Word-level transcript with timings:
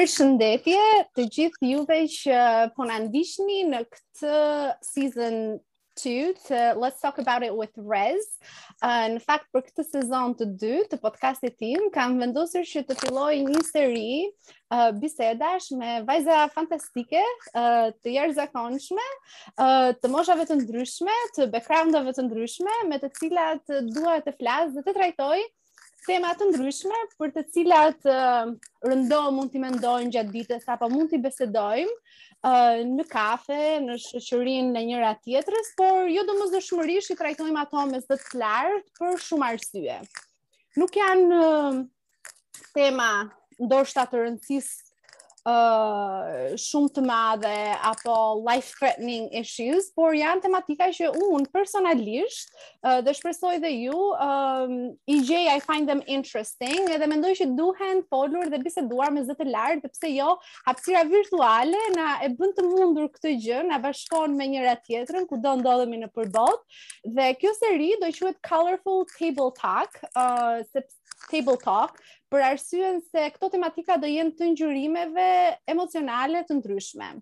për 0.00 0.08
shëndetje 0.08 0.82
të 1.12 1.24
gjithë 1.36 1.66
juve 1.68 1.96
që 2.08 2.36
po 2.76 2.86
na 2.88 2.96
ndiqni 3.04 3.58
në 3.68 3.80
këtë 3.92 4.36
season 4.86 5.36
2 6.00 6.12
të 6.46 6.60
Let's 6.80 7.02
Talk 7.04 7.18
About 7.20 7.44
It 7.44 7.52
with 7.58 7.74
Rez. 7.90 8.22
Uh, 8.80 9.10
në 9.16 9.20
fakt 9.26 9.50
për 9.52 9.66
këtë 9.66 9.84
sezon 9.90 10.32
të 10.40 10.46
dytë 10.62 10.86
të 10.94 11.00
podcast-it 11.04 11.58
tim 11.60 11.90
kam 11.92 12.16
vendosur 12.22 12.64
që 12.70 12.86
të 12.88 12.96
filloj 13.02 13.34
një 13.50 13.60
seri 13.68 14.14
uh, 14.32 14.88
bisedash 15.02 15.68
me 15.76 15.98
vajza 16.08 16.46
fantastike, 16.56 17.20
uh, 17.52 17.90
të 18.00 18.14
jashtëzakonshme, 18.16 19.04
uh, 19.60 19.90
të 20.00 20.14
moshave 20.16 20.48
të 20.48 20.56
ndryshme, 20.62 21.18
të 21.36 21.50
backgroundave 21.52 22.16
të 22.16 22.24
ndryshme, 22.30 22.80
me 22.88 23.02
të 23.04 23.12
cilat 23.20 23.76
dua 23.92 24.16
të 24.24 24.38
flas 24.40 24.72
dhe 24.78 24.88
të 24.88 24.96
trajtoj 24.96 25.40
tema 26.08 26.30
të 26.38 26.46
ndryshme 26.50 26.98
për 27.18 27.32
të 27.34 27.42
cilat 27.54 28.06
uh, 28.08 28.50
rëndo 28.88 29.18
mund 29.36 29.52
t'i 29.52 29.60
mendojmë 29.62 30.12
gjatë 30.14 30.34
ditës 30.34 30.68
apo 30.72 30.88
mund 30.92 31.10
t'i 31.12 31.20
besedojmë 31.22 31.90
uh, 31.90 32.80
në 32.88 33.06
kafe, 33.10 33.58
në 33.84 33.96
shëqërin 34.06 34.72
në 34.74 34.84
njëra 34.90 35.12
tjetërës, 35.24 35.72
por 35.80 36.10
jo 36.10 36.24
do 36.30 36.38
mësë 36.40 36.54
dëshmërish 36.56 37.12
i 37.14 37.18
trajtojmë 37.20 37.62
ato 37.64 37.84
me 37.92 38.02
zëtë 38.04 38.20
të 38.28 38.42
lartë 38.44 39.00
për 39.00 39.24
shumë 39.26 39.48
arsye. 39.52 39.98
Nuk 40.80 41.00
janë 41.00 41.40
uh, 41.40 41.82
tema 42.76 43.10
ndoshta 43.60 44.06
të 44.08 44.22
rëndësis 44.24 44.72
shumë 45.46 46.90
të 46.94 47.02
madhe 47.04 47.52
apo 47.84 48.14
life 48.44 48.74
threatening 48.78 49.28
issues, 49.40 49.88
por 49.96 50.12
janë 50.16 50.42
tematika 50.44 50.88
që 50.92 51.10
unë 51.16 51.48
personalisht 51.54 52.52
uh, 52.84 53.00
dhe 53.00 53.14
shpresoj 53.16 53.54
dhe 53.62 53.70
ju 53.72 53.96
um, 53.96 54.90
i 55.08 55.16
gjej 55.24 55.46
I 55.50 55.58
find 55.60 55.88
them 55.88 56.02
interesting 56.06 56.90
edhe 56.92 57.06
mendoj 57.08 57.32
që 57.40 57.46
duhen 57.56 58.02
folur 58.10 58.50
dhe 58.52 58.60
biseduar 58.62 59.10
me 59.12 59.24
zëtë 59.26 59.48
lartë, 59.48 59.88
pse 59.94 60.10
jo 60.12 60.34
hapësira 60.68 61.06
virtuale 61.10 61.80
na 61.96 62.18
e 62.22 62.28
bën 62.36 62.52
të 62.56 62.66
mundur 62.68 63.08
këtë 63.16 63.34
gjë, 63.46 63.62
na 63.72 63.78
bashkon 63.80 64.36
me 64.36 64.50
njëra 64.52 64.76
tjetrën 64.84 65.26
kudo 65.26 65.40
do 65.40 65.54
ndodhemi 65.62 66.02
në 66.02 66.10
përbot 66.14 66.76
dhe 67.16 67.30
kjo 67.40 67.54
seri 67.56 67.94
do 68.02 68.12
quhet 68.12 68.36
Colorful 68.46 69.06
Table 69.16 69.50
Talk, 69.56 70.00
uh, 70.16 70.60
sepse 70.72 70.98
Table 71.30 71.56
Talk, 71.60 71.98
për 72.30 72.44
arsyen 72.52 73.00
se 73.10 73.26
këto 73.34 73.48
tematika 73.56 73.96
do 74.00 74.08
jenë 74.08 74.36
të 74.38 74.52
ngjyrimeve 74.54 75.28
emocionale 75.70 76.44
të 76.46 76.60
ndryshme. 76.60 77.14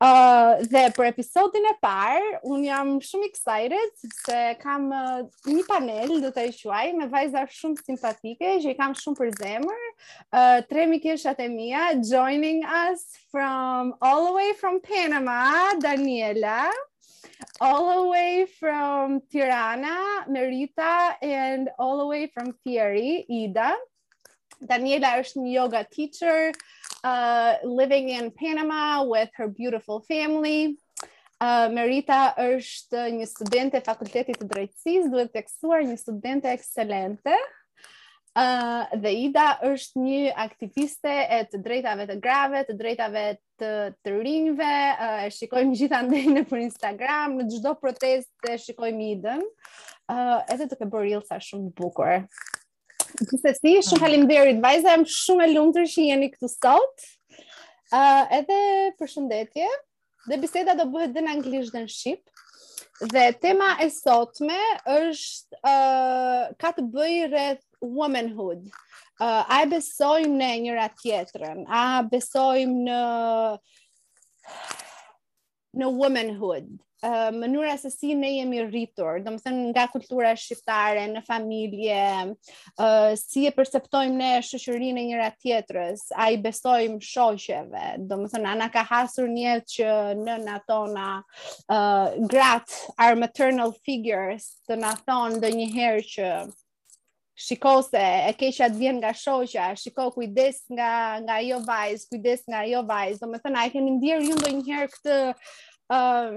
Uh, 0.00 0.62
dhe 0.72 0.86
për 0.96 1.10
episodin 1.10 1.66
e 1.68 1.74
parë, 1.84 2.38
unë 2.48 2.62
jam 2.70 2.92
shumë 3.04 3.26
excited 3.28 4.06
se 4.22 4.36
kam 4.62 4.86
uh, 4.88 5.26
një 5.44 5.64
panel 5.68 6.14
do 6.22 6.30
të 6.32 6.44
quaj 6.56 6.86
me 6.96 7.08
vajza 7.12 7.42
shumë 7.58 7.84
simpatike 7.84 8.54
që 8.62 8.70
i 8.72 8.78
kam 8.78 8.94
shumë 8.96 9.18
për 9.18 9.34
zemër. 9.42 9.82
Uh, 10.32 10.56
tre 10.70 10.86
e 10.86 11.48
mia 11.52 11.82
joining 12.12 12.64
us 12.64 13.04
from 13.28 13.92
all 14.00 14.24
the 14.28 14.32
way 14.32 14.54
from 14.54 14.80
Panama, 14.80 15.74
Daniela, 15.84 16.70
all 17.60 17.84
the 17.92 18.08
way 18.08 18.46
from 18.58 19.20
Tirana, 19.28 20.24
Merita 20.30 21.18
and 21.20 21.68
all 21.78 21.98
the 21.98 22.06
way 22.06 22.26
from 22.32 22.54
Fieri, 22.64 23.26
Ida. 23.28 23.74
Daniela 24.60 25.14
është 25.22 25.40
një 25.40 25.50
yoga 25.54 25.82
teacher, 25.88 26.50
uh, 27.02 27.52
living 27.64 28.10
in 28.12 28.30
Panama 28.30 29.02
with 29.08 29.30
her 29.36 29.48
beautiful 29.48 30.00
family. 30.04 30.76
Uh, 31.40 31.70
Merita 31.72 32.34
është 32.36 33.06
një 33.16 33.26
studente 33.30 33.78
e 33.80 33.84
fakultetit 33.86 34.36
të 34.42 34.48
drejtësisë, 34.50 35.08
duhet 35.14 35.30
të 35.32 35.38
theksuar 35.38 35.82
një 35.88 35.96
studente 36.02 36.50
ekselente. 36.52 37.38
Uh, 38.40 38.84
dhe 39.02 39.10
Ida 39.24 39.46
është 39.66 40.04
një 40.04 40.18
aktiviste 40.38 41.08
e 41.08 41.40
të 41.50 41.58
drejtave 41.64 42.04
të 42.12 42.18
grave, 42.22 42.60
të 42.68 42.76
drejtave 42.78 43.24
të 43.58 43.72
të 44.04 44.12
rinjve, 44.20 44.68
uh, 44.92 45.24
e 45.26 45.32
shikojmë 45.40 45.80
gjitha 45.80 46.02
ndenë 46.06 46.44
për 46.52 46.66
Instagram, 46.68 47.40
në 47.40 47.48
gjdo 47.56 47.74
protest 47.80 48.48
e 48.52 48.60
shikojmë 48.68 49.08
Idën, 49.16 49.42
uh, 50.12 50.38
edhe 50.54 50.68
të 50.70 50.78
ke 50.82 50.90
bërë 50.92 51.14
ilë 51.16 51.28
sa 51.32 51.40
shumë 51.40 51.72
bukur. 51.80 52.28
Gjithë 53.18 53.52
si, 53.58 53.72
shumë 53.88 54.02
halim 54.04 54.24
ah. 54.26 54.30
dherit, 54.30 54.60
vajza, 54.62 54.92
jam 54.94 55.04
shumë 55.08 55.46
e 55.46 55.52
lumëtër 55.54 55.86
që 55.92 56.04
jeni 56.08 56.28
këtu 56.34 56.50
sot. 56.52 57.06
Uh, 57.90 58.22
edhe 58.38 58.56
për 59.00 59.10
shëndetje, 59.14 59.68
dhe 60.30 60.36
biseda 60.44 60.76
do 60.78 60.86
bëhet 60.92 61.14
dhe 61.16 61.24
në 61.24 61.32
anglisht 61.34 61.74
dhe 61.74 61.82
në 61.86 61.90
shqip. 61.90 62.44
Dhe 63.14 63.24
tema 63.42 63.72
e 63.82 63.88
sotme 63.92 64.58
është, 64.94 65.58
uh, 65.58 66.44
ka 66.60 66.74
të 66.76 66.84
bëj 66.94 67.16
rreth 67.32 67.64
womanhood. 67.80 68.66
Uh, 69.20 69.42
a 69.58 69.62
e 69.64 69.70
besojmë 69.74 70.36
në 70.36 70.52
njëra 70.66 70.86
tjetërën? 71.00 71.64
A 71.82 72.04
besojmë 72.12 72.84
në 72.86 73.00
në 75.80 75.90
womanhood? 75.98 76.70
uh, 77.04 77.28
mënyra 77.34 77.76
se 77.78 77.90
si 77.92 78.14
ne 78.14 78.28
jemi 78.38 78.60
rritur, 78.66 79.20
do 79.24 79.32
më 79.34 79.42
thënë 79.44 79.64
nga 79.70 79.84
kultura 79.92 80.32
shqiptare, 80.36 81.04
në 81.14 81.22
familje, 81.24 82.00
uh, 82.76 83.12
si 83.20 83.46
e 83.48 83.52
perceptojmë 83.56 84.18
ne 84.20 84.30
shoqërinë 84.46 85.04
e 85.04 85.06
njëra 85.08 85.30
tjetërës, 85.40 86.04
a 86.16 86.28
i 86.34 86.40
besojmë 86.44 86.98
shoqeve, 87.10 87.86
do 88.08 88.18
më 88.22 88.30
thënë, 88.34 88.52
ana 88.54 88.70
ka 88.74 88.84
hasur 88.90 89.28
njët 89.30 89.68
që 89.76 89.90
në 90.20 90.36
në 90.46 90.58
tona 90.68 91.08
uh, 91.68 92.56
are 92.96 93.16
maternal 93.16 93.72
figures, 93.86 94.50
të 94.68 94.80
në 94.84 94.92
thonë 95.08 95.40
dhe 95.44 95.54
njëherë 95.60 96.06
që 96.14 96.32
shiko 97.40 97.78
se 97.80 98.00
e 98.28 98.34
kesha 98.36 98.66
të 98.68 98.76
vjen 98.82 98.98
nga 99.00 99.14
shoqja, 99.16 99.70
shiko 99.80 100.10
kujdes 100.12 100.58
nga 100.76 100.90
nga 101.24 101.38
ajo 101.40 101.62
vajz, 101.64 102.04
kujdes 102.10 102.42
nga 102.48 102.60
ajo 102.66 102.82
vajz. 102.84 103.16
Domethënë 103.22 103.56
ai 103.62 103.70
kemi 103.72 103.94
ndier 103.96 104.20
ju 104.20 104.34
ndonjëherë 104.36 104.88
këtë 104.92 105.16
ëm 105.96 106.36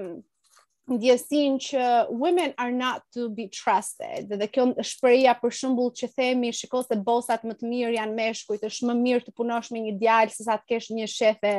ndjesin 0.87 1.55
që 1.63 1.83
women 2.11 2.51
are 2.59 2.71
not 2.75 3.03
to 3.15 3.29
be 3.31 3.47
trusted. 3.47 4.27
Dhe 4.41 4.47
kjo 4.51 4.65
shprehja 4.89 5.35
për 5.43 5.55
shembull 5.59 5.91
që 5.99 6.09
themi 6.17 6.51
shikoj 6.59 6.83
se 6.89 6.97
bosat 7.07 7.45
më 7.47 7.55
të 7.61 7.69
mirë 7.71 7.93
janë 7.97 8.17
meshkujt, 8.19 8.65
është 8.71 8.89
më 8.91 8.95
mirë 9.05 9.27
të 9.29 9.35
punosh 9.39 9.71
me 9.75 9.85
një 9.85 9.93
djalë 10.03 10.33
sesa 10.37 10.57
të 10.61 10.69
kesh 10.75 10.89
një 10.99 11.07
shefe 11.15 11.55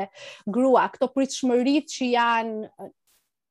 grua, 0.58 0.86
këto 0.96 1.08
pritshmëri 1.16 1.78
që 1.94 2.10
janë 2.12 2.92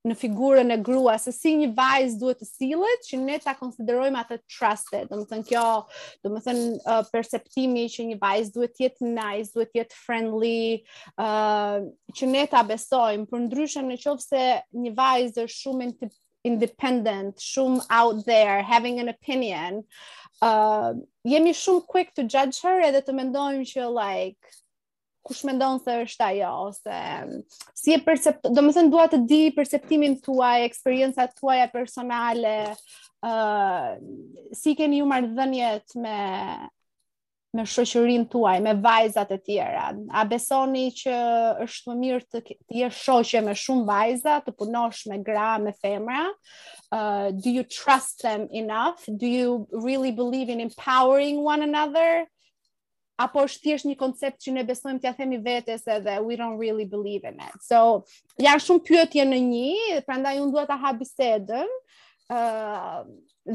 në 0.08 0.16
figurën 0.20 0.72
e 0.74 0.78
grua 0.84 1.14
se 1.22 1.32
si 1.32 1.54
një 1.56 1.70
vajz 1.78 2.18
duhet 2.20 2.42
të 2.42 2.48
sillet 2.48 3.06
që 3.08 3.20
ne 3.22 3.36
ta 3.44 3.54
konsiderojmë 3.56 4.20
atë 4.20 4.38
trusted. 4.52 5.06
Do 5.08 5.20
të 5.22 5.30
thënë 5.30 5.48
kjo, 5.48 5.62
do 6.26 6.32
të 6.34 6.42
thënë 6.48 6.66
uh, 6.82 6.98
perceptimi 7.14 7.86
që 7.94 8.08
një 8.10 8.18
vajz 8.22 8.50
duhet 8.56 8.74
të 8.76 8.84
jetë 8.88 9.12
nice, 9.14 9.54
duhet 9.56 9.72
të 9.72 9.80
jetë 9.82 10.00
friendly, 10.04 10.66
uh, 11.24 11.80
që 12.20 12.30
ne 12.34 12.44
ta 12.52 12.66
besojmë, 12.68 13.30
por 13.32 13.44
ndryshe 13.46 13.86
në 13.88 13.98
qovë 14.04 14.26
se 14.26 14.44
një 14.84 14.92
vajz 15.00 15.40
është 15.46 15.62
shumë 15.62 15.90
independent, 16.52 17.40
shumë 17.40 17.86
out 18.02 18.26
there, 18.28 18.60
having 18.68 19.00
an 19.00 19.14
opinion, 19.14 19.78
uh, 20.44 20.92
jemi 21.32 21.56
shumë 21.56 21.88
quick 21.88 22.12
to 22.20 22.28
judge 22.28 22.60
her 22.68 22.82
edhe 22.90 23.00
të 23.08 23.16
mendojmë 23.22 23.64
që 23.72 23.88
like 23.96 24.63
kush 25.24 25.44
me 25.48 25.54
ndonë 25.56 25.82
se 25.84 25.94
është 26.06 26.26
ajo, 26.30 26.50
ose 26.70 27.00
si 27.80 27.94
e 27.96 28.00
percept... 28.04 28.48
Do 28.52 28.64
me 28.66 28.74
thënë 28.76 28.92
duat 28.92 29.14
të 29.14 29.22
di 29.30 29.42
perceptimin 29.56 30.18
tuaj, 30.26 30.66
eksperiencat 30.68 31.36
tuaj 31.40 31.60
e 31.66 31.70
personale, 31.74 32.56
uh, 33.24 33.92
si 34.60 34.74
keni 34.80 35.00
ju 35.02 35.10
marrë 35.14 35.32
dhenjet 35.40 35.96
me 36.04 36.18
me 37.54 37.68
shoqërinë 37.70 38.32
tuaj, 38.34 38.56
me 38.66 38.72
vajzat 38.82 39.30
e 39.30 39.36
tjera. 39.46 39.92
A 40.18 40.24
besoni 40.26 40.88
që 40.98 41.14
është 41.62 41.92
më 41.92 41.96
mirë 42.00 42.24
të 42.34 42.40
të 42.48 42.80
jesh 42.80 43.02
shoqë 43.06 43.44
me 43.46 43.54
shumë 43.54 43.84
vajza, 43.92 44.40
të 44.42 44.56
punosh 44.58 45.04
me 45.12 45.20
gra, 45.22 45.52
me 45.62 45.70
femra? 45.78 46.24
Uh, 46.90 47.30
do 47.30 47.54
you 47.54 47.62
trust 47.62 48.26
them 48.26 48.48
enough? 48.50 49.06
Do 49.06 49.30
you 49.30 49.68
really 49.70 50.12
believe 50.12 50.50
in 50.50 50.66
empowering 50.66 51.44
one 51.46 51.62
another? 51.62 52.26
apo 53.24 53.44
është 53.48 53.64
thjesht 53.64 53.88
një 53.88 53.96
koncept 54.00 54.42
që 54.44 54.54
ne 54.56 54.64
besojmë 54.68 55.02
t'ia 55.02 55.14
themi 55.16 55.38
vetes 55.44 55.86
edhe 55.90 56.18
we 56.26 56.36
don't 56.40 56.60
really 56.62 56.86
believe 56.94 57.26
in 57.30 57.40
it. 57.44 57.56
So, 57.64 58.04
ja 58.42 58.56
shumë 58.60 58.84
pyetje 58.88 59.26
në 59.30 59.40
një, 59.44 60.00
prandaj 60.08 60.38
un 60.44 60.52
dua 60.54 60.66
ta 60.70 60.80
hap 60.84 61.02
bisedën. 61.04 61.72
ë 62.34 62.38
uh, 62.40 63.02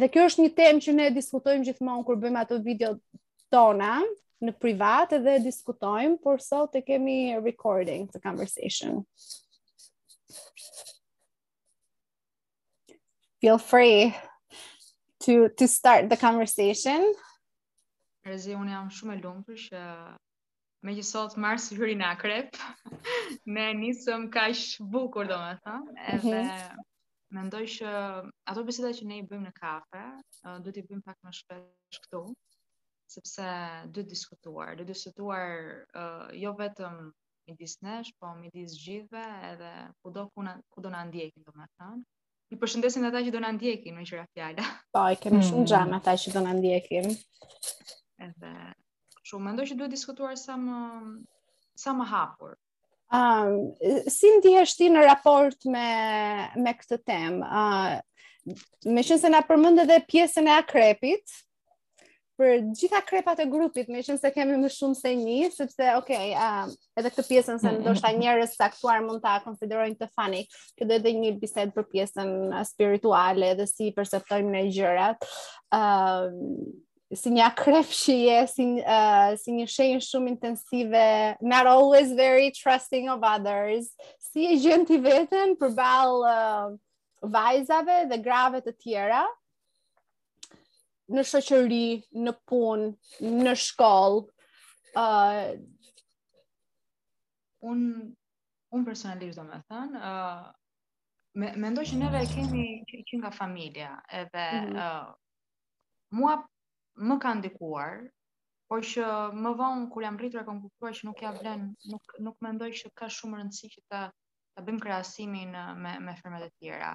dhe 0.01 0.07
kjo 0.13 0.27
është 0.29 0.43
një 0.45 0.51
temë 0.59 0.83
që 0.85 0.93
ne 0.95 1.05
diskutojmë 1.17 1.65
gjithmonë 1.71 2.03
kur 2.05 2.19
bëjmë 2.21 2.41
ato 2.43 2.59
video 2.63 2.91
tona 3.51 3.95
në 4.45 4.53
privat 4.61 5.15
edhe 5.17 5.39
diskutojmë, 5.45 6.19
por 6.23 6.43
sot 6.45 6.77
e 6.79 6.83
kemi 6.85 7.35
recording 7.41 8.05
the 8.13 8.21
conversation. 8.21 9.05
Feel 13.41 13.57
free 13.71 14.13
to 15.25 15.49
to 15.59 15.67
start 15.67 16.11
the 16.11 16.21
conversation. 16.27 17.09
Rezi, 18.29 18.53
unë 18.61 18.73
jam 18.75 18.89
shumë 18.93 19.15
e 19.17 19.21
lumë 19.25 19.55
që 19.65 19.83
me 20.87 20.93
që 20.97 21.05
sot 21.11 21.37
marë 21.43 21.63
si 21.65 21.77
hyri 21.79 21.95
në 21.99 22.11
akrep, 22.13 22.59
ne 23.57 23.65
njësëm 23.81 24.27
ka 24.35 24.47
ishë 24.53 24.85
bukur, 24.93 25.29
do 25.31 25.39
me 25.43 25.55
thëmë, 25.65 25.95
edhe 26.15 26.35
mhm. 26.43 26.85
mendoj 27.39 27.63
që 27.77 27.95
ato 28.53 28.67
bisita 28.69 28.93
që 28.99 29.09
ne 29.09 29.23
i 29.23 29.25
bëjmë 29.31 29.49
në 29.49 29.55
kafe, 29.57 30.05
du 30.67 30.75
t'i 30.77 30.85
bëjmë 30.91 31.03
pak 31.09 31.19
më 31.27 31.33
shpesh 31.41 32.03
këtu, 32.05 32.23
sepse 33.17 33.49
du 33.89 34.03
të 34.05 34.13
diskutuar, 34.13 34.75
du 34.77 34.85
të 34.85 34.91
diskutuar 34.93 35.57
uh, 35.97 36.29
jo 36.37 36.53
vetëm 36.61 37.01
i 37.49 37.57
disnesh, 37.57 38.13
po 38.21 38.35
mi 38.37 38.53
dis 38.53 38.77
gjithve 38.77 39.25
edhe 39.55 39.73
ku 40.05 40.13
do, 40.15 40.27
kuna, 40.37 40.59
ku 40.69 40.85
do 40.85 40.93
në 40.93 41.07
ndjekin, 41.09 41.49
do 41.49 41.57
me 41.57 41.65
thëmë. 41.81 42.03
I 42.55 42.57
përshëndesin 42.61 43.03
dhe 43.05 43.11
ta 43.13 43.21
që 43.25 43.33
do 43.35 43.41
në 43.45 43.55
ndjekin, 43.59 43.97
me 44.01 44.05
qëra 44.09 44.29
fjalla. 44.33 44.65
Po, 44.95 45.07
i 45.13 45.17
kemi 45.21 45.41
shumë 45.45 45.65
gjama 45.73 45.97
hmm. 45.99 46.05
ta 46.07 46.15
që 46.21 46.37
do 46.37 46.45
në 46.47 46.55
ndjekin 46.61 47.11
edhe 48.23 48.55
shumë, 49.29 49.43
mendoj 49.51 49.67
që 49.71 49.79
duhet 49.79 49.95
diskutuar 49.95 50.39
sa 50.41 50.59
më 50.59 50.79
sa 51.79 51.93
më 51.95 52.07
hapur. 52.11 52.55
Ëm 53.15 53.57
um, 53.57 54.07
si 54.11 54.31
ndihesh 54.39 54.75
ti 54.77 54.89
në 54.93 55.05
raport 55.07 55.69
me 55.73 55.87
me 56.65 56.75
këtë 56.79 56.99
temë? 57.09 57.47
Ëm 57.63 58.55
uh, 58.55 58.57
me 58.95 59.05
qënë 59.05 59.23
se 59.23 59.31
na 59.33 59.43
përmend 59.47 59.83
edhe 59.85 60.01
pjesën 60.11 60.49
e 60.49 60.57
akrepit 60.57 61.37
për 62.39 62.53
gjitha 62.79 62.99
krepat 63.03 63.41
e 63.43 63.47
grupit, 63.51 63.89
me 63.91 63.99
qënë 64.07 64.21
se 64.23 64.31
kemi 64.35 64.59
më 64.63 64.69
shumë 64.71 64.99
se 65.01 65.11
një, 65.23 65.39
sepse 65.55 65.89
okay, 66.01 66.33
ëm 66.39 66.75
edhe 67.01 67.15
këtë 67.15 67.27
pjesën 67.31 67.63
se 67.63 67.73
ndoshta 67.79 68.13
njerëz 68.19 68.57
të 68.59 68.67
aktuar 68.69 69.01
mund 69.07 69.23
ta 69.25 69.39
konsiderojnë 69.47 69.99
të 70.03 70.11
fani, 70.19 70.45
këtë 70.79 70.91
do 70.93 70.99
të 71.07 71.15
një 71.23 71.33
bisedë 71.43 71.77
për 71.79 71.89
pjesën 71.95 72.35
spirituale 72.71 73.55
dhe 73.61 73.69
si 73.71 73.93
perceptojmë 73.97 74.55
ne 74.59 74.67
gjërat. 74.75 75.29
Ëm 75.79 76.77
si 77.17 77.31
një 77.33 77.45
akrep 77.49 77.89
që 77.89 78.15
je, 78.21 78.39
si, 78.53 78.65
uh, 78.85 79.33
si 79.41 79.53
një 79.57 79.67
shenjë 79.73 80.01
shumë 80.05 80.33
intensive, 80.35 81.05
not 81.41 81.67
always 81.67 82.13
very 82.13 82.51
trusting 82.53 83.09
of 83.09 83.23
others, 83.25 83.89
si 84.21 84.45
e 84.53 84.59
gjënë 84.61 84.87
të 84.91 84.99
vetën 85.07 85.55
për 85.63 85.73
balë 85.79 86.35
uh, 86.37 86.67
vajzave 87.39 88.03
dhe 88.11 88.19
grave 88.27 88.61
të 88.65 88.75
tjera, 88.85 89.23
në 91.09 91.25
shëqëri, 91.25 92.13
në 92.27 92.35
punë, 92.45 92.93
në 93.47 93.57
shkollë. 93.57 94.29
Uh, 94.99 95.57
un, 97.65 97.81
un 98.77 98.85
personalisht 98.85 99.41
do 99.41 99.47
me 99.49 99.63
thënë, 99.71 100.05
uh, 100.13 100.53
me, 101.41 101.55
me 101.57 101.73
ndoj 101.73 101.87
që 101.89 102.03
neve 102.05 102.21
kemi 102.35 102.69
që, 103.09 103.23
nga 103.23 103.33
familja, 103.41 103.95
edhe 104.21 104.47
mm 104.53 104.77
-hmm. 104.77 105.11
uh, 105.17 106.13
mua 106.21 106.37
më 106.99 107.17
ka 107.23 107.31
ndikuar, 107.39 108.09
por 108.69 108.83
që 108.85 109.05
më 109.33 109.51
vonë 109.59 109.87
kur 109.93 110.05
jam 110.05 110.17
rritur 110.21 110.43
e 110.43 110.49
kam 110.49 110.59
kuptuar 110.65 110.97
që 110.97 111.07
nuk 111.09 111.23
ja 111.25 111.31
vlen, 111.37 111.63
nuk 111.93 112.05
nuk 112.27 112.37
mendoj 112.45 112.69
që 112.83 112.91
ka 112.99 113.07
shumë 113.19 113.39
rëndësi 113.39 113.71
që 113.75 113.83
ta 113.93 114.01
ta 114.55 114.61
bëjmë 114.67 114.83
krahasimin 114.83 115.55
me 115.83 115.93
me 116.07 116.15
firmat 116.19 116.45
e 116.49 116.53
tjera. 116.59 116.93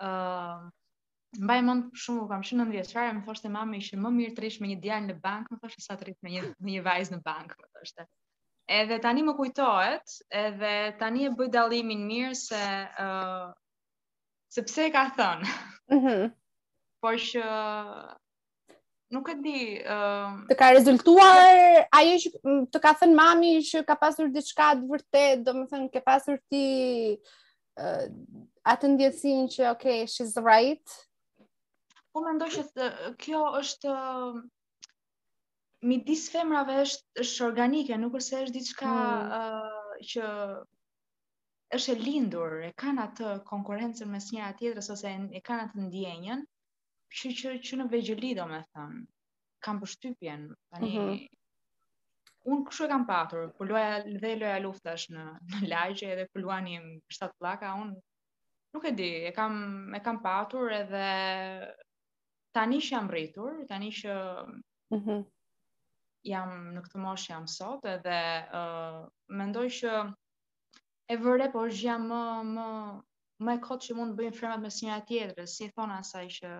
ë 0.00 0.08
uh, 0.10 0.64
Mbaj 1.36 1.56
mend 1.66 1.88
shumë 2.00 2.26
kam 2.30 2.42
qenë 2.48 2.64
në 2.64 2.72
vjeçare, 2.72 3.12
më 3.12 3.24
thoshte 3.26 3.48
mami 3.52 3.78
ishte 3.82 3.96
më 4.00 4.10
mirë 4.16 4.34
të 4.36 4.42
rish 4.44 4.60
me 4.62 4.68
një 4.70 4.76
djalë 4.84 5.06
në 5.10 5.16
bankë, 5.24 5.50
më 5.52 5.58
thoshte 5.62 5.82
sa 5.84 5.96
të 5.98 6.06
rish 6.08 6.20
me 6.24 6.30
një 6.32 6.42
me 6.48 6.72
një 6.76 6.82
vajzë 6.86 7.12
në 7.14 7.18
bankë, 7.26 7.56
më 7.60 7.66
thoshte. 7.76 8.06
Edhe 8.78 8.98
tani 9.04 9.24
më 9.26 9.34
kujtohet, 9.38 10.14
edhe 10.44 10.72
tani 11.02 11.26
e 11.28 11.32
bëj 11.38 11.50
dallimin 11.56 12.06
mirë 12.08 12.38
se 12.42 12.62
ë 12.62 13.08
uh, 13.10 13.50
sepse 14.56 14.86
e 14.86 14.92
ka 14.96 15.06
thënë. 15.18 15.56
Mhm. 15.92 16.20
Mm 16.24 16.34
por 17.04 17.18
që 17.22 17.42
nuk 19.10 19.28
e 19.30 19.34
di 19.38 19.58
uh... 19.86 20.34
të 20.50 20.56
ka 20.58 20.68
rezultuar 20.74 21.84
ajo 21.98 22.14
që 22.22 22.30
të 22.74 22.80
ka 22.86 22.92
thënë 23.00 23.18
mami 23.18 23.52
që 23.68 23.82
ka 23.90 23.94
pasur 24.00 24.30
diçka 24.34 24.70
të 24.80 24.88
vërtet, 24.90 25.44
domethënë 25.46 25.90
ke 25.94 26.02
pasur 26.08 26.40
ti 26.50 26.62
uh, 27.82 28.04
atë 28.74 28.90
ndjesin 28.94 29.44
që 29.54 29.68
ok, 29.76 29.86
she's 30.10 30.34
the 30.34 30.42
right. 30.48 30.96
Po 32.12 32.24
mendoj 32.24 32.50
që 32.56 32.88
kjo 33.22 33.42
është 33.60 33.94
midis 35.86 36.26
femrave 36.34 36.78
është 36.86 37.22
është 37.26 37.44
organike, 37.46 37.98
nuk 38.02 38.18
është 38.20 38.28
se 38.34 38.40
është 38.46 38.56
diçka 38.58 38.96
hmm. 38.96 39.36
uh, 39.38 39.94
që 40.10 40.32
është 41.76 41.94
e 41.94 42.00
lindur, 42.02 42.58
e 42.66 42.72
kanë 42.82 43.04
atë 43.06 43.32
konkurencën 43.52 44.10
mes 44.10 44.28
njëra 44.34 44.52
tjetrës 44.58 44.90
ose 44.96 45.14
e 45.38 45.44
kanë 45.46 45.68
atë 45.70 45.86
ndjenjën 45.86 46.44
që 47.10 47.30
që 47.38 47.52
që 47.64 47.76
në 47.80 47.86
vegjëli 47.92 48.30
do 48.38 48.46
me 48.50 48.58
thënë, 48.76 49.00
kam 49.64 49.78
përshtypjen, 49.82 50.42
tani, 50.74 50.90
mm 50.94 50.96
-hmm. 50.96 51.22
unë 52.52 52.66
kështu 52.68 52.86
e 52.86 52.92
kam 52.92 53.06
patur, 53.06 53.46
për 53.46 53.56
po 53.58 53.68
loja, 53.70 53.94
dhe 54.22 54.34
loja 54.42 54.58
luftash 54.64 55.06
në, 55.14 55.24
në 55.54 55.62
lajgje, 55.72 56.10
edhe 56.14 56.26
për 56.34 56.44
loja 56.44 56.58
një 56.66 56.82
përshtat 57.08 57.36
plaka, 57.38 57.72
unë 57.82 57.96
nuk 58.76 58.84
e 58.90 58.92
di, 58.98 59.08
e 59.30 59.32
kam, 59.36 59.54
e 59.94 60.00
kam 60.08 60.20
patur 60.22 60.72
edhe 60.74 61.06
tani 62.56 62.80
që 62.82 62.90
jam 62.94 63.10
rritur, 63.12 63.64
tani 63.70 63.90
që 64.00 64.14
mm 64.50 65.00
-hmm. 65.00 65.24
jam 66.28 66.54
në 66.76 66.84
këtë 66.86 67.02
moshë 67.06 67.32
jam 67.32 67.46
sot, 67.56 67.84
edhe 67.86 68.18
uh, 68.60 69.02
mendoj 69.40 69.66
që 69.80 69.92
e 71.08 71.16
vëre, 71.22 71.50
por 71.52 71.68
është 71.70 71.86
jam 71.86 72.06
më, 72.10 72.20
më, 72.54 72.66
më 73.46 73.52
e 73.56 73.60
kotë 73.64 73.84
që 73.86 73.94
mund 73.96 74.12
të 74.14 74.18
bëjmë 74.20 74.38
fremat 74.38 74.60
me 74.62 74.70
sinja 74.74 75.00
tjetërë, 75.10 75.44
si 75.46 75.64
e 75.68 75.72
thona 75.76 76.00
saj 76.08 76.24
që 76.38 76.52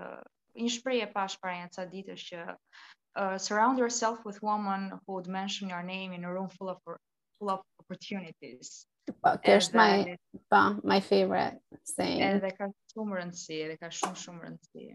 një 0.60 0.70
shprej 0.78 1.00
e 1.04 1.10
pash 1.12 1.36
para 1.40 1.56
një 1.60 1.70
ca 1.74 1.84
ditës 1.90 2.22
që 2.30 2.40
uh, 2.48 3.36
surround 3.40 3.78
yourself 3.82 4.24
with 4.24 4.40
women 4.42 4.88
who 4.90 5.16
would 5.16 5.28
mention 5.28 5.68
your 5.70 5.82
name 5.82 6.14
in 6.16 6.24
a 6.24 6.32
room 6.32 6.48
full 6.48 6.68
of 6.70 6.80
full 6.86 7.50
of 7.52 7.60
opportunities. 7.82 8.86
Po, 9.06 9.36
kjo 9.44 9.58
është 9.60 9.78
my 9.78 10.16
po, 10.50 10.60
my 10.82 10.98
favorite 11.08 11.60
saying. 11.86 12.22
Edhe 12.26 12.50
ka 12.56 12.70
shumë 12.92 13.18
rëndësi, 13.20 13.58
edhe 13.68 13.76
ka 13.82 13.90
shumë 13.94 14.20
shumë 14.22 14.44
rëndësi. 14.46 14.88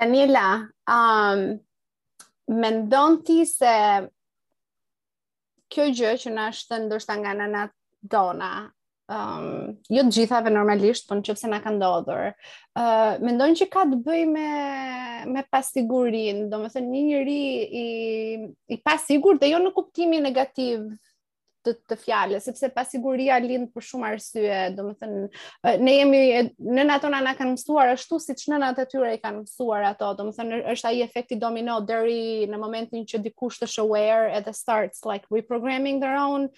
Daniela, 0.00 0.44
um 0.90 1.44
mendon 2.60 3.18
ti 3.26 3.40
se 3.48 3.72
kjo 5.70 5.88
gjë 5.96 6.14
që 6.24 6.34
na 6.36 6.50
shtën 6.60 6.86
ndoshta 6.88 7.18
nga 7.22 7.34
nana 7.40 7.64
dona 8.00 8.52
um, 9.10 9.74
jo 9.90 10.04
të 10.06 10.12
gjithave 10.14 10.52
normalisht, 10.54 11.08
po 11.08 11.16
në 11.18 11.24
qëpëse 11.26 11.50
nga 11.50 11.58
ka 11.64 11.72
ndodhur. 11.74 12.28
Uh, 12.78 13.16
mendojnë 13.26 13.58
që 13.60 13.66
ka 13.72 13.82
të 13.90 13.98
bëj 14.06 14.20
me, 14.30 14.48
me 15.36 15.42
pasigurin, 15.50 16.44
do 16.52 16.62
më 16.62 16.70
thënë 16.76 16.90
një 16.94 17.02
njëri 17.10 17.40
i, 17.82 17.86
i 18.76 18.82
pasigur 18.86 19.40
dhe 19.42 19.50
jo 19.52 19.58
në 19.64 19.72
kuptimi 19.76 20.20
negativ 20.22 20.84
të, 21.60 21.74
të 21.92 22.40
sepse 22.40 22.70
pasiguria 22.72 23.36
lindë 23.42 23.68
për 23.74 23.82
shumë 23.88 24.06
arsye, 24.12 24.60
do 24.78 24.86
më 24.86 24.94
thënë, 25.02 25.18
ne 25.84 25.92
jemi, 25.98 26.20
në 26.78 26.86
në 26.88 26.96
tona 27.02 27.18
na 27.26 27.34
kanë 27.36 27.52
mësuar 27.56 27.90
ashtu, 27.96 28.16
si 28.22 28.32
që 28.38 28.56
në 28.62 28.70
të 28.78 28.86
tyre 28.94 29.10
i 29.12 29.20
kanë 29.20 29.42
mësuar 29.42 29.84
ato, 29.90 30.14
do 30.16 30.30
më 30.30 30.36
thënë, 30.38 30.62
është 30.72 30.88
aji 30.92 31.02
efekti 31.04 31.36
domino, 31.36 31.76
dheri 31.84 32.46
në 32.48 32.56
momentin 32.62 33.02
që 33.10 33.20
dikush 33.26 33.58
të 33.60 33.68
shë 33.74 33.84
aware, 33.84 34.30
edhe 34.38 34.54
starts, 34.56 35.02
like, 35.04 35.26
reprogramming 35.36 36.00
their 36.00 36.16
own, 36.22 36.48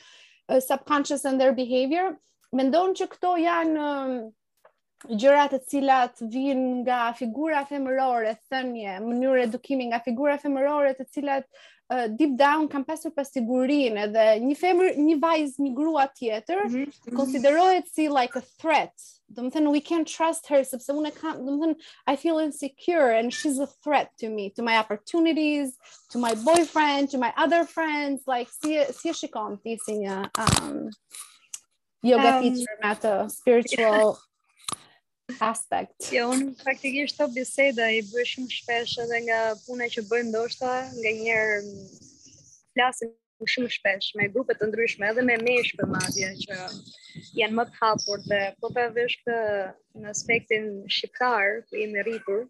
uh, 0.53 0.61
subconscious 0.63 1.25
and 1.27 1.41
their 1.43 1.51
behavior, 1.57 2.13
mendon 2.57 2.93
që 2.99 3.07
këto 3.17 3.33
janë 3.43 3.83
um, 3.89 4.15
gjëra 5.19 5.49
të 5.51 5.59
cilat 5.69 6.21
vijnë 6.31 6.67
nga 6.85 6.99
figura 7.19 7.65
femërore, 7.69 8.37
thënie, 8.53 8.97
mënyrë 9.05 9.47
edukimi 9.49 9.89
nga 9.91 9.99
figura 10.05 10.37
femërore 10.41 10.93
të 10.99 11.07
cilat 11.15 11.49
uh, 11.91 12.05
deep 12.21 12.37
down 12.41 12.69
kanë 12.73 12.87
pasur 12.91 13.15
pasigurinë 13.17 14.05
sigurinë 14.05 14.05
edhe 14.09 14.27
një 14.45 14.59
femër, 14.61 14.93
një 15.09 15.17
vajzë, 15.25 15.57
një 15.67 15.73
grua 15.81 16.05
tjetër 16.21 16.63
mm 16.67 16.77
-hmm. 16.77 17.17
konsiderohet 17.19 17.89
si 17.89 18.09
like 18.21 18.39
a 18.39 18.45
threat. 18.61 18.95
Do 19.33 19.43
të 19.49 19.51
thënë 19.57 19.73
we 19.73 19.81
can't 19.91 20.09
trust 20.17 20.47
her 20.53 20.61
sepse 20.65 20.93
unë 20.93 21.11
kam, 21.19 21.35
do 21.47 21.51
të 21.57 21.59
thënë 21.65 22.13
I 22.13 22.17
feel 22.21 22.39
insecure 22.45 23.17
and 23.19 23.33
she's 23.33 23.59
a 23.59 23.69
threat 23.83 24.09
to 24.21 24.29
me, 24.31 24.51
to 24.55 24.63
my 24.63 24.77
opportunities, 24.83 25.69
to 26.13 26.19
my 26.21 26.35
boyfriend, 26.49 27.11
to 27.11 27.19
my 27.19 27.33
other 27.45 27.65
friends, 27.65 28.23
like 28.29 28.49
si 28.61 28.73
si 29.01 29.09
shikon 29.21 29.57
ti 29.65 29.73
si 29.85 29.93
një 30.05 30.17
um 30.45 30.89
yoga 32.03 32.37
um, 32.37 32.43
teacher 32.43 32.73
me 32.81 32.89
atë 32.93 33.13
spiritual 33.33 34.15
aspect. 35.53 35.95
Jo, 36.13 36.29
unë 36.35 36.57
praktikisht 36.61 37.19
të 37.21 37.29
biseda 37.37 37.87
i 37.95 38.03
bërë 38.11 38.29
shumë 38.35 38.57
shpesh 38.59 38.97
edhe 39.07 39.21
nga 39.29 39.39
pune 39.67 39.89
që 39.95 40.05
bëjmë 40.11 40.31
ndoshta, 40.35 40.73
nga 40.99 41.13
njerë 41.21 41.61
flasim 42.75 43.13
shumë 43.53 43.73
shpesh 43.75 44.11
me 44.19 44.29
grupet 44.35 44.61
të 44.61 44.69
ndryshme 44.71 45.09
edhe 45.13 45.23
me 45.27 45.37
mesh 45.47 45.73
për 45.79 45.89
madje 45.95 46.29
që 46.45 46.59
janë 47.39 47.57
më 47.59 47.65
të 47.71 47.81
hapur 47.81 48.21
dhe 48.31 48.43
po 48.63 48.71
të 48.77 48.85
vesh 48.99 49.17
në 49.29 50.07
aspektin 50.13 50.69
shqiptar 50.95 51.57
ku 51.67 51.81
jemi 51.81 52.05
rritur, 52.07 52.45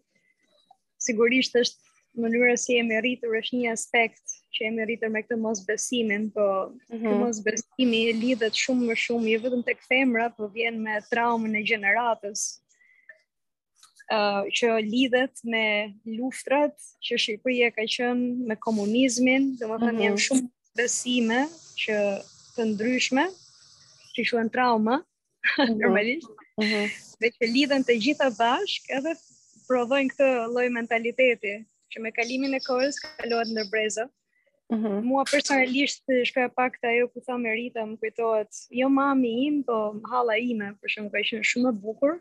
sigurisht 1.05 1.57
është 1.63 1.81
mënyrës 2.21 2.65
si 2.65 2.75
jemi 2.77 2.97
rritur 3.01 3.33
është 3.39 3.57
një 3.59 3.71
aspekt 3.73 4.33
që 4.53 4.65
jemi 4.67 4.83
rritur 4.87 5.09
me 5.11 5.21
këtë 5.25 5.37
mos 5.41 5.61
po 5.67 5.75
mm 5.75 6.29
-hmm. 6.37 7.15
mos 7.21 7.39
besimi 7.45 8.13
lidhet 8.21 8.53
shumë 8.63 8.83
më 8.89 8.95
shumë, 9.03 9.29
jo 9.33 9.37
vetëm 9.45 9.63
tek 9.65 9.79
femra, 9.89 10.29
po 10.35 10.47
vjen 10.53 10.81
me 10.83 10.93
traumën 11.09 11.55
e 11.55 11.61
gjeneratës. 11.69 12.39
Uh, 14.15 14.41
që 14.57 14.67
lidhet 14.93 15.35
me 15.51 15.65
luftrat 16.17 16.75
që 17.05 17.13
Shqipëria 17.21 17.71
ka 17.75 17.81
qenë 17.81 18.45
me 18.47 18.55
komunizmin, 18.65 19.55
domethënë 19.57 19.79
të 19.79 19.91
mhm. 19.91 20.01
thënë 20.01 20.05
janë 20.07 20.23
shumë 20.25 20.47
besime 20.79 21.39
që 21.81 21.95
të 22.53 22.61
ndryshme, 22.73 23.25
që 24.13 24.21
quhen 24.29 24.49
trauma, 24.55 24.95
mhm. 25.59 25.77
normalisht, 25.81 26.29
mm 26.59 26.65
-hmm. 26.69 26.85
dhe 27.21 27.27
që 27.35 27.43
lidhen 27.55 27.81
të 27.87 27.93
gjitha 28.03 28.27
bashk, 28.39 28.83
edhe 28.97 29.11
provojnë 29.67 30.11
këtë 30.13 30.27
loj 30.55 30.67
mentaliteti 30.77 31.53
që 31.93 32.01
me 32.03 32.11
kalimin 32.15 32.57
e 32.57 32.61
kohës 32.65 32.97
kalohet 33.19 33.51
ndër 33.53 33.69
breza. 33.73 34.07
Mm 34.71 35.03
Mua 35.09 35.23
personalisht 35.33 36.05
shkoja 36.29 36.49
pak 36.57 36.77
të 36.81 36.85
ajo 36.93 37.05
ku 37.13 37.19
tha 37.25 37.33
me 37.43 37.51
më 37.91 37.97
kujtohet, 38.01 38.49
jo 38.79 38.87
mami 38.99 39.31
im, 39.47 39.57
po 39.67 39.77
hala 40.09 40.35
ime, 40.51 40.67
për 40.79 40.87
shumë 40.95 41.11
ka 41.13 41.21
qenë 41.29 41.49
shumë 41.51 41.73
bukur, 41.83 42.13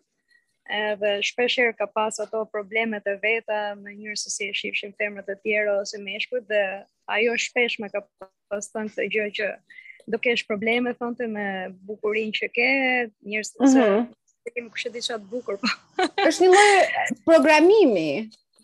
edhe 0.81 1.11
shpesherë 1.31 1.73
ka 1.79 1.87
pas 1.97 2.15
ato 2.25 2.43
problemet 2.55 3.07
e 3.07 3.15
veta, 3.25 3.59
me 3.83 3.91
njërë 4.01 4.19
se 4.23 4.29
si 4.35 4.51
e 4.51 4.55
shihshin 4.61 4.93
femrat 4.99 5.29
e 5.31 5.37
tjera 5.43 5.79
ose 5.81 5.97
meshkut, 6.07 6.45
dhe 6.51 6.63
ajo 7.15 7.33
shpesh 7.45 7.79
më 7.83 7.89
ka 7.95 8.01
pas 8.49 8.69
të 8.75 8.85
të 8.99 9.09
gjë 9.15 9.27
që 9.39 9.47
do 10.13 10.19
kesh 10.25 10.45
probleme, 10.51 10.91
thonë 10.99 11.29
me 11.37 11.47
bukurin 11.89 12.31
që 12.39 12.47
ke, 12.57 12.69
njerëz 13.29 13.49
se 13.55 13.65
mm 13.65 13.75
-hmm. 13.81 14.07
se 14.43 14.49
kemi 14.55 14.71
të 14.71 15.25
bukur, 15.33 15.55
po. 15.63 15.69
është 16.29 16.41
një 16.45 16.51
lojë 16.57 16.81
programimi, 17.29 18.11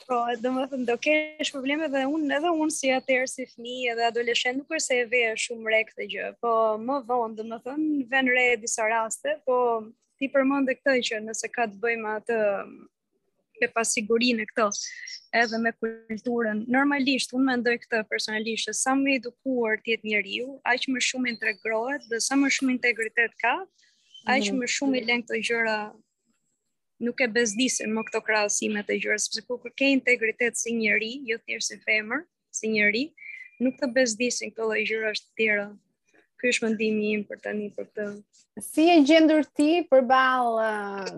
Po, 0.05 0.07
pra, 0.07 0.35
dhe 0.43 0.51
më 0.57 0.65
thëmë, 0.71 0.85
do 0.89 0.97
kesh 1.05 1.51
probleme 1.55 1.89
dhe 1.93 2.03
unë, 2.15 2.29
edhe 2.37 2.51
unë 2.63 2.75
si 2.75 2.91
atërë 2.97 3.27
si 3.31 3.47
fmi 3.51 3.75
edhe 3.93 4.05
adoleshen, 4.07 4.59
nuk 4.61 4.71
se 4.85 4.99
e 5.03 5.07
vejë 5.15 5.33
shumë 5.45 5.73
re 5.73 5.81
këtë 5.89 6.05
gjë, 6.13 6.29
po 6.43 6.51
më 6.87 6.99
vonë, 7.09 7.35
dhe 7.39 7.47
më 7.51 7.59
thëmë, 7.65 7.89
ven 8.13 8.31
re 8.37 8.45
disa 8.63 8.87
raste, 8.93 9.35
po 9.49 9.57
ti 10.19 10.29
përmënde 10.35 10.77
këtë 10.79 10.95
që 11.09 11.21
nëse 11.27 11.51
ka 11.57 11.67
të 11.73 11.81
bëjmë 11.83 12.13
atë 12.21 12.39
e 13.67 13.67
pasigurin 13.75 14.39
e 14.39 14.47
këto, 14.53 14.69
edhe 15.43 15.59
me 15.65 15.73
kulturën, 15.83 16.61
normalisht, 16.77 17.35
unë 17.35 17.49
mendoj 17.51 17.75
këtë 17.85 18.05
personalisht, 18.13 18.71
e 18.71 18.77
sa 18.83 18.95
më 19.01 19.17
edukuar 19.19 19.81
tjetë 19.83 20.07
njeri 20.13 20.37
ju, 20.43 20.51
aq 20.75 20.87
më 20.95 21.03
shumë 21.09 21.33
integrohet 21.35 22.07
dhe 22.13 22.23
sa 22.29 22.39
më 22.39 22.53
shumë 22.59 22.77
integritet 22.79 23.35
ka, 23.45 23.57
aq 24.37 24.51
mhm. 24.51 24.63
më 24.63 24.75
shumë 24.79 25.01
i 25.03 25.07
lengë 25.11 25.31
të 25.33 25.43
gjëra 25.49 25.81
nuk 27.03 27.19
e 27.23 27.27
bezdisin 27.31 27.95
më 27.95 28.03
këto 28.09 28.21
krahasime 28.27 28.83
të 28.87 28.97
gjëra, 29.01 29.17
sepse 29.23 29.41
ku 29.47 29.55
ke 29.79 29.87
integritet 29.97 30.55
si 30.59 30.71
njëri, 30.79 31.13
jo 31.31 31.37
thjesht 31.45 31.71
si 31.73 31.77
femër, 31.87 32.21
si 32.57 32.67
njëri, 32.75 33.05
nuk 33.65 33.75
të 33.81 33.87
bezdisin 33.97 34.51
këto 34.53 34.65
lloj 34.71 34.83
gjëra 34.91 35.13
të 35.19 35.31
tjera. 35.39 35.67
Ky 36.39 36.51
është 36.53 36.67
mendimi 36.67 37.13
im 37.17 37.23
për 37.29 37.39
tani 37.45 37.69
për 37.77 37.85
këtë. 37.89 38.05
Si 38.67 38.83
e 38.91 38.97
gjendur 39.09 39.45
ti 39.59 39.69
përballë 39.91 40.67
uh, 40.67 41.09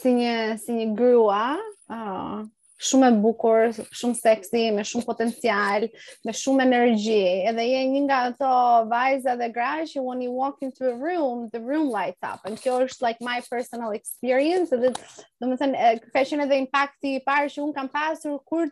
si 0.00 0.10
një 0.18 0.32
si 0.64 0.70
një 0.78 0.86
grua, 0.98 1.42
ë 1.50 1.98
uh, 1.98 2.00
ah, 2.00 2.40
shumë 2.80 3.08
e 3.12 3.16
bukur, 3.20 3.74
shumë 3.94 4.16
seksi, 4.18 4.62
me 4.72 4.82
shumë 4.86 5.06
potencial, 5.06 5.86
me 6.24 6.34
shumë 6.36 6.64
energji, 6.64 7.18
edhe 7.50 7.66
je 7.68 7.82
një 7.92 8.02
nga 8.06 8.20
ato 8.30 8.52
vajza 8.90 9.34
dhe 9.40 9.50
gra 9.52 9.72
që 9.90 10.02
when 10.04 10.22
you 10.24 10.32
walk 10.36 10.64
into 10.64 10.88
a 10.88 10.94
room, 10.96 11.48
the 11.52 11.60
room 11.60 11.90
lights 11.92 12.22
up, 12.24 12.40
and 12.48 12.56
kjo 12.60 12.78
është 12.86 13.04
like 13.06 13.20
my 13.20 13.38
personal 13.50 13.92
experience, 13.96 14.72
edhe 14.72 14.94
do 14.96 15.50
më 15.50 15.60
thënë, 15.60 15.88
kreshen 16.08 16.44
edhe 16.46 16.58
impakti 16.64 17.18
i 17.18 17.22
parë 17.28 17.50
që 17.54 17.66
unë 17.66 17.76
kam 17.78 17.90
pasur 17.92 18.38
kur 18.48 18.70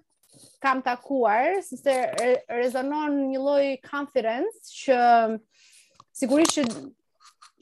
kam 0.63 0.81
takuar, 0.87 1.59
sëse 1.67 1.99
rezonon 2.57 3.21
një 3.33 3.43
loj 3.45 3.65
confidence 3.85 4.73
që 4.85 4.99
sigurisht 6.19 6.57
që 6.61 6.65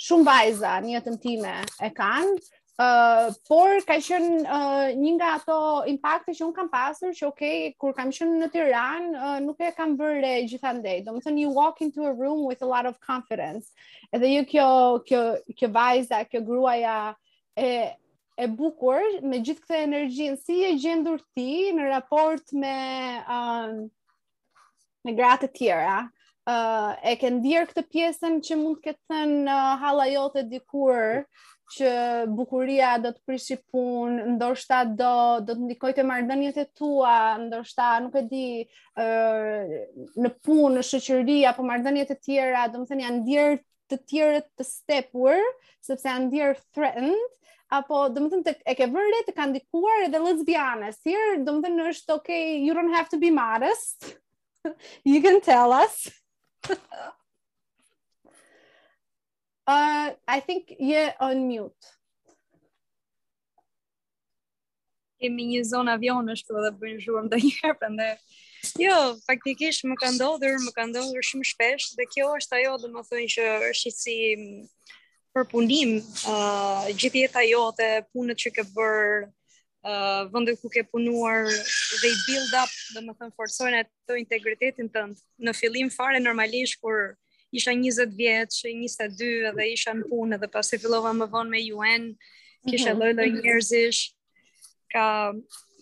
shumë 0.07 0.27
vajza 0.29 0.79
një 0.85 1.01
të 1.07 1.19
time 1.25 1.59
e 1.83 1.89
kanë, 1.97 2.37
Uh, 2.77 3.31
por 3.49 3.73
ka 3.89 3.97
qenë 4.05 4.43
uh, 4.45 4.93
një 5.01 5.13
nga 5.17 5.29
ato 5.39 5.55
impakte 5.89 6.35
që 6.37 6.43
un 6.45 6.51
kam 6.53 6.67
pasur 6.69 7.15
që 7.17 7.23
ok 7.31 7.45
kur 7.81 7.95
kam 7.97 8.11
qenë 8.13 8.37
në 8.43 8.49
Tiranë 8.53 9.09
uh, 9.29 9.37
nuk 9.41 9.65
e 9.65 9.71
kam 9.73 9.95
bërë 9.97 10.33
gjithandaj. 10.51 10.99
do 11.07 11.15
të 11.17 11.33
you 11.41 11.55
walk 11.57 11.81
into 11.81 12.05
a 12.05 12.13
room 12.13 12.45
with 12.45 12.61
a 12.61 12.67
lot 12.69 12.85
of 12.85 13.01
confidence 13.01 13.73
edhe 14.13 14.29
ju 14.33 14.43
kjo 14.53 14.67
kjo 15.09 15.21
kjo 15.57 15.71
vajza 15.73 16.21
kjo 16.29 16.43
gruaja 16.51 17.17
e 17.57 17.97
e 18.37 18.45
bukur 18.47 19.01
me 19.25 19.41
gjithë 19.41 19.63
këtë 19.65 19.81
energjinë 19.89 20.37
si 20.45 20.61
e 20.69 20.77
gjendur 20.77 21.25
ti 21.35 21.49
në 21.73 21.89
raport 21.89 22.45
me 22.53 22.77
um, 23.39 23.89
me 25.03 25.17
gratë 25.17 25.47
të 25.49 25.53
tjera 25.63 25.97
uh, 26.45 26.93
e 27.01 27.17
ke 27.17 27.33
ndier 27.41 27.65
këtë 27.73 27.89
pjesën 27.89 28.37
që 28.45 28.57
mund 28.61 28.77
të 28.85 28.93
ketë 28.93 29.05
thënë 29.15 29.45
uh, 29.49 29.77
halla 29.85 30.11
jote 30.13 30.45
dikur 30.53 31.25
që 31.75 31.89
bukuria 32.31 32.93
do 33.03 33.11
të 33.13 33.21
prishi 33.27 33.57
punë, 33.73 34.27
ndoshta 34.37 34.83
do 34.99 35.09
do 35.47 35.55
të 35.57 35.65
ndikoj 35.67 35.91
te 35.97 36.05
marrëdhëniet 36.07 36.61
e 36.63 36.67
tua, 36.79 37.15
ndoshta 37.43 37.89
nuk 38.05 38.15
e 38.21 38.23
di, 38.31 38.43
ë 39.03 39.07
në 40.23 40.31
punë, 40.47 40.71
në 40.77 40.85
shoqëri 40.91 41.39
apo 41.51 41.67
marrëdhëniet 41.67 42.13
e 42.15 42.19
tjera, 42.23 42.67
domethënë 42.75 43.05
janë 43.07 43.19
ndier 43.25 43.59
të 43.91 43.99
tjerë 44.13 44.45
të 44.59 44.69
stepur, 44.69 45.43
sepse 45.87 46.07
janë 46.09 46.29
ndier 46.29 46.55
threatened 46.71 47.35
apo 47.81 48.05
domethënë 48.15 48.47
të 48.47 48.55
e 48.63 48.77
ke 48.83 48.89
vënë 48.95 49.13
re 49.17 49.25
të 49.29 49.35
kanë 49.41 49.55
ndikuar 49.57 50.07
edhe 50.07 50.23
lesbiane. 50.23 50.93
Si 51.01 51.19
domethënë 51.49 51.91
është 51.91 52.15
okay, 52.21 52.57
you 52.69 52.79
don't 52.79 52.95
have 52.95 53.11
to 53.11 53.19
be 53.19 53.33
modest. 53.41 54.13
you 55.07 55.19
can 55.23 55.41
tell 55.43 55.73
us. 55.75 55.99
Uh, 59.67 60.13
I 60.29 60.39
think 60.41 60.75
you're 60.79 61.11
on 61.19 61.35
mute. 61.51 61.85
Kemi 65.19 65.47
një 65.49 65.63
zonë 65.67 65.95
avion 65.97 66.29
është 66.35 66.61
dhe 66.67 66.71
bëjnë 66.83 67.03
zhuam 67.07 67.27
dhe 67.33 67.39
njërë 67.43 67.73
për 67.81 67.91
ndërë. 67.95 68.37
Jo, 68.83 68.97
faktikisht 69.27 69.87
më 69.91 69.97
ka 70.03 70.11
ndodhur, 70.15 70.59
më 70.67 70.71
ka 70.77 70.85
ndodhur 70.91 71.25
shumë 71.31 71.49
shpesh 71.51 71.89
dhe 71.99 72.07
kjo 72.13 72.29
është 72.37 72.61
ajo 72.61 72.77
dhe 72.85 72.91
më 72.95 73.03
thënë 73.09 73.29
që 73.35 73.47
është 73.71 73.93
si 73.97 74.17
mm, 74.37 74.63
përpunim 75.35 75.97
uh, 76.35 76.87
gjithi 77.01 77.25
e 77.27 77.45
jote, 77.49 77.91
punët 78.13 78.43
që 78.45 78.55
ke 78.61 78.67
bërë, 78.77 79.21
uh, 79.91 80.23
vënde 80.37 80.55
ku 80.61 80.71
ke 80.77 80.85
punuar 80.93 81.49
dhe 82.03 82.13
i 82.13 82.17
build 82.29 82.55
up 82.63 82.71
dhe 82.95 83.03
më 83.09 83.17
thënë 83.19 83.35
forsojnë 83.41 83.83
ato 83.83 84.21
integritetin 84.23 84.93
të 84.95 85.09
Në 85.43 85.57
fillim 85.63 85.91
fare 85.99 86.21
normalisht 86.23 86.79
kur 86.85 87.17
isha 87.57 87.73
20 87.73 88.17
vjeç, 88.17 88.63
22 88.65 89.53
dhe 89.57 89.67
isha 89.73 89.93
në 89.97 90.07
punë 90.11 90.37
edhe 90.39 90.49
pasi 90.57 90.79
fillova 90.83 91.13
më 91.21 91.29
vonë 91.33 91.53
me 91.55 91.63
UN, 91.81 92.05
kisha 92.69 92.93
mhm. 92.93 93.01
lloj 93.01 93.13
lloj 93.17 93.29
njerëzish. 93.39 94.03
Ka 94.93 95.05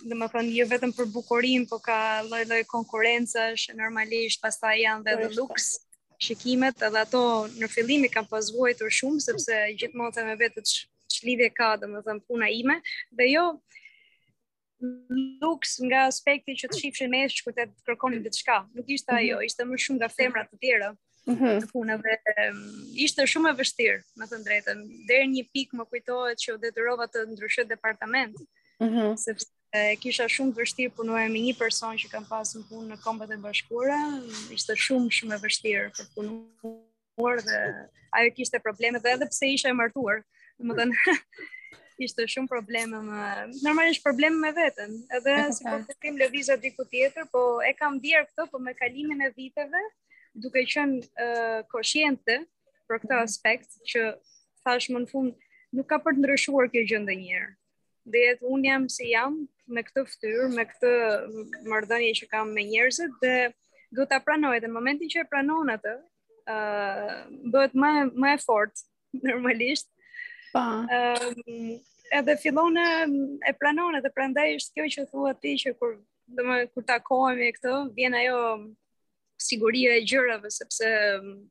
dhe 0.07 0.15
më 0.21 0.29
thënë, 0.33 0.55
jo 0.61 0.67
vetëm 0.71 0.93
për 0.97 1.11
bukurim, 1.15 1.67
po 1.71 1.79
ka 1.87 1.99
lojloj 2.31 2.63
konkurenca, 2.71 3.51
shë 3.59 3.75
normalisht, 3.81 4.41
pas 4.43 4.57
ta 4.61 4.75
janë 4.79 5.05
dhe 5.07 5.17
dhe 5.23 5.29
luks 5.39 5.75
shikimet, 6.25 6.81
edhe 6.87 7.01
ato 7.03 7.25
në 7.59 7.69
fillim 7.73 8.05
i 8.07 8.11
kam 8.13 8.27
pasvojtur 8.31 8.93
shumë, 8.93 9.21
sepse 9.27 9.59
gjithmonë 9.81 10.15
të 10.15 10.27
me 10.29 10.35
vetë 10.45 10.63
të 10.63 10.83
që 11.15 11.49
ka, 11.57 11.73
dhe 11.81 11.89
më 11.91 12.05
thënë, 12.07 12.23
puna 12.29 12.49
ime, 12.53 12.79
dhe 13.21 13.27
jo, 13.33 13.47
luks 15.43 15.79
nga 15.87 16.03
aspekti 16.11 16.53
që 16.61 16.69
të 16.69 16.81
shifshin 16.81 17.11
me 17.13 17.23
të 17.31 17.65
kërkonin 17.89 18.25
dhe 18.25 18.33
të 18.35 18.41
shka, 18.43 18.59
nuk 18.77 18.87
ishte 18.93 19.13
mhm. 19.15 19.21
ajo, 19.23 19.41
ishte 19.51 19.65
më 19.71 19.81
shumë 19.87 19.99
nga 20.03 20.13
femrat 20.17 20.53
të 20.53 20.61
tjera. 20.61 20.91
-hmm. 21.33 21.59
punave, 21.73 22.17
Ishte 23.05 23.25
shumë 23.33 23.51
e 23.53 23.57
vështirë, 23.61 24.01
me 24.21 24.27
të 24.31 24.39
drejtën. 24.47 24.81
Deri 25.11 25.29
një 25.35 25.45
pikë 25.55 25.79
më 25.79 25.85
kujtohet 25.93 26.39
që 26.45 26.55
u 26.57 26.61
detyrova 26.65 27.07
të 27.15 27.23
ndryshoj 27.33 27.65
departament. 27.71 28.37
Mm 28.83 28.89
-hmm. 28.93 29.17
Sepse 29.25 29.49
e 29.79 29.97
kisha 30.03 30.27
shumë 30.35 30.53
të 30.55 30.61
vështirë 30.65 30.95
punuar 30.99 31.27
me 31.33 31.41
një 31.47 31.55
person 31.63 31.97
që 32.03 32.11
kam 32.13 32.25
pasur 32.33 32.59
në 32.61 32.67
punë 32.71 32.89
në 32.93 32.97
kombet 33.05 33.31
e 33.31 33.37
bashkuara, 33.47 34.01
ishte 34.57 34.73
shumë 34.85 35.11
shumë 35.17 35.35
e 35.35 35.41
vështirë 35.45 35.87
për 35.97 36.07
punuar 36.15 37.37
dhe 37.47 37.61
ajo 38.17 38.31
kishte 38.37 38.57
probleme 38.67 38.99
dhe 39.03 39.11
edhe 39.15 39.27
pse 39.31 39.47
isha 39.55 39.69
e 39.71 39.75
martuar, 39.81 40.19
domethënë 40.59 40.95
ishte 42.07 42.23
shumë 42.33 42.47
probleme 42.53 42.99
me 43.11 43.21
normalisht 43.67 44.05
probleme 44.07 44.37
me 44.45 44.51
veten, 44.61 44.91
edhe 45.17 45.35
si 45.57 45.63
po 45.71 45.77
të 45.87 45.93
kem 46.03 46.15
lëvizja 46.23 46.55
diku 46.65 46.83
tjetër, 46.93 47.25
po 47.35 47.41
e 47.59 47.71
kam 47.81 47.93
ndier 47.99 48.23
këtë, 48.31 48.47
po 48.51 48.59
me 48.65 48.73
kalimin 48.81 49.21
e 49.27 49.31
viteve, 49.37 49.83
duke 50.41 50.63
qenë 50.73 51.01
uh, 51.25 51.61
kosciente 51.73 52.39
për 52.89 53.01
këtë 53.03 53.15
mhm. 53.15 53.27
aspekt 53.27 53.79
që 53.93 54.05
thash 54.65 54.91
më 54.95 55.05
në 55.05 55.11
fund 55.13 55.35
nuk 55.75 55.89
ka 55.91 55.99
për 56.05 56.17
të 56.19 56.23
ndryshuar 56.23 56.69
kjo 56.71 56.83
gjë 56.91 57.01
ndonjëherë. 57.03 57.49
Dhe 58.15 58.21
et 58.35 58.43
un 58.55 58.65
jam 58.65 58.87
si 58.95 59.09
jam 59.11 59.37
me 59.75 59.83
këtë 59.83 60.03
fytyrë, 60.11 60.45
me 60.55 60.65
këtë 60.71 60.91
marrëdhënie 61.73 62.13
që 62.21 62.29
kam 62.31 62.53
me 62.55 62.65
njerëzit 62.69 63.15
dhe 63.23 63.37
do 63.97 64.05
ta 64.11 64.21
pranoj 64.23 64.59
dhe 64.61 64.69
në 64.69 64.75
momentin 64.77 65.11
që 65.15 65.23
e 65.25 65.29
pranon 65.33 65.73
atë, 65.75 65.95
ë 66.53 66.59
uh, 66.59 67.19
bëhet 67.55 67.75
më 67.85 67.93
më 68.25 68.35
e 68.35 68.39
fortë 68.45 68.85
normalisht. 69.31 69.89
Pa. 70.55 70.67
ë 70.95 71.01
uh, 71.19 71.77
edhe 72.15 72.35
fillon 72.39 72.77
e 72.79 73.53
pranon 73.59 73.97
edhe 73.99 74.11
prandaj 74.15 74.53
është 74.61 74.75
kjo 74.77 74.85
që 74.95 75.03
thua 75.11 75.33
ti 75.35 75.55
që 75.59 75.73
kur 75.81 75.97
do 76.37 76.45
të 76.47 76.59
kur 76.75 76.85
takohemi 76.87 77.49
këtë, 77.57 77.73
vjen 77.97 78.15
ajo 78.21 78.39
siguria 79.39 79.97
e 79.97 80.05
gjërave 80.07 80.51
sepse 80.51 80.89
mm, 81.23 81.43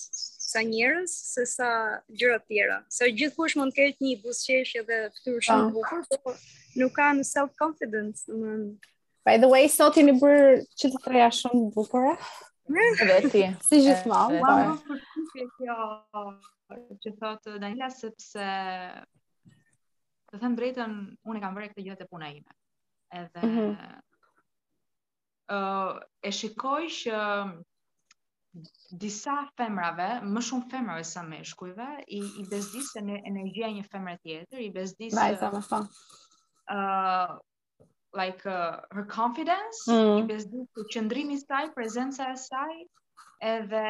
sa 0.52 0.62
njerëz 0.68 1.10
se 1.34 1.46
sa 1.48 1.68
gjëra 2.12 2.40
të 2.42 2.48
tjera. 2.54 2.78
Sa 2.92 3.08
gjithkusht 3.18 3.56
mund 3.56 3.72
të 3.76 3.90
ketë 3.92 4.06
një 4.08 4.16
buzëqeshje 4.24 4.86
dhe 4.88 4.98
fytyrë 5.16 5.40
po. 5.40 5.44
shumë 5.48 5.68
të 5.68 5.76
bukur, 5.76 6.06
por 6.24 6.40
nuk 6.80 6.96
ka 6.98 7.12
në 7.18 7.28
self 7.28 7.52
confidence, 7.62 8.24
domethënë. 8.28 8.90
By 9.22 9.38
the 9.38 9.46
way, 9.48 9.68
sot 9.70 9.94
jeni 9.96 10.16
bërë 10.18 10.64
që 10.80 10.88
të 10.92 11.00
treja 11.06 11.28
shumë 11.42 11.68
bukura. 11.76 12.16
Eh? 12.16 12.50
Edhe 12.68 13.28
ti. 13.30 13.42
Si 13.66 13.80
gjithmonë. 13.82 14.42
Po, 14.86 14.98
për 15.32 15.50
kjo 15.58 17.00
që 17.02 17.12
thotë 17.18 17.54
Danila, 17.58 17.88
sepse 17.90 18.44
të 20.30 20.40
them 20.42 20.54
drejtën, 20.56 20.94
unë 21.28 21.42
kam 21.42 21.58
vërë 21.58 21.72
këtë 21.72 21.84
gjë 21.88 21.96
te 22.02 22.06
puna 22.12 22.28
ime. 22.34 22.54
Edhe 23.18 23.42
mm 23.46 23.52
-hmm. 23.58 24.00
uh, 25.56 25.98
e 26.22 26.30
shikoj 26.32 26.86
që 26.98 27.18
disa 29.00 29.34
femrave, 29.56 30.06
më 30.32 30.40
shumë 30.46 30.68
femrave 30.72 31.04
sa 31.04 31.22
meshkujve, 31.24 31.90
i, 32.06 32.18
i 32.40 32.42
bezdisë 32.50 33.00
në 33.06 33.18
energjia 33.28 33.68
një 33.76 33.84
femre 33.92 34.16
tjetër, 34.22 34.58
i 34.60 34.70
bezdisë... 34.70 35.16
Ba, 35.18 35.28
e 35.34 35.38
sa 35.40 35.50
më 35.52 35.62
fa 35.68 37.38
like 38.14 38.44
uh, 38.46 38.78
her 38.90 39.04
confidence 39.10 39.78
mm. 39.88 40.18
i 40.20 40.26
besdit 40.28 40.68
të 40.78 40.84
qëndrimi 40.92 41.38
saj, 41.40 41.68
prezenca 41.76 42.26
e 42.32 42.36
saj, 42.40 42.74
edhe 43.50 43.84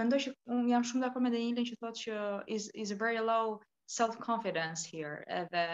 mendoj 0.00 0.20
që 0.24 0.32
unë 0.56 0.70
jam 0.72 0.84
shumë 0.88 1.04
dakord 1.04 1.26
me 1.26 1.32
Danielin 1.34 1.66
që 1.70 1.78
thotë 1.80 2.04
që 2.04 2.18
is 2.56 2.68
is 2.84 2.92
a 2.94 2.98
very 3.00 3.18
low 3.30 3.56
self 3.98 4.18
confidence 4.26 4.84
here 4.92 5.16
edhe 5.40 5.64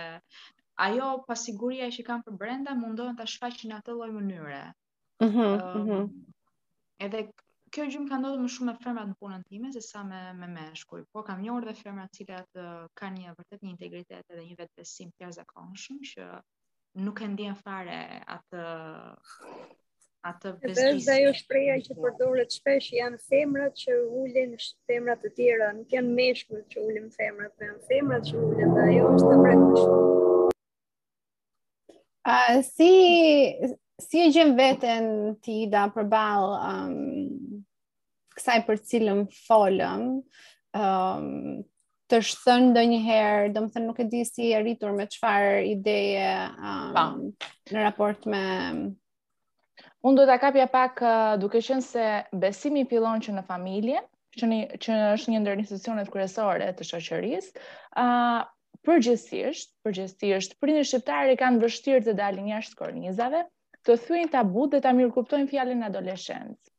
ajo 0.86 1.10
pasiguria 1.28 1.90
që 1.98 2.04
kanë 2.08 2.24
për 2.30 2.38
Brenda 2.42 2.76
mundohen 2.80 3.16
ta 3.18 3.26
shfaqin 3.32 3.74
atë 3.78 3.96
lloj 3.98 4.08
mënyre. 4.16 4.62
Mhm. 5.26 5.50
Mm 5.52 5.84
-hmm. 5.84 6.14
edhe 7.08 7.22
kjo 7.76 7.84
gjë 7.92 8.00
më 8.04 8.08
ka 8.14 8.18
ndodhur 8.22 8.40
më 8.46 8.50
shumë 8.56 8.70
me 8.72 8.84
femrat 8.86 9.08
në 9.12 9.16
punën 9.20 9.44
time 9.52 9.68
se 9.72 9.82
sa 9.90 10.00
me 10.12 10.20
me 10.40 10.48
meshkuj, 10.56 11.04
por 11.12 11.24
kam 11.28 11.40
njohur 11.44 11.68
dhe 11.68 11.76
femra 11.84 12.08
të 12.08 12.16
cilat 12.18 12.48
uh, 12.64 12.88
kanë 13.00 13.18
një 13.22 13.36
vërtet 13.38 13.60
një 13.62 13.72
integritet 13.76 14.24
edhe 14.36 14.44
një 14.48 14.56
vetbesim 14.64 15.08
të 15.12 15.26
jashtëzakonshëm 15.26 16.00
që 16.12 16.28
nuk 16.96 17.18
e 17.20 17.26
ndjen 17.28 17.56
fare 17.62 17.96
atë 18.24 18.62
atë 20.26 20.52
bezdisje. 20.62 21.02
Dhe 21.06 21.16
ajo 21.18 21.32
shpreha 21.38 21.74
që 21.86 21.96
përdoret 22.02 22.56
shpesh 22.56 22.88
janë 22.96 23.20
femrat 23.28 23.76
që 23.82 23.96
ulin 24.22 24.54
femrat 24.88 25.20
të 25.24 25.30
tjera, 25.36 25.68
nuk 25.76 25.92
janë 25.94 26.14
meshkujt 26.18 26.64
që 26.72 26.84
ulin 26.86 27.10
femrat, 27.18 27.52
por 27.58 27.66
janë 27.68 27.88
femrat 27.90 28.24
që 28.30 28.38
ulin 28.48 28.72
dhe 28.76 28.86
ajo 28.88 29.10
është 29.14 29.36
e 29.36 29.40
brendshme. 29.42 29.86
uh, 32.34 32.60
si 32.70 32.92
si 34.06 34.20
e 34.26 34.30
gjen 34.32 34.56
veten 34.58 35.06
ti 35.42 35.54
da 35.72 35.84
përball 35.94 36.48
um 36.56 36.96
kësaj 38.36 38.58
për 38.66 38.80
cilën 38.88 39.22
folëm? 39.46 40.02
ëm 40.76 41.56
um, 41.56 41.64
të 42.10 42.18
shthën 42.26 42.66
dhe 42.74 42.82
njëherë, 42.92 43.46
do 43.54 43.62
më 43.64 43.70
thënë 43.74 43.86
nuk 43.86 43.98
e 44.02 44.06
di 44.10 44.20
si 44.26 44.50
e 44.54 44.58
rritur 44.62 44.92
me 44.94 45.06
qëfar 45.10 45.46
ideje 45.70 46.26
um, 46.70 47.24
në 47.72 47.82
raport 47.82 48.28
me... 48.30 48.42
Unë 50.06 50.20
do 50.20 50.26
të 50.28 50.36
kapja 50.42 50.66
pak 50.70 51.00
uh, 51.02 51.32
duke 51.42 51.62
shënë 51.66 51.82
se 51.84 52.04
besimi 52.44 52.84
pilon 52.90 53.24
që 53.24 53.34
në 53.34 53.42
familje, 53.48 54.04
që, 54.38 54.50
një, 54.52 54.60
që 54.84 55.00
është 55.16 55.34
një 55.34 55.40
ndër 55.42 55.62
institucionet 55.64 56.12
kryesore 56.14 56.68
të 56.78 56.86
shoqërisë, 56.92 57.64
uh, 58.04 58.44
përgjithsisht, 58.86 59.72
përgjithsisht, 59.82 60.54
prindër 60.62 61.34
kanë 61.42 61.62
vështirë 61.64 62.04
të 62.06 62.14
dalin 62.22 62.52
jashtë 62.54 62.78
kornizave, 62.84 63.42
të 63.82 63.98
thyejnë 64.06 64.32
tabu 64.38 64.68
dhe 64.70 64.82
ta 64.86 64.94
mirëkuptojnë 64.94 65.50
fjalën 65.50 65.82
adoleshencë 65.90 66.75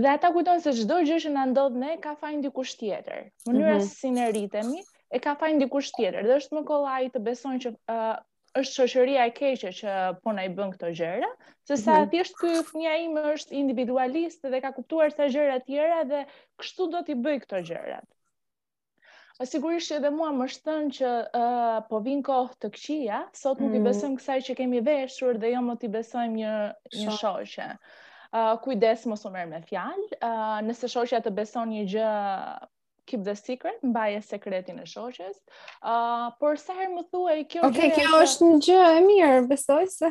dhe 0.00 0.08
ata 0.08 0.32
kujtojnë 0.32 0.62
se 0.64 0.72
çdo 0.80 0.96
gjë 1.04 1.16
që 1.26 1.30
na 1.34 1.42
ndodh 1.50 1.74
ne 1.80 1.94
ka 2.04 2.14
fajin 2.20 2.42
dikush 2.44 2.76
tjetër. 2.80 3.26
Mënyra 3.48 3.72
mm 3.76 3.80
-hmm. 3.80 3.94
si 3.96 4.10
ne 4.10 4.26
rritemi 4.30 4.78
e 5.10 5.18
ka 5.20 5.34
fajin 5.40 5.58
dikush 5.60 5.90
tjetër 5.96 6.24
dhe 6.28 6.36
është 6.40 6.54
më 6.58 6.62
kollaj 6.70 7.08
të 7.14 7.20
besojnë 7.28 7.60
që 7.64 7.70
uh, 7.76 8.14
është 8.60 8.72
shoqëria 8.76 9.26
e 9.28 9.32
keqe 9.40 9.72
që 9.80 9.92
po 10.24 10.32
na 10.32 10.44
i 10.44 10.48
bën 10.52 10.70
këto 10.74 10.86
gjëra, 10.98 11.28
se 11.68 11.76
sa 11.80 11.98
mhm. 12.02 12.08
thjesht 12.12 12.34
ky 12.40 12.50
fëmia 12.68 12.92
im 13.06 13.14
është 13.32 13.52
individualist 13.56 14.44
dhe 14.52 14.60
ka 14.60 14.72
kuptuar 14.76 15.08
sa 15.12 15.24
gjëra 15.34 15.54
të 15.60 15.66
tjera 15.66 16.02
dhe 16.10 16.20
kështu 16.60 16.86
do 16.92 17.00
t'i 17.02 17.14
bëj 17.16 17.38
këto 17.46 17.60
gjëra. 17.68 18.00
Sigurisht 19.48 19.90
edhe 19.96 20.10
mua 20.12 20.28
më 20.38 20.46
shtën 20.54 20.84
që 20.98 21.08
uh, 21.32 21.80
po 21.88 22.00
vin 22.04 22.20
kohë 22.22 22.56
të 22.62 22.70
këqija, 22.74 23.20
sot 23.34 23.58
nuk 23.60 23.70
mm. 23.70 23.74
i 23.74 23.78
mhm. 23.78 23.88
besojmë 23.88 24.16
kësaj 24.20 24.40
që 24.48 24.54
kemi 24.60 24.80
veshur 24.84 25.38
dhe 25.40 25.50
jo 25.54 25.60
më 25.70 25.76
t'i 25.80 25.88
besojmë 25.96 26.36
një 26.44 26.52
një 26.98 27.10
shoqe. 27.22 27.68
Ah, 28.32 28.54
kujdes 28.64 29.04
mos 29.06 29.26
u 29.28 29.30
merr 29.32 29.44
me 29.50 29.58
fjalë, 29.68 30.06
uh, 30.24 30.56
nëse 30.64 30.88
shoqja 30.88 31.18
të 31.26 31.30
beson 31.36 31.68
një 31.68 31.82
gjë 31.92 32.12
keep 33.10 33.26
the 33.26 33.34
secret, 33.36 33.80
mbaje 33.84 34.22
sekretin 34.24 34.78
e 34.80 34.86
shoqes. 34.88 35.40
Ë, 35.42 35.44
uh, 35.44 35.74
ah, 35.92 36.30
por 36.40 36.56
sa 36.62 36.72
herë 36.78 36.94
më 36.94 37.02
thuaj 37.12 37.36
kjo 37.52 37.66
okay, 37.66 37.90
gjë. 37.90 37.90
Okej, 37.90 37.90
kjo 38.06 38.20
është 38.28 38.48
një 38.48 38.60
gjë 38.68 38.86
e 38.94 39.02
mirë, 39.08 39.34
besoj 39.50 39.82
se. 39.96 40.08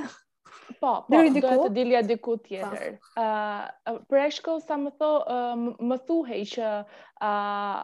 Po, 0.84 0.92
po, 1.10 1.24
do 1.40 1.48
të 1.48 1.66
dilja 1.80 2.04
diku 2.12 2.36
tjetër. 2.46 3.00
Ë, 3.00 3.16
po. 3.16 3.26
uh, 3.26 3.98
preshkoll 4.14 4.62
sa 4.68 4.78
më 4.84 4.92
thon, 5.02 5.18
uh, 5.26 5.82
më 5.92 5.98
thuhej 6.12 6.44
që 6.54 6.70
ë 6.78 7.32
uh, 7.32 7.82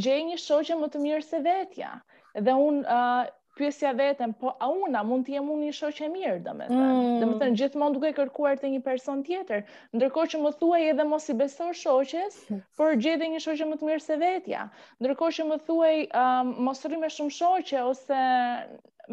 gjej 0.00 0.20
një 0.30 0.40
shoqje 0.46 0.80
më 0.80 0.88
të 0.96 1.04
mirë 1.04 1.20
se 1.28 1.42
vetja. 1.44 1.92
Dhe 2.32 2.56
un 2.56 2.80
ë 2.88 2.98
uh, 3.04 3.28
pyesja 3.58 3.90
vetëm 3.96 4.32
po 4.40 4.52
a 4.62 4.68
una 4.72 5.00
mund 5.06 5.26
të 5.26 5.32
jem 5.36 5.46
unë 5.54 5.64
një 5.68 5.74
shoqë 5.78 6.08
mirë 6.14 6.34
domethënë 6.42 6.90
mm. 6.90 7.16
domethënë 7.22 7.58
gjithmonë 7.60 7.96
duke 7.96 8.10
kërkuar 8.18 8.58
të 8.60 8.70
një 8.74 8.82
person 8.88 9.24
tjetër 9.28 9.64
ndërkohë 9.98 10.32
që 10.34 10.42
më 10.44 10.52
thuaj 10.60 10.80
edhe 10.92 11.08
mos 11.14 11.26
i 11.32 11.36
besosh 11.42 11.82
shoqes 11.86 12.38
por 12.82 12.94
gjetë 13.06 13.32
një 13.34 13.42
shoqë 13.46 13.68
më 13.72 13.80
të 13.82 13.90
mirë 13.90 14.04
se 14.06 14.20
vetja 14.22 14.66
ndërkohë 15.02 15.36
që 15.40 15.48
më 15.50 15.60
thuaj 15.70 15.96
um, 16.24 16.54
mos 16.70 16.86
rrimë 16.90 17.12
shumë 17.18 17.36
shoqë 17.40 17.84
ose 17.90 18.22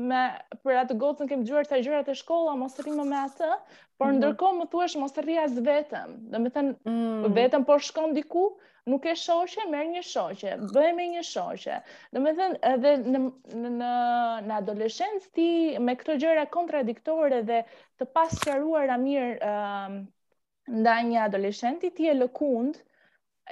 me 0.05 0.17
për 0.65 0.77
atë 0.83 0.95
gocën 1.01 1.29
kem 1.29 1.43
dëgjuar 1.45 1.67
sa 1.67 1.77
gjëra 1.81 2.01
të 2.07 2.13
shkolla, 2.21 2.51
mos 2.59 2.75
rri 2.81 2.93
më 2.95 3.05
me 3.11 3.19
atë, 3.27 3.47
por 3.99 4.11
mm. 4.11 4.19
ndërkohë 4.19 4.57
më 4.59 4.67
thuash 4.73 4.95
mos 5.01 5.15
rri 5.19 5.37
as 5.43 5.55
vetëm. 5.65 6.11
Do 6.33 6.41
të 6.45 6.51
thënë 6.55 6.73
mm. 6.91 7.25
vetëm 7.37 7.65
po 7.69 7.77
shkon 7.87 8.13
diku, 8.15 8.43
nuk 8.91 9.05
e 9.11 9.15
shoqe, 9.21 9.65
merr 9.71 9.89
një 9.95 10.03
shoqe, 10.11 10.53
bëj 10.75 10.89
me 10.99 11.07
një 11.17 11.23
shoqe. 11.31 11.79
Do 12.15 12.23
të 12.27 12.33
thënë 12.41 12.59
edhe 12.73 12.93
në 13.15 13.23
në 13.63 13.73
në, 13.79 13.91
në 14.51 14.59
adoleshencë 14.61 15.31
ti 15.39 15.47
me 15.87 15.97
këto 16.01 16.19
gjëra 16.21 16.45
kontradiktore 16.53 17.41
dhe 17.49 17.63
të 17.99 18.09
pasqaruara 18.19 18.99
mirë 19.07 19.31
ë 19.39 19.53
uh, 19.53 19.95
ndaj 20.81 20.99
një 21.09 21.23
adoleshenti 21.25 21.93
ti 21.97 22.09
e 22.11 22.13
lëkund 22.21 22.75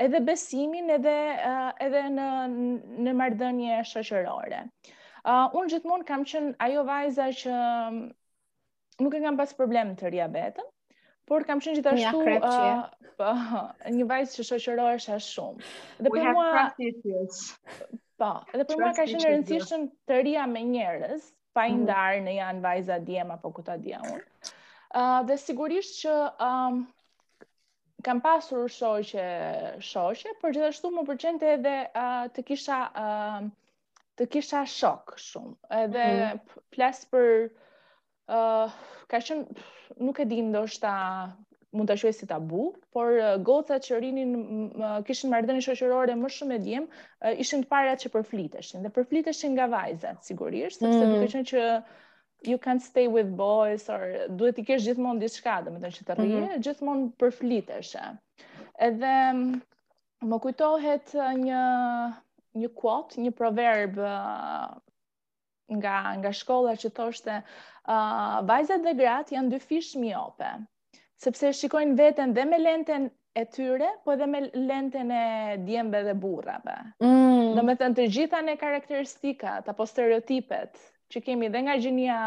edhe 0.03 0.19
besimin 0.27 0.91
edhe 0.97 1.15
uh, 1.33 1.71
edhe 1.81 2.05
në 2.17 2.29
në 3.07 3.13
marrëdhënie 3.23 3.79
shoqërore. 3.95 4.61
Ëh 4.65 4.95
Uh, 5.25 5.49
unë 5.57 5.71
gjithmonë 5.73 6.05
kam 6.07 6.21
qenë 6.29 6.49
ajo 6.63 6.81
vajza 6.87 7.25
që 7.37 7.51
mm, 7.59 7.95
nuk 9.05 9.15
e 9.17 9.21
kam 9.23 9.39
pas 9.39 9.53
problem 9.59 9.93
të 9.97 10.11
rria 10.11 10.27
betën, 10.35 10.67
por 11.31 11.45
kam 11.47 11.63
qenë 11.65 11.79
gjithashtu 11.79 12.19
një, 12.27 12.35
uh, 12.45 12.83
pa, 13.21 13.31
një 13.95 14.05
vajzë 14.11 14.35
që 14.37 14.45
shoqërohesha 14.51 15.17
shumë. 15.29 15.71
Dhe 15.97 16.13
për 16.13 16.27
mua 16.37 16.67
Po, 18.21 18.27
dhe 18.53 18.67
për 18.67 18.79
mua 18.79 18.91
ka 18.95 19.05
qenë 19.09 19.25
rëndësishëm 19.29 19.87
të 20.09 20.19
rria 20.21 20.45
me 20.51 20.61
njerëz, 20.69 21.25
pa 21.57 21.65
i 21.71 21.73
mm. 21.73 21.81
ndarë 21.87 22.21
në 22.27 22.35
janë 22.37 22.61
vajza 22.63 22.99
djem 23.09 23.33
apo 23.33 23.49
ku 23.57 23.65
ta 23.67 23.79
dia 23.81 24.03
unë. 24.05 24.53
Uh, 24.93 25.19
dhe 25.27 25.35
sigurisht 25.41 25.97
që 26.05 26.13
um, 26.51 26.77
kam 28.07 28.21
pasur 28.29 28.69
shoqe 28.77 29.27
shoqe, 29.89 30.37
por 30.43 30.53
gjithashtu 30.55 30.93
më 30.99 31.07
pëlqente 31.09 31.51
edhe 31.57 31.75
uh, 31.89 32.21
të 32.37 32.47
kisha 32.53 32.79
të 34.19 34.25
kisha 34.31 34.63
shok 34.69 35.17
shumë. 35.19 35.55
Edhe 35.81 36.03
mm 36.09 36.39
-hmm. 36.75 37.01
për 37.15 37.27
uh, 38.31 38.77
ka 39.11 39.19
qenë 39.19 39.65
nuk 40.07 40.19
e 40.19 40.25
di 40.29 40.39
ndoshta 40.47 40.91
mund 41.75 41.89
ta 41.91 41.95
quaj 41.99 42.13
si 42.15 42.27
tabu, 42.29 42.69
por 42.95 43.09
uh, 43.19 43.33
gocat 43.43 43.83
që 43.83 43.97
rinin 43.99 44.29
uh, 44.31 45.01
kishin 45.03 45.31
marrëdhënie 45.33 45.63
shoqërore 45.65 46.13
më 46.15 46.29
shumë 46.31 46.49
me 46.53 46.59
djem, 46.63 46.85
uh, 47.25 47.33
ishin 47.43 47.63
të 47.63 47.67
parat 47.73 47.99
që 48.05 48.13
përfliteshin. 48.13 48.83
Dhe 48.85 48.91
përfliteshin 48.95 49.51
nga 49.57 49.67
vajzat 49.73 50.23
sigurisht, 50.23 50.81
mm 50.81 50.85
-hmm. 50.87 50.93
sepse 50.93 51.05
mhm. 51.05 51.13
duke 51.13 51.33
qenë 51.33 51.51
që 51.51 52.51
you 52.51 52.57
can't 52.65 52.83
stay 52.87 53.07
with 53.11 53.35
boys 53.43 53.89
or 53.89 54.03
duhet 54.29 54.55
të 54.57 54.65
kesh 54.69 54.85
gjithmonë 54.87 55.19
diçka, 55.25 55.57
domethënë 55.65 55.95
që 55.97 56.03
të 56.07 56.17
rrihe, 56.19 56.39
mm 56.39 56.45
-hmm. 56.47 56.63
gjithmonë 56.67 57.11
përfliteshe. 57.19 58.05
Edhe 58.87 59.11
më 60.31 60.39
kujtohet 60.47 61.11
një 61.45 61.59
një 62.57 62.69
quote, 62.75 63.19
një 63.21 63.33
proverb 63.35 63.97
uh, 63.99 64.71
nga 65.75 65.95
nga 66.21 66.31
shkolla 66.33 66.75
që 66.79 66.91
thoshte 66.97 67.35
uh, 67.41 68.41
vajzat 68.47 68.85
dhe 68.85 68.95
gratë 69.01 69.35
janë 69.35 69.51
dy 69.55 69.59
fish 69.63 69.95
miope 70.01 70.51
sepse 71.25 71.51
shikojnë 71.59 71.95
veten 71.99 72.35
dhe 72.37 72.43
me 72.51 72.59
lentën 72.61 73.07
e 73.35 73.43
tyre, 73.51 73.89
po 74.05 74.13
edhe 74.15 74.27
me 74.31 74.43
lentën 74.47 75.09
e 75.11 75.21
djembe 75.65 75.99
dhe 76.05 76.13
burrave. 76.15 76.75
Mm. 77.03 77.55
Do 77.57 77.63
të 77.67 77.73
thënë 77.81 77.97
të 77.97 78.05
gjitha 78.17 78.39
ne 78.45 78.53
karakteristikat 78.61 79.67
apo 79.71 79.87
stereotipet 79.89 80.79
që 81.11 81.21
kemi 81.25 81.49
dhe 81.51 81.61
nga 81.65 81.75
gjinia 81.81 82.19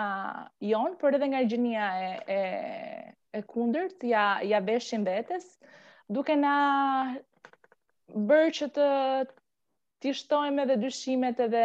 jonë, 0.69 0.99
por 1.01 1.17
edhe 1.19 1.29
nga 1.33 1.41
gjinia 1.49 1.87
e, 2.03 2.11
e, 2.35 3.41
e 3.41 3.43
kundërt, 3.51 4.05
ja, 4.11 4.27
ja 4.45 4.61
veshin 4.61 5.05
vetës, 5.09 5.49
duke 6.13 6.37
na 6.41 6.53
bërë 8.33 8.55
që 8.61 8.69
të, 8.77 8.89
ti 10.03 10.15
shtojmë 10.15 10.63
edhe 10.65 10.77
dyshimet 10.85 11.41
edhe 11.49 11.63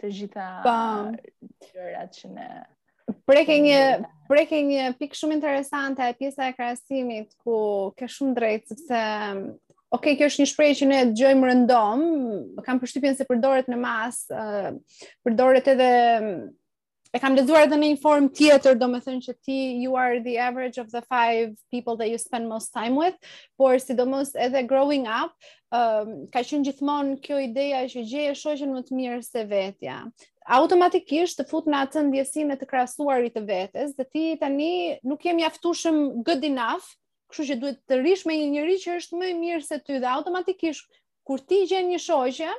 të 0.00 0.10
gjitha 0.18 0.44
gjërat 0.64 2.20
që 2.20 2.30
ne 2.38 2.48
Preke 3.28 3.54
një, 3.64 3.76
preke 4.28 4.58
një 4.68 4.82
pikë 5.00 5.16
shumë 5.16 5.36
interesante 5.38 6.04
e 6.04 6.12
pjesa 6.16 6.50
e 6.50 6.52
krasimit 6.56 7.30
ku 7.40 7.54
ke 7.96 8.04
shumë 8.10 8.34
drejtë, 8.40 8.76
sepse 8.76 9.00
Ok, 9.96 10.10
kjo 10.20 10.26
është 10.28 10.42
një 10.42 10.48
shprehje 10.50 10.74
që 10.82 10.86
ne 10.90 10.96
dëgjojmë 11.14 11.48
rëndom, 11.48 12.00
kam 12.66 12.76
përshtypjen 12.82 13.14
se 13.16 13.24
përdoret 13.24 13.70
në 13.72 13.78
mas, 13.80 14.18
përdoret 15.24 15.70
edhe 15.72 15.86
E 17.08 17.16
kam 17.20 17.32
lexuar 17.36 17.64
edhe 17.64 17.76
në 17.80 17.86
një 17.94 17.98
form 18.02 18.26
tjetër, 18.38 18.74
domethënë 18.80 19.22
që 19.26 19.32
ti 19.46 19.54
you 19.84 19.94
are 19.96 20.18
the 20.24 20.34
average 20.46 20.80
of 20.82 20.90
the 20.94 21.00
five 21.12 21.54
people 21.74 21.96
that 22.00 22.10
you 22.12 22.18
spend 22.22 22.50
most 22.50 22.68
time 22.76 22.98
with, 23.02 23.14
por 23.56 23.78
sidomos 23.80 24.34
edhe 24.46 24.60
growing 24.72 25.06
up, 25.08 25.32
um, 25.72 26.10
ka 26.34 26.42
qenë 26.50 26.66
gjithmonë 26.68 27.16
kjo 27.24 27.38
ideja 27.46 27.80
që 27.94 28.04
gjeje 28.12 28.34
shoqen 28.42 28.74
më 28.76 28.82
të 28.90 28.98
mirë 29.00 29.22
se 29.28 29.44
vetja. 29.54 30.02
Automatikisht 30.58 31.40
të 31.40 31.46
fut 31.48 31.68
në 31.72 31.80
atë 31.86 32.02
ndjesinë 32.10 32.58
të 32.60 32.68
krahasuarit 32.68 33.34
të 33.38 33.44
vetes, 33.54 33.94
dhe 33.96 34.04
ti 34.12 34.24
tani 34.42 34.68
nuk 35.08 35.24
je 35.28 35.32
mjaftueshëm 35.40 36.02
good 36.28 36.44
enough, 36.50 36.92
kështu 37.32 37.48
që 37.52 37.56
duhet 37.62 37.80
të 37.88 38.02
rish 38.04 38.26
me 38.28 38.36
një 38.42 38.50
njerëz 38.52 38.84
që 38.84 38.98
është 39.00 39.22
më 39.22 39.32
i 39.32 39.38
mirë 39.40 39.64
se 39.70 39.80
ty 39.84 39.96
dhe 40.00 40.12
automatikisht 40.12 40.84
kur 41.28 41.40
ti 41.52 41.62
gjen 41.72 41.88
një 41.92 42.02
shoqe 42.04 42.52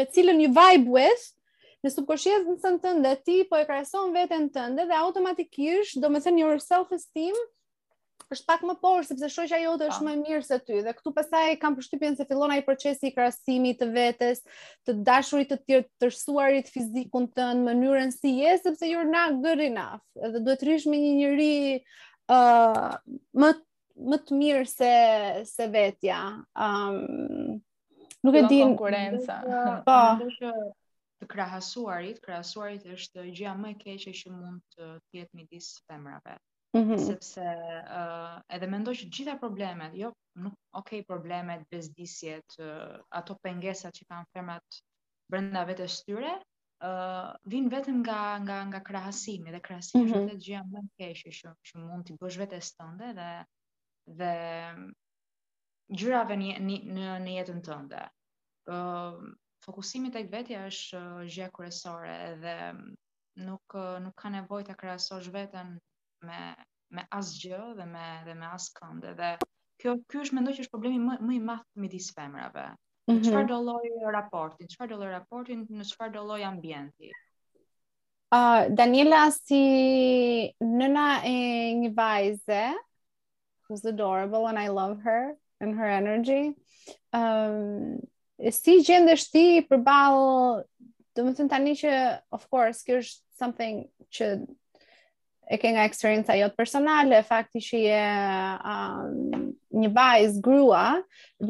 me 0.00 0.04
cilën 0.12 0.40
ju 0.42 0.48
vibe 0.60 0.92
with, 0.98 1.24
në 1.84 1.90
subkonsciencë 1.92 2.56
në 2.74 2.78
tënde 2.82 3.10
ti 3.26 3.34
po 3.48 3.58
e 3.60 3.66
krahason 3.68 4.14
veten 4.16 4.46
tënde 4.54 4.86
dhe 4.88 4.96
automatikisht 5.02 5.98
do 6.00 6.08
të 6.14 6.22
thënë 6.26 6.40
your 6.42 6.62
self 6.64 6.92
esteem 6.96 7.36
është 8.32 8.46
pak 8.48 8.62
më 8.66 8.74
poshtë 8.80 9.12
sepse 9.20 9.28
shoqja 9.34 9.58
jote 9.66 9.86
është 9.90 10.00
po. 10.00 10.06
më 10.06 10.12
e 10.14 10.20
mirë 10.20 10.46
se 10.46 10.56
ty 10.64 10.78
dhe 10.86 10.94
këtu 10.96 11.12
pastaj 11.18 11.58
kam 11.60 11.74
përshtypjen 11.76 12.16
se 12.16 12.24
fillon 12.30 12.54
ai 12.54 12.62
procesi 12.64 13.10
i 13.10 13.12
krahasimit 13.12 13.76
të 13.82 13.88
vetes, 13.92 14.40
të 14.88 14.94
dashurit 15.06 15.50
të 15.52 15.58
tjerë, 15.66 15.84
të 15.84 16.06
tërsuarit 16.06 16.70
fizikun 16.72 17.28
tënd, 17.36 17.66
mënyrën 17.68 18.14
si 18.16 18.32
je 18.38 18.54
sepse 18.64 18.88
you're 18.88 19.04
not 19.12 19.36
good 19.44 19.60
enough 19.66 20.00
dhe 20.16 20.40
duhet 20.40 20.62
të 20.64 20.70
rish 20.70 20.88
me 20.90 21.02
një 21.04 21.12
njerëz 21.20 22.00
ë 22.32 22.38
uh, 22.38 22.94
më 23.42 23.50
më 24.10 24.16
të 24.26 24.36
mirë 24.40 24.64
se 24.66 24.94
se 25.52 25.66
vetja. 25.70 26.16
ë 26.58 26.66
um, 26.66 27.60
Nuk 28.24 28.34
e 28.34 28.40
din 28.48 28.70
konkurenca. 28.72 29.84
Po. 29.84 30.00
të 31.22 31.26
krahasuarit, 31.30 32.18
krahasuarit 32.24 32.84
është 32.96 33.24
gjëja 33.30 33.52
më 33.58 33.68
e 33.74 33.78
keqe 33.82 34.14
që 34.22 34.32
mund 34.36 34.62
të 34.74 34.86
jetë 35.18 35.38
midis 35.40 35.68
femrave. 35.86 36.36
Mm 36.74 36.80
-hmm. 36.82 36.98
sepse 37.06 37.44
uh, 37.96 38.40
edhe 38.56 38.66
mendoj 38.66 38.94
që 38.98 39.06
gjitha 39.16 39.34
problemet, 39.38 39.92
jo, 39.94 40.08
nuk 40.42 40.54
okay 40.80 41.04
problemet, 41.06 41.62
bezdisjet, 41.70 42.56
uh, 42.58 42.96
ato 43.18 43.36
pengesat 43.42 43.94
që 43.94 44.04
kanë 44.10 44.26
femrat 44.34 44.78
brenda 45.30 45.62
vetes 45.68 46.00
tyre, 46.04 46.32
uh, 46.88 47.30
vijnë 47.52 47.70
vetëm 47.76 48.00
nga 48.02 48.18
nga 48.42 48.58
nga 48.72 48.80
krahasimi 48.88 49.50
dhe 49.54 49.60
krahasimi 49.68 50.02
mm 50.04 50.08
-hmm. 50.10 50.22
është 50.22 50.32
mhm. 50.34 50.40
gjëja 50.46 50.60
më 50.72 50.78
e 50.82 50.88
keqe 50.98 51.30
që 51.38 51.48
që 51.66 51.74
mund 51.84 52.04
ti 52.06 52.12
bësh 52.20 52.38
vetes 52.42 52.72
tënde 52.78 53.08
dhe 53.20 53.30
dhe 54.18 54.32
gjërave 55.98 56.34
në 56.36 56.80
në 57.24 57.32
jetën 57.38 57.60
tënde. 57.70 58.00
Ëm 58.74 59.22
uh, 59.22 59.32
fokusimi 59.64 60.10
tek 60.14 60.30
vetja 60.32 60.66
është 60.68 61.00
uh, 61.00 61.24
gjë 61.30 61.46
kryesore 61.56 62.14
dhe 62.42 62.52
mm, 62.70 62.94
nuk 63.46 63.76
uh, 63.80 63.96
nuk 64.04 64.14
ka 64.20 64.30
nevojë 64.32 64.66
ta 64.70 64.74
krahasosh 64.78 65.30
veten 65.34 65.76
me 66.28 66.40
me 66.94 67.04
asgjë 67.16 67.60
dhe 67.78 67.86
me 67.88 68.06
dhe 68.26 68.34
me 68.38 68.48
askënd 68.52 69.06
dhe 69.18 69.30
kjo 69.82 69.96
ky 70.08 70.20
është 70.22 70.38
mendoj 70.38 70.54
që 70.58 70.66
është 70.66 70.74
problemi 70.74 71.00
më 71.06 71.16
më 71.30 71.36
i 71.38 71.42
madh 71.48 71.64
midis 71.84 72.10
femrave. 72.16 72.66
Mm 73.06 73.14
-hmm. 73.14 73.24
Çfarë 73.28 73.48
do 73.50 73.58
lloj 73.60 74.12
raporti? 74.16 74.66
Çfarë 74.68 74.90
do 74.92 74.96
lloj 75.00 75.10
raporti 75.12 75.56
në 75.56 75.84
çfarë 75.90 76.12
do 76.14 76.22
lloj 76.28 76.42
ambienti? 76.48 77.10
Uh, 78.32 78.62
Daniela 78.76 79.26
si 79.30 79.62
nëna 80.60 81.06
e 81.24 81.36
një 81.80 81.90
vajze 81.96 82.62
who's 83.66 83.84
adorable 83.88 84.46
and 84.50 84.58
I 84.58 84.68
love 84.68 85.00
her 85.04 85.34
and 85.60 85.74
her 85.78 85.90
energy. 86.02 86.54
Um, 87.12 87.98
si 88.54 88.76
gjendesh 88.82 89.30
ti 89.32 89.60
përball 89.68 90.60
do 91.14 91.24
të 91.28 91.38
thënë 91.38 91.50
tani 91.52 91.74
që 91.78 91.90
of 92.34 92.44
course 92.50 92.80
kjo 92.86 92.96
është 93.00 93.42
something 93.42 93.76
që 94.16 94.30
e 95.54 95.58
ke 95.60 95.68
nga 95.74 95.82
eksperienca 95.84 96.34
jote 96.38 96.56
personale, 96.56 97.18
fakti 97.28 97.60
që 97.60 97.78
je 97.82 98.04
um, 98.72 99.50
një 99.76 99.90
vajzë 99.92 100.40
grua 100.46 100.84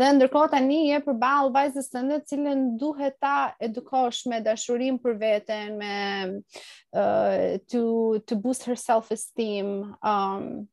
dhe 0.01 0.09
ndërkohë 0.16 0.51
tani 0.57 0.81
je 0.88 0.99
përballë 1.07 1.55
vajzës 1.55 1.88
së 1.92 2.03
ndë 2.09 2.18
cilën 2.33 2.64
duhet 2.83 3.16
ta 3.23 3.37
edukosh 3.62 4.25
me 4.33 4.42
dashurinë 4.42 4.99
për 5.05 5.16
veten, 5.23 5.79
me 5.79 6.42
uh, 6.90 7.55
to 7.70 7.85
to 8.27 8.37
boost 8.49 8.66
her 8.66 8.77
self 8.79 9.14
esteem. 9.14 9.92
Um, 10.03 10.66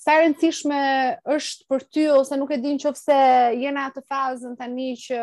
sa 0.00 0.16
rëndësishme 0.22 0.80
është 1.34 1.66
për 1.70 1.82
ty 1.92 2.04
ose 2.16 2.36
nuk 2.40 2.52
e 2.56 2.60
din 2.62 2.78
qofse 2.80 3.16
jena 3.60 3.86
atë 3.90 4.02
fazën 4.08 4.54
tani 4.58 4.94
që 5.00 5.18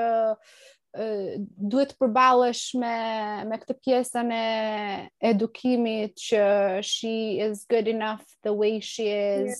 duhet 1.72 1.92
të 1.94 1.98
përbalesh 2.02 2.66
me 2.82 2.92
me 3.50 3.58
këtë 3.62 3.76
pjesën 3.86 4.30
e 4.38 4.44
edukimit 5.32 6.16
që 6.28 6.44
she 6.92 7.16
is 7.48 7.66
good 7.74 7.90
enough 7.92 8.22
the 8.46 8.54
way 8.62 8.78
she 8.92 9.06
is 9.18 9.58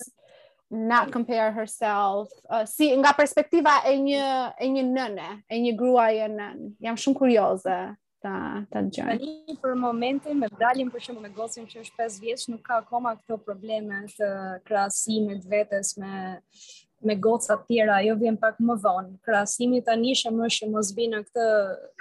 not 0.94 1.12
compare 1.14 1.50
herself 1.54 2.30
uh, 2.50 2.64
si 2.66 2.88
nga 2.98 3.12
perspektiva 3.18 3.76
e 3.90 3.94
një 4.00 4.26
e 4.66 4.70
një 4.74 4.86
nëne 4.90 5.28
e 5.50 5.60
një 5.66 5.74
gruaje 5.82 6.26
nën 6.38 6.66
jam 6.88 6.98
shumë 7.04 7.22
kurioze 7.24 7.78
ta 8.22 8.64
ta 8.72 8.80
djoj. 8.82 9.06
Tani 9.18 9.54
për 9.62 9.74
momentin 9.78 10.38
me 10.42 10.48
dalim 10.60 10.88
për 10.90 11.02
shembull 11.06 11.24
me 11.26 11.30
gocën 11.36 11.66
që 11.70 11.82
është 11.84 11.96
5 12.04 12.16
vjeç, 12.24 12.44
nuk 12.52 12.64
ka 12.66 12.78
akoma 12.82 13.12
këto 13.20 13.36
probleme 13.46 14.00
të 14.18 14.30
krahasimit 14.68 15.46
vetes 15.52 15.96
me 15.98 16.40
me 17.08 17.14
goca 17.22 17.54
të 17.60 17.68
tjera, 17.68 17.96
ajo 18.02 18.14
vjen 18.18 18.36
pak 18.42 18.56
më 18.58 18.74
vonë. 18.82 19.12
Krahasimi 19.26 19.84
tani 19.86 20.16
është 20.16 20.32
më 20.34 20.48
shumë 20.54 20.72
mos 20.74 20.88
bi 20.96 21.04
në 21.12 21.20
këtë 21.28 21.44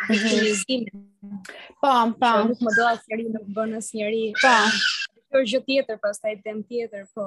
krizim. 0.08 0.88
Mhm. 0.89 1.43
Po, 1.84 1.91
po. 2.23 2.32
Nuk 2.49 2.63
më 2.65 2.71
do 2.80 2.88
as 2.91 3.03
njëri 3.08 3.27
në 3.36 3.41
bën 3.58 3.75
asnjëri. 3.82 4.23
njëri. 4.32 4.56
Po 5.30 5.38
është 5.43 5.51
gjë 5.51 5.62
tjetër 5.67 5.99
pastaj 6.01 6.34
tem 6.43 6.63
tjetër 6.63 7.06
po 7.13 7.23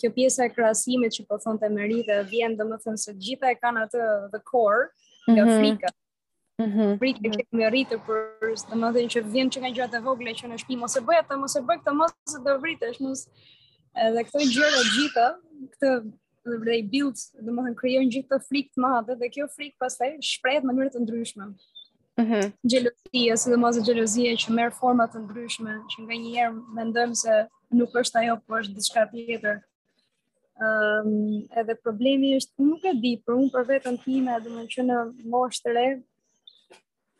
kjo 0.00 0.08
pjesa 0.16 0.44
e 0.48 0.52
krahasimit 0.56 1.12
që 1.18 1.26
po 1.28 1.36
thonte 1.44 1.68
Merita 1.68 2.22
vjen 2.32 2.56
domethënë 2.56 3.02
se 3.04 3.12
gjitha 3.24 3.50
e 3.52 3.58
kanë 3.62 3.82
atë 3.84 4.02
the 4.32 4.40
core 4.50 4.86
nga 5.32 5.44
mm 5.44 5.48
-hmm. 5.48 5.92
Mhm. 6.60 6.98
Prit 7.00 7.18
që 7.24 7.46
kemi 7.48 7.64
arritur 7.64 8.00
për 8.04 8.56
domethënë 8.72 9.12
që 9.14 9.22
vjen 9.34 9.50
që 9.54 9.60
nga 9.62 9.70
gjërat 9.76 9.94
e 9.96 10.00
vogla 10.04 10.34
që 10.36 10.50
në 10.50 10.58
shtëpi 10.60 10.76
mos 10.82 10.96
e 11.00 11.04
bëj 11.06 11.20
atë, 11.22 11.38
mos 11.40 11.54
e 11.56 11.62
bëj 11.70 11.78
këtë, 11.80 11.94
mos 12.00 12.36
e 12.36 12.40
do 12.44 12.56
vritesh, 12.64 12.98
mos 13.00 13.22
edhe 14.06 14.24
këto 14.28 14.42
gjëra 14.52 14.82
gjitha, 14.92 15.24
këtë 15.76 15.92
i 16.76 16.84
build, 16.92 17.24
domethënë 17.46 17.78
krijojnë 17.80 18.12
gjithë 18.16 18.34
të 18.34 18.40
frikë 18.50 18.72
të 18.76 18.84
madhe 18.84 19.16
dhe 19.22 19.30
kjo 19.34 19.48
frikë 19.54 19.78
pastaj 19.80 20.10
shpreh 20.32 20.60
në 20.60 20.68
mënyra 20.76 20.94
të 20.96 21.02
ndryshme. 21.06 21.48
Mhm. 22.20 22.42
Xhelozia, 22.68 23.38
si 23.40 23.50
domosë 23.54 23.84
xhelozia 23.86 24.36
që 24.44 24.52
merr 24.58 24.76
forma 24.82 25.06
të 25.12 25.22
ndryshme, 25.24 25.78
që 25.94 26.04
nganjëherë 26.04 26.60
mendojmë 26.80 27.16
se 27.22 27.38
nuk 27.80 27.96
është 28.02 28.22
ajo, 28.24 28.36
por 28.46 28.60
është 28.60 28.76
diçka 28.78 29.06
tjetër. 29.14 29.62
Ëm, 30.60 30.66
ehm, 30.68 31.06
um, 31.08 31.38
edhe 31.62 31.74
problemi 31.82 32.34
është 32.40 32.60
nuk 32.68 32.84
e 32.84 32.92
di, 33.04 33.16
për 33.24 33.38
unë 33.40 33.50
për 33.56 33.64
veten 33.72 33.96
time, 34.04 34.36
domethënë 34.44 34.72
që 34.76 34.82
në 34.90 34.98
moshë 35.34 35.62
të 35.64 35.74
re, 35.78 35.86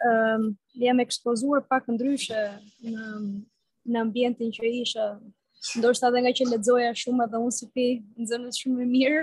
um, 0.04 0.56
jam 0.74 1.00
ekspozuar 1.00 1.62
pak 1.70 1.84
ndryshe 1.90 2.42
në 2.82 3.06
në 3.92 3.98
ambientin 4.04 4.52
që 4.54 4.62
isha. 4.82 5.06
Ndoshta 5.78 6.08
edhe 6.10 6.20
nga 6.22 6.32
që 6.38 6.44
lexoja 6.52 6.90
shumë 7.00 7.24
edhe 7.26 7.38
unë 7.42 7.54
si 7.56 7.66
ti 7.74 7.86
nxënës 8.22 8.60
shumë 8.62 8.76
më 8.80 8.86
mirë, 8.94 9.20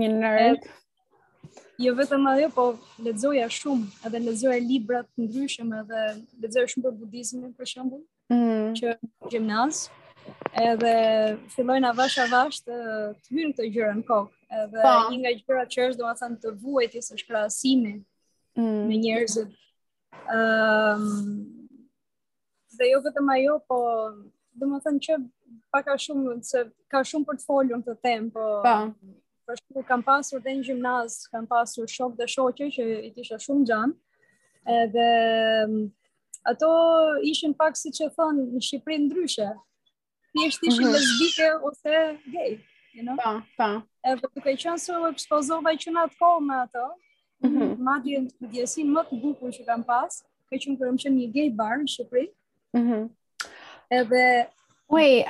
një 0.00 0.08
nerd. 0.14 0.64
Jo 1.80 1.92
vetëm 1.98 2.24
ajo, 2.32 2.48
po 2.54 2.64
lexoja 3.04 3.46
shumë, 3.52 3.86
edhe 4.08 4.20
lexoja 4.24 4.60
libra 4.64 5.02
të 5.04 5.26
ndryshëm 5.26 5.70
edhe 5.82 6.00
lexoja 6.40 6.70
shumë 6.72 6.86
për 6.86 6.96
budizmin 7.02 7.52
për 7.56 7.70
shembull, 7.74 8.02
mm. 8.32 8.72
që 8.80 8.94
gjimnaz. 9.34 9.84
Edhe 10.64 10.94
fillojnë 11.54 11.90
avash 11.92 12.20
avash 12.24 12.64
të 12.64 12.80
të 13.20 13.36
hynë 13.36 13.56
të 13.58 13.68
gjyra 13.72 13.94
në 14.00 14.04
kokë. 14.10 14.34
Edhe 14.64 14.84
po. 14.88 14.96
një 15.12 15.20
nga 15.22 15.34
gjyra 15.40 15.68
që 15.76 15.88
është 15.90 16.00
do 16.00 16.08
më 16.08 16.16
thënë 16.22 16.40
të 16.42 16.54
vuajtis 16.64 17.12
është 17.18 17.28
krasimi 17.28 17.94
mm. 18.56 18.80
me 18.88 18.96
njerëzit 19.04 19.52
Ëm 20.28 21.06
ehm, 21.06 21.38
dhe 22.78 22.88
jo 22.92 23.00
vetëm 23.06 23.28
ajo, 23.34 23.54
po 23.68 23.76
domethënë 24.62 25.02
që 25.06 25.14
pak 25.74 25.88
a 25.94 25.96
shumë 26.04 26.34
se 26.50 26.64
ka 26.92 27.02
shumë 27.10 27.26
për 27.30 27.38
të 27.40 27.46
folur 27.48 27.82
të 27.86 27.94
temë, 28.04 28.28
po 28.34 28.46
pa. 28.66 28.76
Po. 28.92 29.14
për 29.50 29.58
shkak 29.58 29.86
kam 29.90 30.02
pasur 30.06 30.42
dhe 30.44 30.52
në 30.58 30.66
gjimnaz, 30.68 31.14
kam 31.32 31.46
pasur 31.50 31.88
shok 31.90 32.12
dhe 32.18 32.26
shoqe 32.30 32.68
që 32.76 32.84
i 33.08 33.12
t'isha 33.16 33.38
shumë 33.46 33.66
gjanë, 33.72 34.00
Edhe 34.80 35.04
ato 36.50 36.68
ishin 37.30 37.54
pak 37.62 37.78
siç 37.80 38.00
e 38.06 38.10
thon 38.16 38.36
në 38.52 38.60
Shqipëri 38.66 38.98
ndryshe. 39.06 39.48
Thjesht 40.36 40.66
ishin 40.70 40.84
mm 40.84 40.90
-hmm. 40.90 40.94
lesbike 40.94 41.48
ose 41.66 41.96
gay, 42.34 42.52
you 42.94 43.02
know? 43.06 43.16
Po, 43.24 43.32
po. 43.58 43.70
Edhe 44.10 44.26
duke 44.34 44.54
qenë 44.62 44.78
se 44.78 44.92
u 45.00 45.06
ekspozova 45.10 45.74
që 45.82 45.90
në 45.92 46.04
atë 46.04 46.16
kohë 46.20 46.46
me 46.46 46.60
ato, 46.66 46.86
Mm 47.44 47.50
-hmm. 47.50 47.76
Madje 47.78 48.18
në 48.24 48.48
djesin 48.52 48.88
më 48.92 49.02
të 49.10 49.18
bukur 49.22 49.50
që 49.56 49.64
kam 49.64 49.82
pas, 49.88 50.12
ka 50.50 50.56
qenë 50.60 50.76
kur 50.76 50.86
kërëm 50.86 50.98
qenë 51.02 51.16
një 51.20 51.28
gay 51.36 51.48
bar 51.60 51.76
në 51.82 51.88
Shqipëri. 51.94 52.26
Mhm. 52.72 52.86
Mm 52.86 53.08
Edhe 53.90 54.24
wey, 54.94 55.24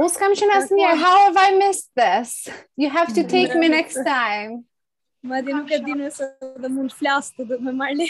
un 0.00 0.08
s'kam 0.12 0.32
asnjëherë. 0.54 0.96
How 1.04 1.16
have 1.26 1.38
I 1.48 1.50
missed 1.64 1.88
this? 2.00 2.30
You 2.76 2.88
have 2.98 3.10
to 3.16 3.22
take 3.34 3.54
me 3.62 3.66
next 3.78 3.96
time. 4.16 4.52
Madje 5.22 5.54
nuk 5.56 5.70
e 5.72 5.78
di 5.86 5.94
nëse 6.02 6.24
do 6.62 6.68
mund 6.74 6.90
të 6.92 6.96
flas 7.00 7.30
të 7.36 7.42
më 7.64 7.72
marr 7.80 7.96
le. 7.96 8.06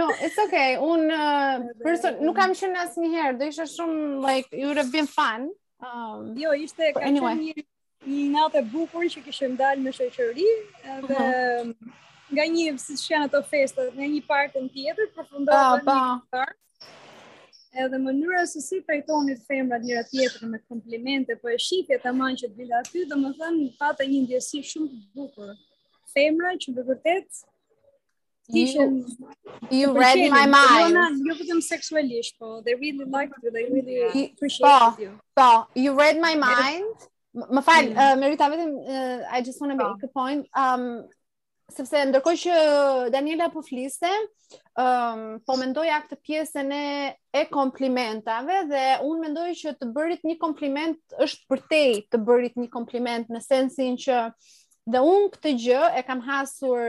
No, 0.00 0.06
it's 0.26 0.36
okay. 0.44 0.70
Un 0.92 1.00
uh, 1.20 1.54
person 1.84 2.12
nuk 2.26 2.36
kam 2.42 2.52
qenë 2.60 2.76
asnjëherë. 2.84 3.36
Do 3.40 3.44
ishte 3.54 3.66
shumë 3.76 4.00
like 4.28 4.46
you 4.60 4.66
would 4.68 4.80
have 4.84 4.92
been 4.92 5.08
fun. 5.18 5.40
Um, 5.86 6.36
jo, 6.44 6.50
ishte 6.66 6.92
kaq 6.92 7.04
anyway. 7.08 7.34
mirë 7.40 7.64
një 8.06 8.30
natë 8.34 8.58
e 8.60 8.66
bukur 8.72 9.06
që 9.10 9.22
kishim 9.24 9.54
dalë 9.58 9.84
në 9.84 9.92
shoqëri 9.98 10.48
dhe 11.08 11.28
nga 12.34 12.46
një 12.50 12.72
siç 12.80 13.04
janë 13.10 13.28
ato 13.28 13.40
festat, 13.50 13.90
nga 13.94 14.08
një 14.10 14.20
park 14.26 14.54
në 14.56 14.68
tjetër 14.74 15.10
përfundova 15.16 15.56
ah, 15.56 15.74
në 15.76 16.02
një 16.02 16.34
park. 16.34 16.88
Edhe 17.84 17.98
mënyra 18.00 18.42
se 18.48 18.60
si 18.62 18.80
trajtoni 18.86 19.34
femrat 19.48 19.82
njëra 19.84 20.02
tjetër 20.08 20.48
me 20.50 20.60
komplimente, 20.68 21.36
po 21.38 21.48
e 21.52 21.58
shihje 21.60 21.98
tamam 22.02 22.34
që 22.40 22.48
të 22.52 22.58
vila 22.60 22.80
aty, 22.82 23.04
domethënë 23.10 23.68
pata 23.78 24.06
një 24.08 24.20
ndjesi 24.24 24.60
shumë 24.72 24.88
të 24.90 25.20
bukur. 25.20 25.50
Femra 26.14 26.52
që 26.64 26.74
në 26.76 26.84
vërtet 26.90 27.40
kishin 28.54 28.98
you, 29.04 29.84
you 29.84 29.92
read 29.94 30.24
my 30.34 30.44
mind. 30.50 30.98
Jo, 30.98 31.08
jo 31.32 31.38
vetëm 31.40 31.62
seksualisht, 31.70 32.38
po 32.40 32.60
they 32.66 32.74
really 32.74 33.04
like 33.18 33.32
you, 33.44 33.50
they 33.54 33.66
really 33.72 34.24
appreciate 34.28 34.68
po, 34.70 34.94
you. 35.02 35.16
Po, 35.36 35.50
you 35.74 35.96
read 35.98 36.18
my 36.20 36.34
mind. 36.34 36.94
Yeah 36.98 37.10
më 37.34 37.62
fal, 37.66 37.88
mm. 37.90 37.96
uh, 37.98 38.14
Merita 38.20 38.46
vetëm 38.52 38.72
uh, 38.78 39.34
I 39.36 39.42
just 39.42 39.58
want 39.60 39.72
to 39.72 39.76
make 39.78 39.92
oh. 39.92 39.98
a 40.08 40.12
point. 40.20 40.46
Um 40.54 41.04
sepse 41.74 41.96
ndërkohë 42.06 42.38
që 42.42 42.56
Daniela 43.10 43.46
po 43.48 43.62
fliste, 43.64 44.08
um, 44.78 45.22
po 45.48 45.54
mendoja 45.56 45.96
këtë 46.02 46.18
pjesën 46.20 46.74
e, 46.76 46.88
e 47.40 47.44
komplimentave 47.48 48.58
dhe 48.68 48.82
unë 49.08 49.22
mendoj 49.24 49.46
që 49.62 49.72
të 49.80 49.88
bërit 49.96 50.26
një 50.28 50.36
kompliment 50.44 51.16
është 51.24 51.48
për 51.48 51.62
te 51.72 51.80
të 52.12 52.20
bërit 52.28 52.60
një 52.60 52.68
kompliment 52.74 53.32
në 53.32 53.40
sensin 53.46 53.96
që 53.96 54.18
dhe 54.92 55.00
unë 55.08 55.32
këtë 55.38 55.54
gjë 55.64 55.82
e 55.96 56.04
kam 56.04 56.20
hasur 56.28 56.84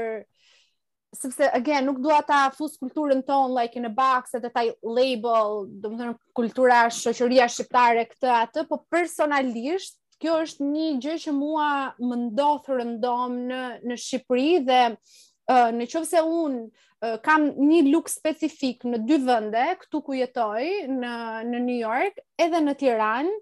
sepse 1.16 1.48
again 1.56 1.88
nuk 1.88 2.04
dua 2.04 2.20
ta 2.28 2.44
fus 2.52 2.76
kulturën 2.76 3.24
tonë 3.24 3.56
like 3.56 3.80
in 3.80 3.88
a 3.88 3.90
box 3.96 4.36
të 4.36 4.52
ta 4.52 4.68
label, 4.84 5.64
domethënë 5.72 6.20
kultura 6.36 6.84
shoqëria 6.92 7.48
shqiptare 7.48 8.04
këtë 8.12 8.36
atë, 8.44 8.68
po 8.68 8.84
personalisht 8.92 9.96
kjo 10.24 10.36
është 10.46 10.66
një 10.72 10.88
gjë 11.04 11.16
që 11.26 11.32
mua 11.40 11.70
më 12.10 12.18
ndodh 12.26 12.70
rëndom 12.80 13.34
në 13.50 13.62
në 13.90 13.98
Shqipëri 14.06 14.52
dhe 14.68 14.80
uh, 14.96 15.68
në 15.76 15.88
qoftë 15.92 16.12
se 16.12 16.22
un 16.38 16.56
uh, 16.64 17.18
kam 17.26 17.50
një 17.72 17.82
luk 17.92 18.10
specifik 18.12 18.86
në 18.88 19.02
dy 19.10 19.18
vende 19.28 19.66
këtu 19.84 20.02
ku 20.08 20.16
jetoj 20.22 20.62
në 20.94 21.14
në 21.52 21.62
New 21.68 21.82
York 21.84 22.22
edhe 22.48 22.64
në 22.68 22.78
Tiranë 22.84 23.36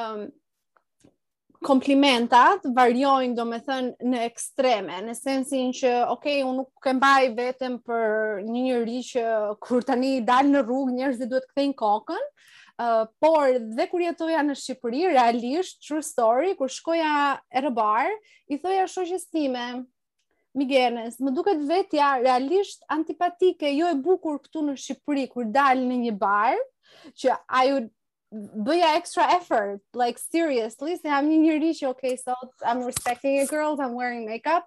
um, 0.00 0.26
komplimentat 1.66 2.66
variojnë 2.76 3.34
do 3.36 3.44
me 3.48 3.56
thënë 3.64 4.08
në 4.12 4.18
ekstreme, 4.26 4.98
në 5.06 5.14
sensin 5.18 5.70
që, 5.74 5.92
okej, 6.12 6.34
okay, 6.42 6.42
unë 6.46 6.60
nuk 6.60 6.70
kembaj 6.84 7.22
vetëm 7.38 7.78
për 7.88 8.04
një 8.44 8.62
njëri 8.66 8.98
që 9.06 9.24
kur 9.64 9.82
tani 9.88 10.18
dalë 10.28 10.52
në 10.52 10.62
rrugë 10.66 10.94
njërës 10.98 11.18
dhe 11.22 11.28
duhet 11.32 11.48
këthejnë 11.50 11.76
kokën, 11.80 12.28
por 13.20 13.44
dhe 13.58 13.88
kur 13.88 14.00
jetoja 14.04 14.42
në 14.44 14.54
Shqipëri, 14.58 15.04
realisht 15.10 15.80
true 15.86 16.02
story, 16.04 16.54
kur 16.58 16.68
shkoja 16.68 17.40
e 17.56 17.60
rëbar, 17.64 18.10
i 18.52 18.58
thoja 18.58 18.86
shoqes 18.86 19.28
time, 19.32 19.84
Migenes, 20.56 21.18
më 21.20 21.30
duket 21.36 21.58
vetja 21.68 22.14
realisht 22.22 22.80
antipatike, 22.88 23.74
jo 23.76 23.88
e 23.88 23.94
bukur 24.00 24.38
këtu 24.40 24.62
në 24.64 24.76
Shqipëri 24.80 25.26
kur 25.28 25.44
dal 25.52 25.78
në 25.84 25.98
një 26.08 26.14
bar, 26.16 26.56
që 27.16 27.34
ajo 27.60 27.82
bëja 28.64 28.94
extra 28.96 29.24
effort, 29.36 29.80
like 29.94 30.18
seriously, 30.20 30.96
se 30.96 31.08
jam 31.10 31.28
një 31.28 31.40
njëri 31.44 31.72
që 31.80 31.88
okay, 31.92 32.16
so 32.16 32.34
I'm 32.64 32.84
respecting 32.88 33.38
a 33.42 33.46
girl, 33.46 33.76
I'm 33.80 33.94
wearing 33.96 34.24
makeup. 34.28 34.64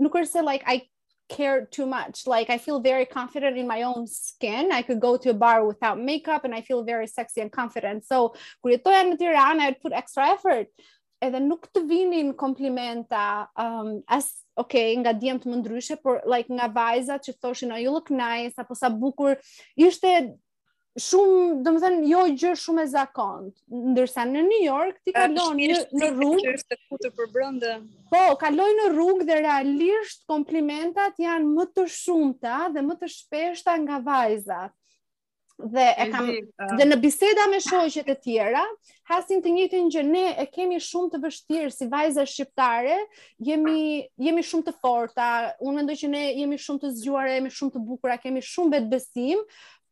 Nuk 0.00 0.12
është 0.22 0.38
se 0.40 0.42
like 0.48 0.64
I 0.68 0.88
care 1.28 1.66
too 1.66 1.86
much. 1.86 2.26
Like 2.26 2.50
I 2.50 2.58
feel 2.58 2.80
very 2.80 3.04
confident 3.06 3.58
in 3.58 3.66
my 3.66 3.82
own 3.82 4.06
skin. 4.06 4.72
I 4.72 4.82
could 4.82 5.00
go 5.00 5.16
to 5.16 5.30
a 5.30 5.34
bar 5.34 5.66
without 5.66 6.00
makeup 6.00 6.44
and 6.44 6.54
I 6.54 6.60
feel 6.60 6.84
very 6.84 7.06
sexy 7.06 7.40
and 7.40 7.50
confident. 7.50 8.04
So 8.04 8.34
kurytoyan 8.64 9.18
tiran, 9.18 9.58
I'd 9.60 9.80
put 9.80 9.92
extra 9.92 10.28
effort. 10.28 10.68
And 11.24 11.32
then, 11.34 11.48
nuk 11.48 11.64
të 11.72 11.80
vinin 11.88 12.34
komplimenta 12.36 13.48
um, 13.56 14.02
as 14.06 14.26
okay, 14.60 14.92
nga 15.00 15.14
djemt 15.16 15.46
më 15.48 15.62
ndryshe, 15.62 15.96
por 16.04 16.20
like 16.28 16.50
nga 16.52 16.68
vajzat 16.68 17.24
që 17.24 17.32
thoshin, 17.40 17.72
oh, 17.72 17.80
you 17.80 17.90
look 17.90 18.10
nice, 18.10 18.52
apo 18.60 18.76
sa 18.76 18.90
bukur, 18.92 19.38
ishte 19.80 20.36
shumë, 20.96 21.62
do 21.64 21.72
të 21.80 21.88
jo 22.08 22.22
gjë 22.40 22.52
shumë 22.60 22.84
e 22.86 22.88
zakonët, 22.94 23.52
ndërsa 23.92 24.24
në 24.28 24.44
New 24.46 24.62
York 24.64 25.00
ti 25.04 25.14
kalon 25.16 25.58
në 25.60 25.82
në 26.00 26.10
rrugë 26.16 26.54
të 26.64 26.78
futur 26.88 27.12
për 27.18 27.30
brëndë? 27.36 27.74
Po, 28.12 28.22
kaloj 28.40 28.70
në 28.78 28.88
rrugë 28.94 29.28
dhe 29.28 29.40
realisht 29.44 30.24
komplimentat 30.30 31.20
janë 31.20 31.52
më 31.52 31.68
të 31.76 31.86
shumta 32.00 32.62
dhe 32.74 32.84
më 32.88 32.96
të 33.02 33.12
shpeshta 33.18 33.76
nga 33.84 34.00
vajzat. 34.08 34.72
Dhe 35.56 35.84
e 35.96 36.04
kam 36.12 36.26
dhe 36.76 36.84
në 36.84 36.96
biseda 37.00 37.46
me 37.48 37.56
shoqjet 37.64 38.10
e 38.12 38.14
tjera, 38.20 38.60
hasin 39.08 39.38
të 39.40 39.54
njëjtën 39.54 39.86
që 39.94 40.02
ne 40.04 40.24
e 40.36 40.44
kemi 40.52 40.76
shumë 40.84 41.14
të 41.14 41.20
vështirë 41.22 41.70
si 41.72 41.86
vajza 41.88 42.26
shqiptare, 42.28 42.98
jemi 43.40 44.02
jemi 44.20 44.44
shumë 44.44 44.66
të 44.68 44.74
forta. 44.82 45.28
Unë 45.64 45.78
mendoj 45.78 45.96
që 46.02 46.10
ne 46.12 46.22
jemi 46.42 46.58
shumë 46.60 46.82
të 46.82 46.90
zgjuara, 46.98 47.38
jemi 47.38 47.54
shumë 47.56 47.72
të 47.78 47.84
bukura, 47.88 48.18
kemi 48.20 48.44
shumë 48.44 48.74
vetbesim, 48.74 49.40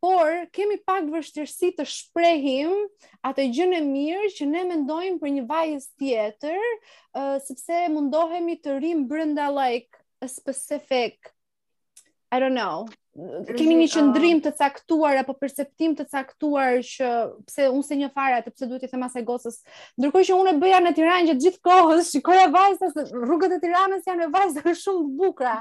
por 0.04 0.32
kemi 0.52 0.76
pak 0.84 1.06
vështirësi 1.08 1.70
të 1.78 1.84
shprehim 1.88 2.72
atë 3.28 3.46
gjën 3.56 3.72
e 3.78 3.78
mirë 3.86 4.26
që 4.36 4.48
ne 4.50 4.64
mendojmë 4.68 5.16
për 5.22 5.32
një 5.36 5.44
vajzë 5.52 6.02
tjetër, 6.02 6.66
uh, 6.66 7.38
sepse 7.46 7.78
mundohemi 7.94 8.58
të 8.66 8.76
rim 8.84 9.00
brenda 9.12 9.46
like 9.62 10.02
a 10.20 10.28
specific 10.28 11.32
I 12.34 12.42
don't 12.42 12.52
know, 12.58 12.84
kemi 13.14 13.74
një 13.78 13.86
qëndrim 13.92 14.40
të 14.42 14.50
caktuar 14.58 15.20
apo 15.20 15.36
perceptim 15.38 15.92
të 15.94 16.04
caktuar 16.10 16.80
që 16.86 17.10
pse 17.46 17.68
unë 17.70 17.84
se 17.86 17.98
një 18.00 18.08
fare 18.16 18.40
atë 18.40 18.50
pse 18.56 18.66
duhet 18.70 18.86
i 18.86 18.90
them 18.90 19.04
asaj 19.06 19.22
gocës. 19.28 19.58
Ndërkohë 20.02 20.26
që 20.30 20.38
unë 20.40 20.52
e 20.52 20.58
bëja 20.64 20.80
në 20.82 20.92
Tiranë 20.96 21.28
gjatë 21.28 21.44
gjithë 21.44 21.62
kohës, 21.68 22.10
shikoja 22.10 22.48
vajza 22.56 22.88
se 22.96 23.04
rrugët 23.12 23.54
e 23.54 23.60
Tiranës 23.62 24.08
janë 24.10 24.28
vajza 24.34 24.64
shumë 24.82 25.04
të 25.04 25.16
bukura 25.20 25.54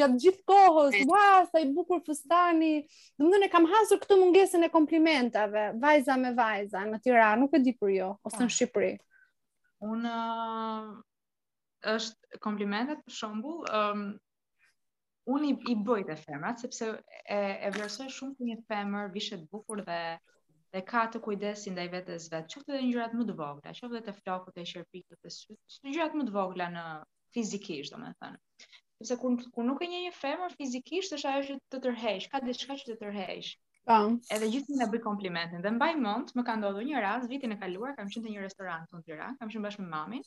gjatë 0.00 0.20
gjithë 0.24 0.44
kohës. 0.50 0.98
Ua, 1.06 1.26
sa 1.52 1.62
i 1.62 1.70
bukur 1.78 2.02
fustani. 2.08 2.72
Domethënë 3.22 3.50
e 3.50 3.54
kam 3.54 3.70
hasur 3.70 4.02
këtë 4.02 4.18
mungesën 4.24 4.66
e 4.66 4.72
komplimentave, 4.74 5.68
vajza 5.82 6.18
me 6.18 6.34
vajza 6.34 6.82
në 6.90 7.02
Tiranë, 7.06 7.40
nuk 7.44 7.54
e 7.54 7.62
di 7.62 7.76
për 7.78 7.94
jo, 8.00 8.10
ose 8.26 8.42
në 8.42 8.50
ah. 8.50 8.54
Shqipëri. 8.58 8.92
Unë 9.86 10.20
është 11.94 12.42
komplimentet 12.42 12.98
për 13.06 13.14
shembull, 13.20 13.62
ëm 13.70 14.08
un 15.32 15.42
i, 15.48 15.52
i 15.70 15.74
bëj 15.86 16.04
të 16.08 16.14
femrat 16.22 16.60
sepse 16.62 16.86
e 17.34 17.36
e 17.66 17.70
vlerësoj 17.74 18.06
shumë 18.14 18.36
ti 18.38 18.46
një 18.52 18.56
femër 18.70 19.08
vishet 19.16 19.42
bukur 19.54 19.82
dhe 19.90 19.96
dhe 20.76 20.82
ka 20.90 21.02
të 21.12 21.20
kujdesin 21.24 21.72
ndaj 21.74 21.86
vetes 21.94 22.26
vet. 22.34 22.46
Qoftë 22.52 22.74
edhe 22.74 22.84
ngjyrat 22.86 23.12
më 23.18 23.26
të 23.30 23.34
vogla, 23.40 23.66
qoftë 23.76 23.88
edhe 23.94 24.02
të 24.08 24.14
flokut 24.20 24.56
të 24.58 24.64
qerpikut 24.72 25.18
të 25.24 25.30
syt, 25.38 25.58
çdo 25.76 25.90
ngjyrat 25.92 26.14
më 26.20 26.24
të 26.28 26.34
vogla 26.36 26.66
në 26.76 26.82
fizikisht, 27.36 27.94
domethënë. 27.96 28.66
Sepse 29.00 29.16
kur 29.24 29.36
kur 29.56 29.66
nuk 29.70 29.82
e 29.86 29.90
njeh 29.92 30.02
një 30.06 30.14
femër 30.20 30.54
fizikisht, 30.60 31.14
është 31.18 31.30
ajo 31.32 31.42
që 31.48 31.56
të 31.74 31.80
tërheq, 31.86 32.26
ka 32.34 32.42
diçka 32.46 32.76
që 32.82 32.86
të 32.90 32.96
tërheq. 33.04 33.50
Po. 33.88 33.98
Edhe 34.36 34.50
gjithë 34.54 34.78
na 34.82 34.88
bëj 34.94 35.02
komplimentin. 35.08 35.62
Dhe 35.66 35.72
mbaj 35.76 35.92
mend, 36.04 36.30
më 36.38 36.44
ka 36.48 36.58
ndodhur 36.60 36.86
një 36.88 37.02
rast 37.06 37.30
vitin 37.30 37.54
e 37.56 37.60
kaluar, 37.64 37.94
kam 37.98 38.10
qenë 38.14 38.26
në 38.28 38.34
një 38.36 38.44
restoran 38.46 38.86
në 38.94 39.02
Tiranë, 39.10 39.38
kam 39.42 39.52
qenë 39.52 39.66
bashkë 39.68 39.86
me 39.88 39.92
mamin. 39.96 40.22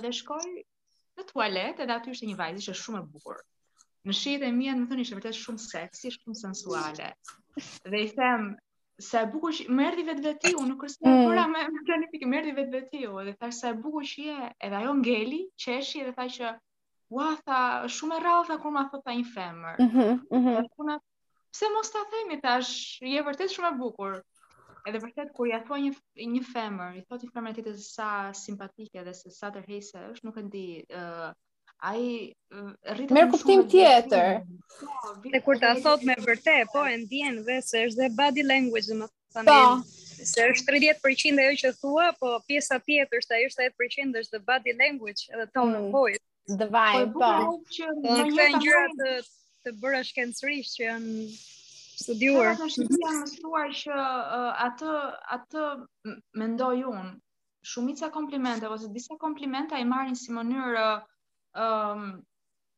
Edhe 0.00 0.12
shkoj 0.20 0.42
në 0.52 1.28
tualet, 1.32 1.80
edhe 1.84 1.96
aty 2.00 2.16
ishte 2.16 2.30
një 2.32 2.38
vajzë 2.44 2.64
që 2.68 2.72
ishte 2.76 2.84
shumë 2.86 3.04
e 3.04 3.08
bukur. 3.16 3.44
Në 4.08 4.14
shihet 4.16 4.44
e 4.46 4.54
mia, 4.56 4.74
më 4.80 4.84
thoni 4.90 5.02
ishte 5.04 5.16
vërtet 5.18 5.36
shumë 5.36 5.60
seksi, 5.62 6.10
shumë 6.14 6.36
sensuale. 6.42 7.08
Dhe 7.94 7.98
i 8.00 8.06
them, 8.18 8.46
sa 9.08 9.20
e 9.26 9.28
bukur 9.34 9.52
që 9.58 9.66
më 9.80 9.84
erdhi 9.88 10.04
vetvetiu, 10.06 10.62
nuk 10.68 10.80
kurse 10.84 10.96
mm. 11.02 11.18
kura 11.26 11.42
me 11.50 11.64
me 11.74 11.82
planifik 11.88 12.24
më 12.32 12.38
erdhi 12.40 12.54
vetvetiu, 12.60 13.18
dhe 13.26 13.34
thash 13.42 13.60
sa 13.64 13.72
e 13.74 13.76
bukur 13.82 14.06
që 14.12 14.24
je, 14.28 14.48
edhe 14.68 14.78
ajo 14.78 14.94
ngeli, 15.02 15.42
qeshi 15.64 16.06
dhe 16.06 16.14
tha 16.20 16.24
që 16.38 16.54
ua 17.18 17.28
tha 17.44 17.60
shumë 17.98 18.16
e 18.16 18.22
rrallë 18.24 18.48
tha 18.50 18.56
kur 18.64 18.74
ma 18.78 18.86
thot 18.94 19.04
ta 19.10 19.14
një 19.18 19.26
femër. 19.34 19.76
Mhm, 19.86 20.16
mhm. 20.78 20.98
Pse 21.56 21.70
mos 21.76 21.92
ta 21.94 22.04
themi 22.14 22.38
thash, 22.46 22.74
je 23.12 23.26
vërtet 23.28 23.52
shumë 23.54 23.74
e 23.74 23.78
bukur. 23.82 24.16
Edhe 24.88 25.02
vërtet 25.04 25.34
kur 25.36 25.52
ja 25.52 25.60
thua 25.68 25.78
një 25.84 25.92
një 26.34 26.42
femër, 26.54 26.96
i 26.96 27.04
thotë 27.12 27.28
i 27.28 27.32
femrës 27.36 27.60
se 27.68 27.76
sa 27.92 28.08
simpatike 28.44 29.04
dhe 29.04 29.14
se 29.20 29.34
sa 29.36 29.52
tërheqëse 29.52 30.06
është, 30.14 30.26
nuk 30.30 30.40
e 30.40 30.46
di, 30.56 30.66
ë 30.88 31.06
ai 31.80 32.32
mm, 32.56 32.74
rritet 32.94 33.14
me 33.16 33.22
kuptim 33.32 33.60
tjetër. 33.70 34.40
Po, 34.78 35.40
kur 35.46 35.58
ta 35.62 35.74
thot 35.84 36.02
me 36.08 36.16
vërtet, 36.24 36.70
po 36.74 36.82
e 36.92 36.96
ndjen 37.04 37.38
vetë 37.46 37.66
se 37.68 37.82
është 37.88 38.00
dhe 38.00 38.08
body 38.20 38.44
language, 38.48 38.88
domethënë 38.90 39.50
po. 39.50 39.98
se 40.30 40.46
është 40.52 40.66
30% 40.74 41.42
ajo 41.44 41.56
që 41.62 41.70
thua, 41.82 42.06
po 42.20 42.30
pjesa 42.46 42.78
tjetër 42.86 43.20
është 43.22 43.34
ajo 43.36 43.50
është 43.50 43.68
30% 43.82 44.18
është 44.22 44.34
the 44.38 44.42
body 44.50 44.74
language, 44.82 45.22
edhe 45.34 45.46
tone 45.54 45.78
mm. 45.78 45.92
po, 45.92 45.98
of 46.08 46.08
voice, 46.08 46.24
the 46.62 46.66
vibe, 46.76 47.14
po. 47.14 47.30
Po, 47.30 47.54
që 47.76 48.34
ka 48.38 48.64
gjëra 48.64 48.84
të 49.02 49.12
të 49.66 49.70
bëra 49.82 50.00
shkencërisht 50.06 50.76
që 50.78 50.82
janë 50.86 51.22
studiuar. 52.02 52.50
Ata 52.54 52.84
kanë 52.88 53.14
mësuar 53.22 53.72
që 53.78 53.96
atë 54.66 54.92
atë 55.38 55.64
mendoj 56.42 56.74
unë 56.90 57.08
Shumica 57.68 58.06
komplimente 58.14 58.68
ose 58.74 58.86
disa 58.94 59.16
komplimente 59.22 59.74
ai 59.74 59.84
marrin 59.84 60.14
si 60.16 60.30
mënyrë 60.32 60.84
uh, 60.84 60.94
um, 61.56 62.18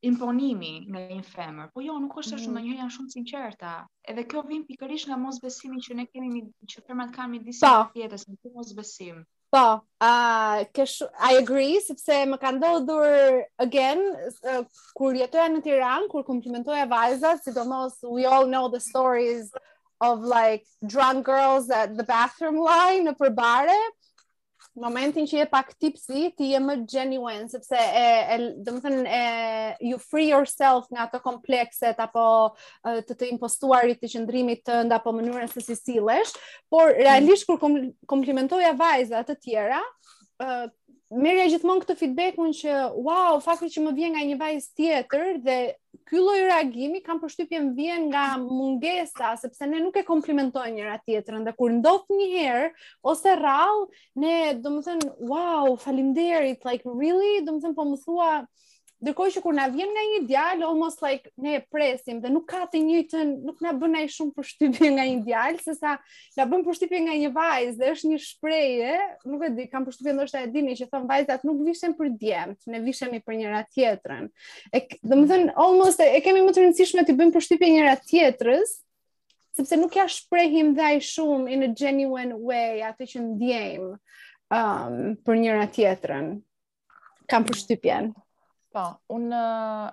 imponimi 0.05 0.73
në 0.89 1.01
një 1.11 1.25
femër. 1.33 1.71
Po 1.75 1.83
jo, 1.85 1.99
nuk 2.01 2.15
është 2.23 2.37
ashtu, 2.39 2.53
mm. 2.55 2.61
një 2.69 2.79
janë 2.79 2.95
shumë 2.95 3.13
sinqerta. 3.17 3.73
Edhe 4.09 4.25
kjo 4.31 4.43
vjen 4.49 4.63
pikërisht 4.69 5.11
nga 5.11 5.19
mosbesimin 5.21 5.83
që 5.85 5.97
ne 6.01 6.07
kemi 6.09 6.31
mi, 6.33 6.45
që 6.71 6.85
femrat 6.87 7.13
kanë 7.17 7.35
midis 7.35 7.61
po. 7.65 7.75
jetës, 7.99 8.25
mos 8.31 8.55
mosbesim. 8.61 9.23
Po, 9.51 9.65
uh, 10.07 10.85
I 11.27 11.31
agree, 11.41 11.81
sepse 11.83 12.21
më 12.31 12.37
ka 12.41 12.53
ndodhur 12.55 13.41
again, 13.59 14.05
uh, 14.53 14.63
kur 14.95 15.17
jetoja 15.19 15.49
në 15.51 15.63
Tiran, 15.67 16.07
kur 16.13 16.23
komplimentoja 16.29 16.87
vajza, 16.91 17.35
si 17.43 17.53
do 17.57 17.65
mos, 17.67 17.99
we 18.07 18.25
all 18.31 18.47
know 18.47 18.69
the 18.71 18.81
stories 18.81 19.51
of 20.01 20.21
like 20.23 20.65
drunk 20.87 21.27
girls 21.27 21.69
at 21.69 21.97
the 21.99 22.07
bathroom 22.15 22.63
line 22.63 23.05
në 23.11 23.17
përbare, 23.19 23.75
momentin 24.81 25.27
që 25.29 25.43
je 25.43 25.47
pak 25.51 25.73
tipsi, 25.81 26.31
ti 26.37 26.51
je 26.53 26.61
më 26.63 26.77
genuine, 26.91 27.47
sepse 27.53 27.77
e, 27.77 28.05
e 28.37 28.39
do 28.65 28.75
të 28.77 28.83
thënë 28.87 29.05
e 29.05 29.91
you 29.91 29.99
free 30.01 30.31
yourself 30.31 30.89
nga 30.93 31.07
ato 31.07 31.21
komplekset 31.25 32.01
apo 32.05 32.25
të 33.07 33.15
të 33.17 33.31
impostuarit 33.35 34.01
të 34.03 34.13
qëndrimit 34.15 34.65
të 34.67 34.81
nda 34.89 34.99
apo 35.01 35.13
mënyrën 35.17 35.51
se 35.53 35.63
si 35.69 35.77
silesh, 35.81 36.33
por 36.73 36.91
mm. 36.91 37.01
realisht 37.05 37.49
kur 37.49 37.61
kom, 37.61 37.77
komplimentoja 38.11 38.73
vajza 38.81 39.23
të 39.29 39.39
tjera, 39.45 39.81
e, 40.45 40.61
Merja 41.11 41.49
gjithmonë 41.51 41.83
këtë 41.83 41.95
feedback-un 41.99 42.53
që 42.55 42.75
wow, 43.03 43.41
fakti 43.43 43.67
që 43.75 43.81
më 43.83 43.93
vjen 43.97 44.13
nga 44.15 44.21
një 44.29 44.37
vajzë 44.45 44.69
tjetër 44.79 45.41
dhe 45.43 45.57
ky 46.11 46.19
lloj 46.19 46.41
reagimi 46.43 46.99
kam 47.07 47.19
përshtypjen 47.25 47.67
vjen 47.77 48.09
nga 48.11 48.23
mungesa 48.45 49.29
sepse 49.39 49.69
ne 49.73 49.79
nuk 49.85 49.95
e 49.95 50.03
komplimentojmë 50.09 50.75
njëra 50.79 50.97
tjetrën 51.07 51.45
dhe 51.49 51.53
kur 51.61 51.71
ndodh 51.77 52.11
një 52.17 52.27
herë 52.33 52.65
ose 53.13 53.37
rrall 53.43 53.85
ne 54.25 54.35
domethën 54.65 55.05
wow 55.35 55.71
faleminderit 55.85 56.67
like 56.71 56.97
really 57.05 57.39
domethën 57.51 57.79
po 57.79 57.87
më 57.93 58.03
thua 58.07 58.33
Ndërkohë 59.01 59.31
që 59.33 59.41
kur 59.45 59.55
na 59.57 59.65
vjen 59.73 59.89
nga 59.95 60.03
një 60.07 60.19
djalë, 60.29 60.67
almost 60.69 61.01
like 61.03 61.31
ne 61.41 61.55
e 61.57 61.61
presim 61.73 62.19
dhe 62.21 62.29
nuk 62.33 62.45
ka 62.51 62.59
të 62.69 62.81
njëjtën, 62.85 63.31
nuk 63.49 63.63
na 63.65 63.71
bën 63.81 63.95
ai 64.01 64.09
shumë 64.13 64.35
përshtypje 64.37 64.91
nga 64.97 65.07
një 65.11 65.15
djalë, 65.29 65.63
sesa 65.67 65.93
na 66.37 66.47
bën 66.51 66.65
përshtypje 66.67 67.01
nga 67.07 67.15
një 67.23 67.31
vajzë 67.39 67.79
dhe 67.81 67.93
është 67.95 68.11
një 68.11 68.19
shprehje, 68.27 68.99
nuk 69.33 69.47
e 69.49 69.51
di, 69.57 69.67
kam 69.73 69.87
përshtypjen 69.89 70.21
ndoshta 70.21 70.43
e 70.45 70.51
dini 70.57 70.77
që 70.83 70.89
thon 70.93 71.09
vajzat 71.09 71.47
nuk 71.49 71.63
vishen 71.71 71.97
për 72.01 72.11
djemt, 72.25 72.61
ne 72.75 72.83
vishemi 72.85 73.23
për 73.25 73.41
njëra 73.41 73.63
tjetrën. 73.73 74.29
E 74.77 74.83
domethën 75.15 75.49
almost 75.65 76.05
e, 76.05 76.11
e 76.21 76.23
kemi 76.27 76.45
më 76.45 76.53
të 76.59 76.67
rëndësishme 76.67 77.07
të 77.09 77.17
bëjmë 77.23 77.37
përshtypje 77.39 77.73
njëra 77.79 77.97
tjetrës 78.05 78.77
sepse 79.61 79.81
nuk 79.81 79.97
ja 79.97 80.05
shprehim 80.13 80.75
dhe 80.77 80.85
ai 80.93 80.97
shumë 81.03 81.49
in 81.57 81.67
a 81.71 81.75
genuine 81.85 82.37
way 82.49 82.85
atë 82.93 83.09
që 83.15 83.25
ndjejmë 83.33 83.91
um, 83.93 85.05
për 85.25 85.41
njëra 85.49 85.67
tjetrën. 85.77 86.35
Kam 87.29 87.49
përshtypjen. 87.49 88.13
Po, 88.71 88.85
unë 89.11 89.39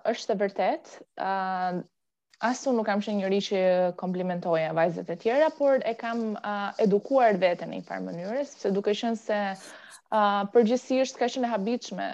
është 0.09 0.29
të 0.29 0.41
vërtet, 0.43 0.89
uh, 1.17 1.77
asë 2.45 2.67
unë 2.69 2.77
nuk 2.77 2.85
kam 2.85 2.99
shë 3.01 3.13
njëri 3.17 3.39
që 3.47 3.59
komplimentoja 3.97 4.73
vajzët 4.77 5.09
e 5.09 5.15
tjera, 5.23 5.47
por 5.57 5.81
e 5.81 5.93
kam 5.97 6.19
uh, 6.37 6.67
edukuar 6.85 7.39
vete 7.41 7.65
në 7.65 7.79
i 7.79 7.85
farë 7.87 8.03
mënyrës, 8.09 8.51
se 8.61 8.69
duke 8.75 8.93
shënë 8.99 9.17
se 9.21 9.39
uh, 9.55 10.43
përgjësirës 10.53 11.15
ka 11.17 11.29
shënë 11.35 11.49
habiqme 11.55 12.09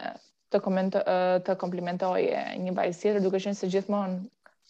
të, 0.55 0.61
komento, 0.63 1.01
uh, 1.03 1.35
të 1.49 1.57
komplimentoje 1.65 2.31
e 2.31 2.61
një 2.63 2.75
vajzësirë, 2.79 3.23
duke 3.27 3.41
shënë 3.43 3.59
se 3.59 3.67
gjithmonë 3.75 4.21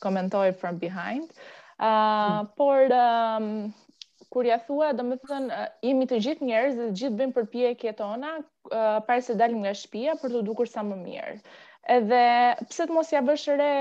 komentoj 0.08 0.48
from 0.64 0.80
behind, 0.82 1.30
uh, 1.78 2.40
por 2.58 2.90
kur 4.34 4.50
ja 4.50 4.58
thua, 4.66 4.88
do 4.98 5.06
më 5.12 5.20
thënë, 5.30 5.60
uh, 5.62 5.70
imi 5.94 6.10
të 6.10 6.20
gjithë 6.26 6.50
njerës 6.50 6.74
dhe 6.82 6.90
gjithë 7.04 7.22
bëjmë 7.22 7.38
për 7.38 7.46
pje 7.54 7.70
e 7.70 7.78
kjetona, 7.86 8.34
uh, 8.72 8.88
parë 9.06 9.24
se 9.30 9.38
dalim 9.44 9.62
nga 9.62 9.76
shpia 9.86 10.18
për 10.24 10.40
të 10.40 10.44
dukur 10.50 10.72
sa 10.74 10.82
më 10.90 10.98
mirë. 11.06 11.38
Edhe 11.92 12.56
pse 12.70 12.86
të 12.88 12.94
mos 12.96 13.10
ja 13.12 13.20
bësh 13.28 13.46
re 13.60 13.72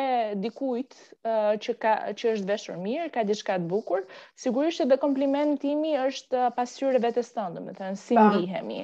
dikujt 0.45 0.95
uh, 1.23 1.55
që 1.63 1.75
ka 1.83 1.91
që 2.19 2.33
është 2.33 2.49
veshur 2.49 2.79
mirë, 2.83 3.11
ka 3.15 3.23
diçka 3.29 3.59
të 3.63 3.69
bukur, 3.73 4.01
sigurisht 4.45 4.83
edhe 4.83 4.97
komplimentimi 5.03 5.93
është 6.09 6.49
pasqyrë 6.57 6.99
vetes 7.05 7.31
tonë, 7.37 7.61
do 7.61 7.63
të 7.69 7.75
thënë 7.83 8.01
si 8.01 8.19
ndihemi. 8.19 8.81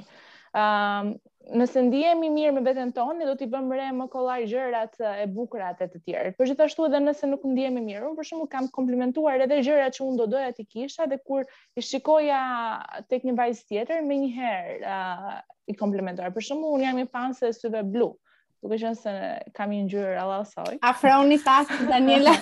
Ëm 0.63 1.11
nëse 1.59 1.83
ndihemi 1.89 2.29
mirë 2.37 2.53
me 2.59 2.63
veten 2.69 2.93
tonë, 3.01 3.27
do 3.31 3.35
t'i 3.41 3.49
bëm 3.57 3.73
re 3.75 3.89
më 3.97 4.07
kollaj 4.15 4.39
gjërat 4.53 4.95
e 5.11 5.27
bukura 5.35 5.73
të 5.81 5.91
të 5.97 6.03
tjerë. 6.07 6.33
Por 6.39 6.51
gjithashtu 6.53 6.87
edhe 6.87 7.03
nëse 7.03 7.33
nuk 7.33 7.49
ndihemi 7.55 7.83
mirë, 7.89 8.05
unë 8.13 8.21
për 8.21 8.31
shembull 8.31 8.53
kam 8.55 8.71
komplimentuar 8.79 9.43
edhe 9.49 9.59
gjërat 9.67 9.99
që 9.99 10.03
unë 10.07 10.19
do 10.23 10.29
doja 10.37 10.55
ti 10.61 10.69
kisha 10.77 11.09
dhe 11.15 11.19
kur 11.27 11.43
i 11.83 11.87
shikoja 11.91 12.39
tek 13.11 13.27
një 13.27 13.35
vajzë 13.43 13.67
tjetër, 13.73 14.07
më 14.13 14.23
një 14.27 14.55
uh, 14.79 15.37
i 15.75 15.79
komplimentuar. 15.85 16.31
Për 16.39 16.53
shembull, 16.53 16.79
unë 16.79 16.91
jam 16.91 17.03
i 17.03 17.09
fanse 17.17 17.55
syve 17.61 17.83
blu. 17.95 18.13
uh, 18.13 18.28
duke 18.63 18.79
qenë 18.83 18.97
se 18.99 19.13
kam 19.57 19.71
një 19.73 19.85
ngjyrë 19.87 20.19
Allah 20.21 20.43
soi. 20.49 20.79
Afroni 20.83 21.39
pas 21.45 21.69
Daniela. 21.93 22.35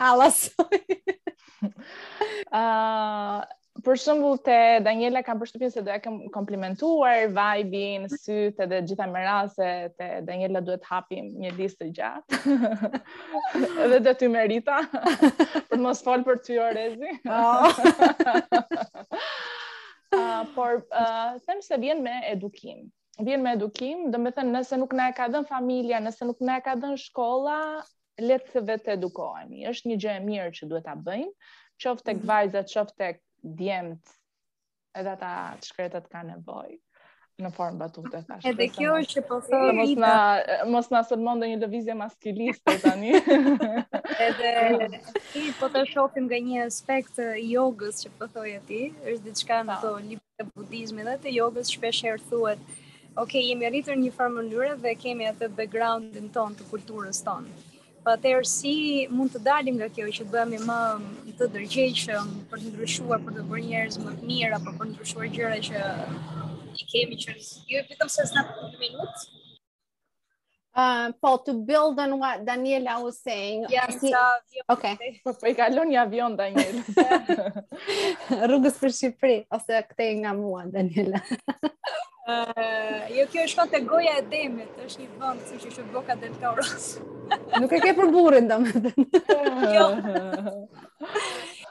Allah 0.00 0.30
soi. 0.32 0.80
Ëh, 2.48 3.34
për 3.84 3.98
shembull 4.00 4.38
te 4.44 4.56
Daniela 4.84 5.20
kam 5.26 5.40
përshtypjen 5.42 5.72
se 5.74 5.82
do 5.84 5.90
ja 5.92 5.98
kem 6.02 6.22
komplimentuar 6.34 7.26
vibe-in, 7.34 8.06
sytë 8.10 8.68
dhe 8.72 8.78
gjitha 8.88 9.06
me 9.10 9.22
rase 9.26 9.68
te 10.00 10.08
Daniela 10.26 10.62
duhet 10.64 10.86
hapim 10.88 11.28
një 11.42 11.52
listë 11.58 11.86
të 11.86 11.94
gjatë. 12.00 12.58
Dhe 13.92 14.00
do 14.08 14.14
të 14.16 14.30
merita. 14.32 14.80
për 14.92 15.76
të 15.76 15.82
mos 15.84 16.02
fol 16.04 16.24
për 16.26 16.40
ty 16.46 16.58
Orezi. 16.62 17.16
Ëh, 17.28 17.40
oh. 17.44 19.08
por 20.54 20.78
ëh 20.80 21.34
them 21.44 21.60
se 21.62 21.76
vjen 21.78 22.00
me 22.02 22.22
edukim 22.32 22.86
vjen 23.24 23.42
me 23.42 23.52
edukim, 23.52 24.08
do 24.12 24.18
me 24.22 24.30
thënë 24.34 24.52
nëse 24.58 24.76
nuk 24.78 24.92
në 24.94 25.06
e 25.10 25.14
ka 25.18 25.26
dhe 25.32 25.40
familja, 25.48 25.98
nëse 26.04 26.26
nuk 26.28 26.42
në 26.44 26.58
e 26.60 26.64
ka 26.68 26.74
dhe 26.78 26.92
shkolla, 27.02 27.56
letë 28.22 28.52
se 28.54 28.62
vetë 28.70 28.94
edukohemi. 28.96 29.66
është 29.70 29.88
një 29.88 29.96
gjë 30.04 30.14
e 30.18 30.24
mirë 30.28 30.50
që 30.58 30.68
duhet 30.70 30.84
ta 30.86 30.94
bëjmë, 30.96 31.32
qoftë 31.82 32.06
tek 32.10 32.18
mhm. 32.20 32.28
vajzat, 32.30 32.72
qoftë 32.74 32.96
tek 32.98 33.20
djemt, 33.42 34.14
edhe 34.98 35.10
ata 35.14 35.32
të 35.60 35.66
shkretët 35.72 36.06
ka 36.10 36.22
nevojë 36.26 36.78
në 37.38 37.52
formë 37.54 37.78
batutë 37.78 38.10
të 38.12 38.20
thashë. 38.26 38.50
Edhe 38.50 38.66
kjo 38.74 38.94
është 38.98 39.12
që 39.14 39.20
po 39.28 39.36
thonë 39.46 39.74
Rita. 39.78 40.08
Mos 40.10 40.48
na 40.50 40.64
mos 40.74 40.88
na 40.90 41.02
sulmon 41.06 41.38
ndonjë 41.38 41.58
lëvizje 41.62 41.94
maskuliste 41.94 42.74
tani. 42.82 43.12
edhe 44.26 44.88
ti 45.32 45.44
po 45.60 45.68
të 45.70 45.84
shohim 45.92 46.26
nga 46.26 46.40
një 46.48 46.64
aspekt 46.66 47.22
jogës 47.46 48.02
që 48.02 48.10
po 48.18 48.42
e 48.42 48.58
ti, 48.66 48.80
është 49.04 49.22
diçka 49.28 49.60
po. 49.70 49.70
në 49.70 49.76
to 49.84 49.94
të 50.38 50.48
budizmi 50.56 51.06
dhe 51.06 51.14
të 51.22 51.36
jogës 51.38 51.70
shpesh 51.76 52.02
herë 52.08 52.26
thuhet 52.26 52.66
ok, 53.18 53.34
jemi 53.42 53.66
rritur 53.68 53.98
një 53.98 54.12
farë 54.14 54.34
mënyrë 54.36 54.74
dhe 54.82 54.92
kemi 55.02 55.26
atë 55.28 55.48
backgroundin 55.58 56.28
ton 56.34 56.52
të 56.54 56.68
kulturës 56.70 57.18
ton. 57.26 57.48
Po 58.04 58.12
atëherë 58.14 58.46
si 58.46 58.74
mund 59.12 59.32
të 59.34 59.40
dalim 59.48 59.78
nga 59.80 59.88
kjo 59.94 60.06
që 60.18 60.26
bëhemi 60.32 60.60
më 60.68 60.76
të 61.40 61.48
dërgjeshëm 61.56 62.28
për 62.52 62.62
të 62.62 62.70
ndryshuar, 62.76 63.24
për 63.24 63.34
të 63.40 63.48
bërë 63.50 63.64
njerëz 63.72 63.96
më 64.04 64.14
të 64.20 64.28
mirë 64.30 64.54
apo 64.60 64.74
për 64.78 64.86
të 64.86 64.92
ndryshuar 64.92 65.32
gjëra 65.34 65.58
që 65.68 65.82
i 66.78 66.86
kemi 66.92 67.18
që 67.24 67.34
ju 67.72 67.82
e 67.82 68.08
se 68.14 68.26
s'na 68.30 68.44
një 68.46 68.80
minutë. 68.84 69.26
Uh, 70.78 70.80
ah, 70.80 71.06
po, 71.20 71.30
to 71.42 71.52
build 71.66 71.98
on 71.98 72.14
what 72.22 72.44
Daniela 72.46 73.00
was 73.02 73.18
saying. 73.20 73.64
Yeah, 73.68 73.90
si... 73.98 74.14
Po, 75.26 75.32
po 75.34 75.48
i 75.50 75.54
kalon 75.58 75.90
një 75.90 75.96
avion, 76.04 76.36
Daniel. 76.38 76.84
Rrugës 78.48 78.76
për 78.78 78.92
Shqipëri, 78.96 79.38
ose 79.50 79.80
këte 79.90 80.06
nga 80.20 80.36
mua, 80.38 80.68
Daniela. 80.70 81.18
Jo, 82.28 83.24
kjo 83.32 83.44
është 83.48 83.56
fatë 83.56 83.78
goja 83.88 84.14
e 84.20 84.24
demit, 84.30 84.74
është 84.84 85.00
një 85.00 85.06
vëndë, 85.20 85.44
si 85.48 85.58
që 85.62 85.70
shëtë 85.76 85.92
boka 85.94 86.16
dhe 86.20 86.28
të 86.36 86.50
Nuk 87.62 87.72
e 87.72 87.78
ke 87.84 87.92
për 87.96 88.10
burin, 88.12 88.46
da 88.50 88.58
më 88.60 88.82
dhe. 88.84 88.92
Jo. 89.76 89.86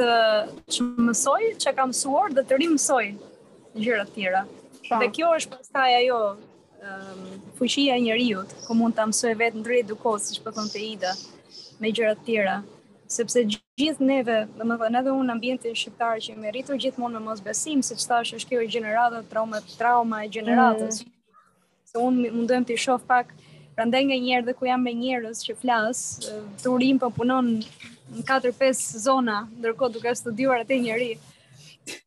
të 0.00 0.20
mësoj, 1.08 1.42
që 1.64 1.76
ka 1.76 1.88
mësuar 1.90 2.36
dhe 2.38 2.44
të 2.48 2.60
rimësoj, 2.62 3.04
të 3.80 4.06
tjera. 4.16 4.44
Po. 4.82 5.00
Dhe 5.00 5.08
kjo 5.16 5.32
është 5.38 5.56
pastaj 5.60 5.90
ajo, 6.02 6.22
um, 6.88 7.26
fuqia 7.56 7.94
e 7.96 8.00
njeriu, 8.02 8.42
ku 8.64 8.72
mund 8.78 8.96
ta 8.96 9.04
mësoj 9.08 9.34
vetë 9.42 9.60
ndër 9.60 9.76
edukos, 9.82 10.28
siç 10.28 10.40
po 10.44 10.52
thonte 10.56 10.80
Ida, 10.80 11.12
me 11.82 11.90
gjëra 11.94 12.14
të 12.16 12.24
tjera. 12.28 12.54
Sepse 13.10 13.42
gjithë 13.80 14.06
neve, 14.12 14.36
dhe 14.56 14.66
më 14.68 14.78
edhe 15.00 15.10
unë 15.18 15.34
ambientin 15.36 15.74
shqiptar 15.80 16.20
që 16.24 16.36
më 16.38 16.52
rritur 16.54 16.78
gjithmonë 16.82 17.18
me 17.18 17.22
mos 17.30 17.42
besim, 17.46 17.82
se 17.82 17.96
që 17.98 18.08
thash 18.12 18.34
është 18.38 18.50
kjo 18.52 18.62
e 18.64 18.68
generatë 18.76 19.20
trauma, 19.32 19.60
trauma 19.80 20.22
e 20.24 20.30
gjeneratës. 20.36 21.02
Mm. 21.04 21.46
Se 21.90 22.02
unë 22.06 22.32
mundojmë 22.36 22.68
të 22.70 22.76
i 22.76 22.98
pak, 23.08 23.34
rande 23.76 24.02
nga 24.04 24.18
njerë 24.26 24.46
dhe 24.46 24.54
ku 24.54 24.68
jam 24.70 24.82
me 24.84 24.94
njerës 24.94 25.42
që 25.46 25.56
flasë, 25.62 26.38
të 26.62 26.68
urim 26.76 27.00
për 27.02 27.08
po 27.10 27.16
punon 27.22 27.50
në 28.14 28.22
4-5 28.28 29.02
zona, 29.08 29.40
ndërkot 29.58 29.96
duke 29.98 30.14
studuar 30.14 30.62
atë 30.62 30.80
njeri. 30.84 31.12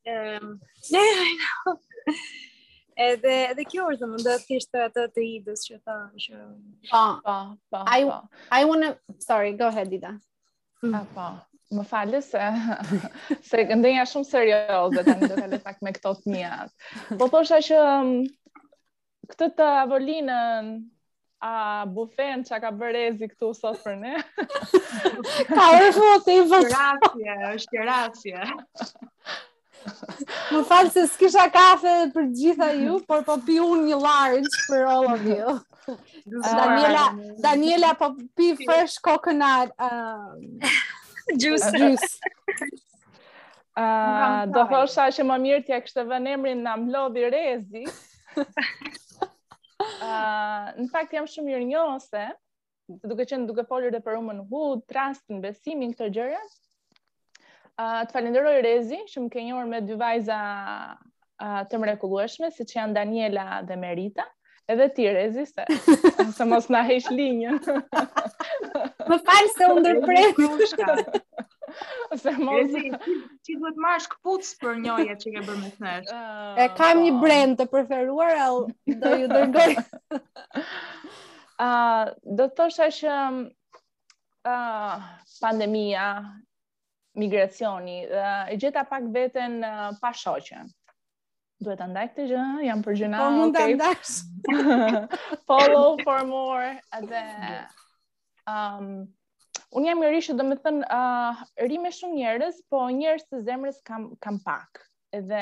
Um, 0.08 0.60
I 0.94 1.38
know. 1.40 1.80
Edhe 2.98 3.34
edhe 3.52 3.64
kjo 3.72 3.86
është 3.94 4.08
më 4.10 4.18
ndot 4.22 4.44
thjesht 4.48 4.78
atë 4.80 5.04
të 5.16 5.24
idës 5.40 5.64
që 5.68 5.78
tha 5.86 5.96
që 6.26 6.42
pa 6.92 7.02
pa 7.28 7.36
pa. 7.74 7.82
I 7.98 8.04
I 8.58 8.70
want 8.70 8.84
to 8.88 9.16
sorry, 9.26 9.54
go 9.62 9.68
ahead 9.68 9.90
Dida. 9.94 10.12
Ah 10.92 11.06
pa. 11.16 11.28
Më 11.74 11.84
falë 11.90 12.20
se, 12.22 12.44
se 13.50 13.64
ndënja 13.72 14.06
shumë 14.12 14.28
seriozë 14.30 14.94
dhe 14.98 15.04
të 15.08 15.14
ndërë 15.24 15.60
të 15.66 15.72
me 15.88 15.94
këto 15.96 16.12
të 16.22 17.18
Po 17.18 17.30
thosha 17.34 17.62
që 17.70 17.80
këtë 19.32 19.48
të 19.58 19.68
avolinën 19.82 20.68
a 21.50 21.54
bufen 21.96 22.46
që 22.48 22.60
ka 22.66 22.70
bërezi 22.82 23.26
këtu 23.34 23.50
sot 23.62 23.82
për 23.88 23.96
ne. 24.06 24.22
Ka 25.50 25.66
është 25.82 26.06
më 26.06 26.18
të 26.28 26.38
i 26.38 26.46
vështë. 26.52 26.70
Shkërasje, 26.70 27.58
shkërasje 27.66 29.50
më 30.52 30.62
falë 30.70 30.92
se 30.94 31.04
s'kisha 31.14 31.46
kafe 31.54 31.94
për 32.14 32.28
gjitha 32.40 32.70
ju, 32.80 32.98
por 33.10 33.24
po 33.28 33.36
pi 33.48 33.58
unë 33.64 33.88
një 33.90 33.98
large 34.04 34.62
për 34.68 34.86
all 34.94 35.10
of 35.16 35.24
you. 35.30 35.56
Daniela, 36.44 37.06
Daniela 37.46 37.90
po 38.00 38.12
pi 38.38 38.52
fresh 38.64 38.98
coconut 39.04 39.74
uh, 39.76 40.30
juice. 41.36 41.72
Uh, 41.72 41.80
juice. 41.82 42.66
Uh, 43.74 44.44
do 44.54 44.64
thosha 44.72 45.10
që 45.16 45.26
më 45.28 45.40
mirë 45.48 45.64
t'ja 45.68 45.82
kështë 45.84 46.08
të 46.14 46.34
emrin 46.36 46.64
në 46.68 46.78
mlodhi 46.88 47.30
rezi. 47.38 47.88
Uh, 49.84 50.70
në 50.80 50.86
fakt 50.94 51.12
jam 51.12 51.26
shumë 51.28 51.50
mirë 51.50 51.66
njose, 51.74 52.20
duke 53.04 53.26
qenë 53.28 53.44
duke 53.50 53.66
folur 53.68 53.92
dhe 53.92 54.00
për 54.06 54.16
umën 54.22 54.38
hud, 54.48 54.84
trust, 54.88 55.24
në 55.32 55.42
besimin 55.44 55.92
këtë 55.98 56.08
gjëre, 56.18 56.38
të 57.80 58.12
falenderoj 58.14 58.60
Rezi 58.66 59.00
që 59.10 59.22
më 59.24 59.32
ke 59.34 59.42
njohur 59.48 59.66
me 59.70 59.80
dy 59.86 59.96
vajza 59.98 60.38
uh, 60.98 61.62
të 61.70 61.80
mrekullueshme 61.82 62.52
siç 62.54 62.76
janë 62.78 62.98
Daniela 63.00 63.62
dhe 63.68 63.78
Merita. 63.82 64.28
Edhe 64.70 64.86
ti 64.96 65.08
Rezi 65.12 65.48
se 65.50 66.46
mos 66.52 66.70
na 66.72 66.84
hesh 66.88 67.10
linjën. 67.12 67.58
më 69.10 69.18
fal 69.30 69.50
se 69.58 69.72
u 69.74 69.80
ndërpres. 69.82 70.38
se 72.22 72.34
mos 72.38 72.62
Rezi, 72.62 72.94
ti 73.44 73.58
duhet 73.58 73.82
marrsh 73.88 74.08
kputc 74.14 74.54
për 74.62 74.78
njëjet 74.86 75.26
që 75.26 75.34
ke 75.36 75.44
bërë 75.50 75.66
më 75.66 75.74
thënë. 75.82 76.22
Uh, 76.22 76.54
e 76.64 76.70
kam 76.78 77.02
një 77.02 77.16
po. 77.18 77.24
brand 77.26 77.60
të 77.60 77.68
preferuar, 77.74 78.36
el, 78.46 78.62
do 79.02 79.16
ju 79.24 79.32
dërgoj. 79.34 79.76
Ë, 80.14 81.68
uh, 81.68 82.16
do 82.38 82.48
të 82.48 82.56
thosha 82.62 82.88
që 83.02 83.18
ë 83.18 84.54
uh, 84.56 85.06
pandemia, 85.44 86.08
migracioni 87.16 88.06
dhe 88.10 88.30
e 88.50 88.56
gjeta 88.58 88.84
pak 88.84 89.04
veten 89.14 89.60
uh, 89.64 89.90
pa 90.02 90.12
shoqën. 90.14 90.70
Duhet 91.64 91.80
ta 91.80 91.86
ndaj 91.88 92.08
këtë 92.12 92.24
gjë, 92.32 92.46
jam 92.66 92.80
për 92.86 92.96
gjëna. 93.02 93.20
Po 93.22 93.34
mund 93.36 93.54
ta 93.58 93.68
ndash. 93.70 94.24
Follow 95.50 95.94
for 96.04 96.24
more 96.28 96.72
at 96.92 97.76
um 98.48 99.06
Unë 99.74 99.90
jam 99.90 100.02
njëri 100.04 100.20
që 100.22 100.34
dhe 100.38 100.44
më 100.46 100.56
thënë, 100.66 100.82
uh, 100.94 101.40
rime 101.66 101.90
shumë 101.90 102.14
njërës, 102.20 102.58
po 102.70 102.82
njërës 102.94 103.24
të 103.26 103.40
zemrës 103.48 103.80
kam, 103.90 104.04
kam 104.22 104.36
pak. 104.46 104.84
Dhe 105.32 105.40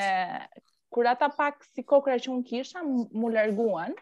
kur 0.92 1.04
ata 1.10 1.28
pak 1.28 1.58
si 1.68 1.84
kokra 1.84 2.14
që 2.16 2.30
unë 2.32 2.46
kisha, 2.48 2.80
mu 2.82 3.28
lërguan, 3.34 3.92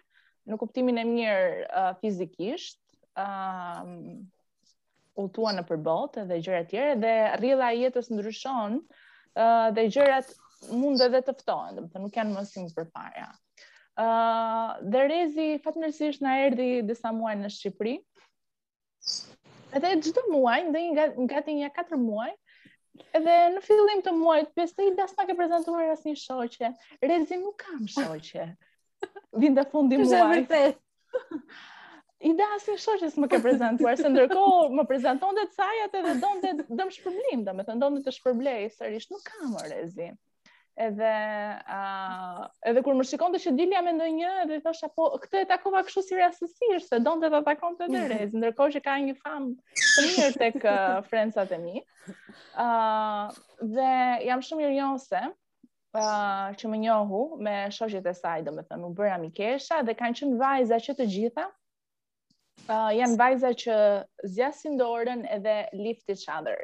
në 0.46 0.58
kuptimin 0.62 1.02
e 1.02 1.06
mirë 1.08 1.66
uh, 1.66 1.88
fizikisht, 1.98 2.78
uh, 3.18 3.82
udhtuan 5.20 5.56
nëpër 5.60 5.80
botë 5.84 6.22
dhe 6.30 6.36
gjëra 6.44 6.60
të 6.64 6.70
tjera 6.72 6.94
dhe 7.02 7.14
rrjedha 7.38 7.66
e 7.74 7.78
jetës 7.84 8.08
ndryshon 8.14 8.76
uh, 8.82 9.66
dhe 9.76 9.84
gjërat 9.94 10.30
mund 10.80 11.00
edhe 11.06 11.20
të 11.26 11.34
ftohen, 11.40 11.76
do 11.78 11.84
të 11.86 11.94
thonë 11.94 12.04
nuk 12.06 12.18
janë 12.20 12.36
më 12.38 12.44
si 12.50 12.64
më 12.64 12.74
përpara. 12.80 13.26
ë 14.00 14.04
uh, 14.04 14.74
dhe 14.92 15.02
Rezi, 15.12 15.48
fatmirësisht 15.64 16.22
na 16.24 16.36
erdhi 16.44 16.68
disa 16.88 17.10
muaj 17.16 17.34
në 17.40 17.50
Shqipëri. 17.54 17.94
Edhe 19.76 19.90
çdo 20.06 20.22
muaj, 20.32 20.60
ndonjë 20.68 20.90
nga 20.94 21.06
gati 21.34 21.56
një 21.58 21.68
katër 21.76 22.00
muaj, 22.02 22.30
edhe 23.18 23.34
në 23.56 23.62
fillim 23.66 24.00
të 24.06 24.12
muajit 24.20 24.52
pesë 24.56 24.88
i 24.90 24.94
as 25.04 25.12
pak 25.18 25.32
e 25.34 25.38
prezantuar 25.38 25.90
as 25.94 26.04
një 26.06 26.16
shoqe. 26.22 26.72
Rezi, 27.08 27.38
nuk 27.42 27.56
kam 27.64 27.84
shoqe. 27.96 28.48
Vinda 29.42 29.64
fundi 29.72 30.00
muajit. 30.00 30.56
asë 32.20 32.54
asnjë 32.54 32.74
shoqë 32.82 33.08
s'më 33.14 33.28
ke 33.32 33.38
prezantuar, 33.44 33.94
se 33.96 34.08
ndërkohë 34.08 34.74
më 34.78 34.82
prezenton 34.88 35.34
dhe 35.38 35.44
cajat 35.56 35.94
edhe 36.00 36.12
donte 36.20 36.50
dëm 36.80 36.90
shpërblim, 36.92 37.44
domethënë 37.46 37.80
donte 37.80 38.02
të 38.04 38.12
shpërblej 38.16 38.66
sërish, 38.76 39.06
nuk 39.14 39.22
kam 39.30 39.54
më 39.54 39.70
rezi. 39.72 40.08
Edhe 40.80 41.08
ë 41.64 42.50
edhe 42.70 42.82
kur 42.84 42.94
më 42.96 43.06
shikonte 43.08 43.40
që 43.42 43.54
dilja 43.56 43.80
me 43.84 43.92
një, 43.96 44.34
dhe 44.48 44.58
thosha 44.64 44.88
po 44.96 45.08
këtë 45.20 45.42
e 45.44 45.48
takova 45.48 45.80
kështu 45.84 46.04
si 46.06 46.16
rastësisht, 46.20 46.88
se 46.92 47.00
donte 47.04 47.28
ta 47.32 47.40
takonte 47.48 47.86
të 47.88 47.96
mhm. 47.96 48.12
rezi, 48.12 48.38
ndërkohë 48.40 48.74
që 48.76 48.82
ka 48.84 48.96
një 49.04 49.16
famë 49.24 49.80
të 49.80 50.08
mirë 50.08 50.32
tek 50.36 50.64
uh, 50.64 51.46
e 51.48 51.60
mi. 51.64 51.80
ë 52.60 53.64
dhe 53.78 53.92
jam 54.30 54.42
shumë 54.50 54.66
irjose 54.72 55.28
Uh, 55.90 56.54
që 56.54 56.68
më 56.70 56.76
njohu 56.84 57.20
me 57.42 57.52
shoqet 57.74 58.04
e 58.06 58.12
saj, 58.14 58.44
domethënë 58.46 58.84
u 58.86 58.92
bëra 58.94 59.16
mikesha 59.18 59.80
dhe 59.88 59.96
kanë 59.98 60.14
qenë 60.20 60.36
vajza 60.38 60.76
që 60.84 60.94
të 61.00 61.06
gjitha 61.16 61.48
Uh, 62.68 62.90
janë 62.94 63.16
vajza 63.18 63.50
që 63.62 63.76
zjasin 64.34 64.74
dorën 64.78 65.24
edhe 65.38 65.54
lift 65.78 66.11
each 66.11 66.26
other. 66.28 66.58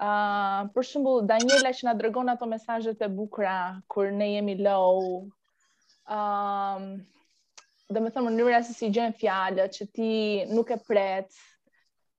Uh, 0.00 0.66
për 0.74 0.86
shumbull, 0.88 1.26
Daniela 1.28 1.70
që 1.72 1.86
nga 1.86 1.92
dërgon 2.00 2.30
ato 2.32 2.48
mesajët 2.50 3.04
e 3.04 3.08
bukra, 3.18 3.56
kur 3.90 4.10
ne 4.10 4.30
jemi 4.32 4.56
low, 4.66 5.02
um, 6.18 6.86
dhe 7.92 8.00
më 8.02 8.10
thëmë 8.16 8.28
mënyrë 8.32 8.56
asë 8.58 8.74
si 8.78 8.90
gjenë 8.96 9.14
fjallët, 9.20 9.76
që 9.76 9.86
ti 9.94 10.10
nuk 10.50 10.72
e 10.74 10.80
pretë, 10.88 11.38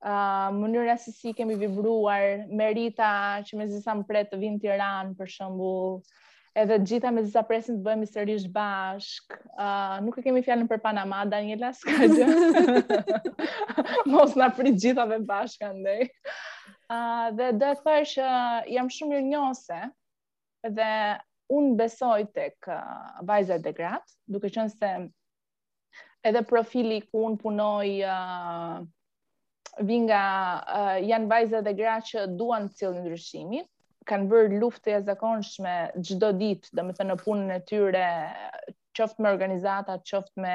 uh, 0.00 0.48
mënyrë 0.56 0.94
asë 0.94 1.16
si 1.18 1.34
kemi 1.36 1.58
vibruar, 1.66 2.46
merita 2.48 3.10
që 3.44 3.60
me 3.60 3.68
zisa 3.74 3.98
më 4.00 4.08
pretë 4.12 4.32
të 4.34 4.40
vinë 4.46 4.62
tiranë, 4.64 5.12
për 5.20 5.34
shumbull, 5.36 6.00
edhe 6.56 6.78
gjitha 6.88 7.10
me 7.12 7.22
disa 7.26 7.42
presin 7.44 7.76
të 7.76 7.84
bëhemi 7.84 8.06
sërish 8.08 8.46
bashk. 8.52 9.34
Uh, 9.60 9.98
nuk 10.06 10.16
e 10.16 10.24
kemi 10.24 10.40
fjallin 10.46 10.68
për 10.70 10.80
Panama, 10.84 11.20
Daniela, 11.28 11.72
s'ka 11.76 12.06
gjë. 12.16 12.26
Mos 14.12 14.32
nga 14.38 14.48
prit 14.56 14.78
gjitha 14.82 15.04
dhe 15.10 15.18
bashk, 15.28 15.66
andej. 15.68 16.08
Uh, 16.88 17.26
dhe 17.36 17.50
dhe 17.60 17.74
të 17.76 17.84
thërë 17.84 18.08
që 18.14 18.30
jam 18.78 18.88
shumë 18.96 19.18
një 19.18 19.28
njose, 19.28 19.82
dhe 20.80 20.90
unë 21.58 21.76
besoj 21.82 22.22
të 22.32 22.48
kë 22.64 22.80
uh, 22.80 23.22
vajzat 23.28 23.62
dhe 23.66 23.74
gratë, 23.76 24.16
duke 24.32 24.52
qënë 24.56 24.76
se 24.78 24.94
edhe 26.30 26.40
profili 26.48 27.02
ku 27.10 27.26
unë 27.28 27.38
punoj 27.42 27.94
uh, 28.08 28.80
vinga 29.86 30.24
uh, 30.56 30.92
janë 31.06 31.30
vajzat 31.36 31.68
dhe 31.68 31.76
gratë 31.82 32.12
që 32.14 32.24
duan 32.40 32.72
cilë 32.72 33.02
ndryshimit, 33.04 33.68
kanë 34.10 34.28
bërë 34.30 34.58
luftë 34.62 34.92
e 34.96 35.00
zakonshme 35.06 35.72
gjdo 36.08 36.28
ditë, 36.42 36.72
dhe 36.78 36.94
të 36.98 37.06
në 37.08 37.16
punën 37.22 37.50
e 37.56 37.60
tyre, 37.70 38.04
qoftë 38.98 39.24
me 39.26 39.32
organizata, 39.36 39.96
qoftë 40.10 40.42
me 40.44 40.54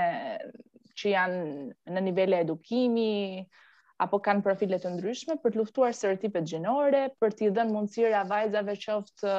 që 1.02 1.14
janë 1.14 1.96
në 1.98 2.04
nivele 2.08 2.40
edukimi, 2.46 3.10
apo 4.06 4.18
kanë 4.30 4.44
profile 4.48 4.80
të 4.84 4.96
ndryshme 4.96 5.38
për 5.44 5.54
të 5.56 5.62
luftuar 5.64 5.96
stereotipet 6.00 6.48
gjinore, 6.54 7.06
për 7.22 7.36
t'i 7.38 7.52
dhënë 7.60 7.76
mundësira 7.78 8.24
vajzave 8.32 8.78
qoftë 8.88 9.36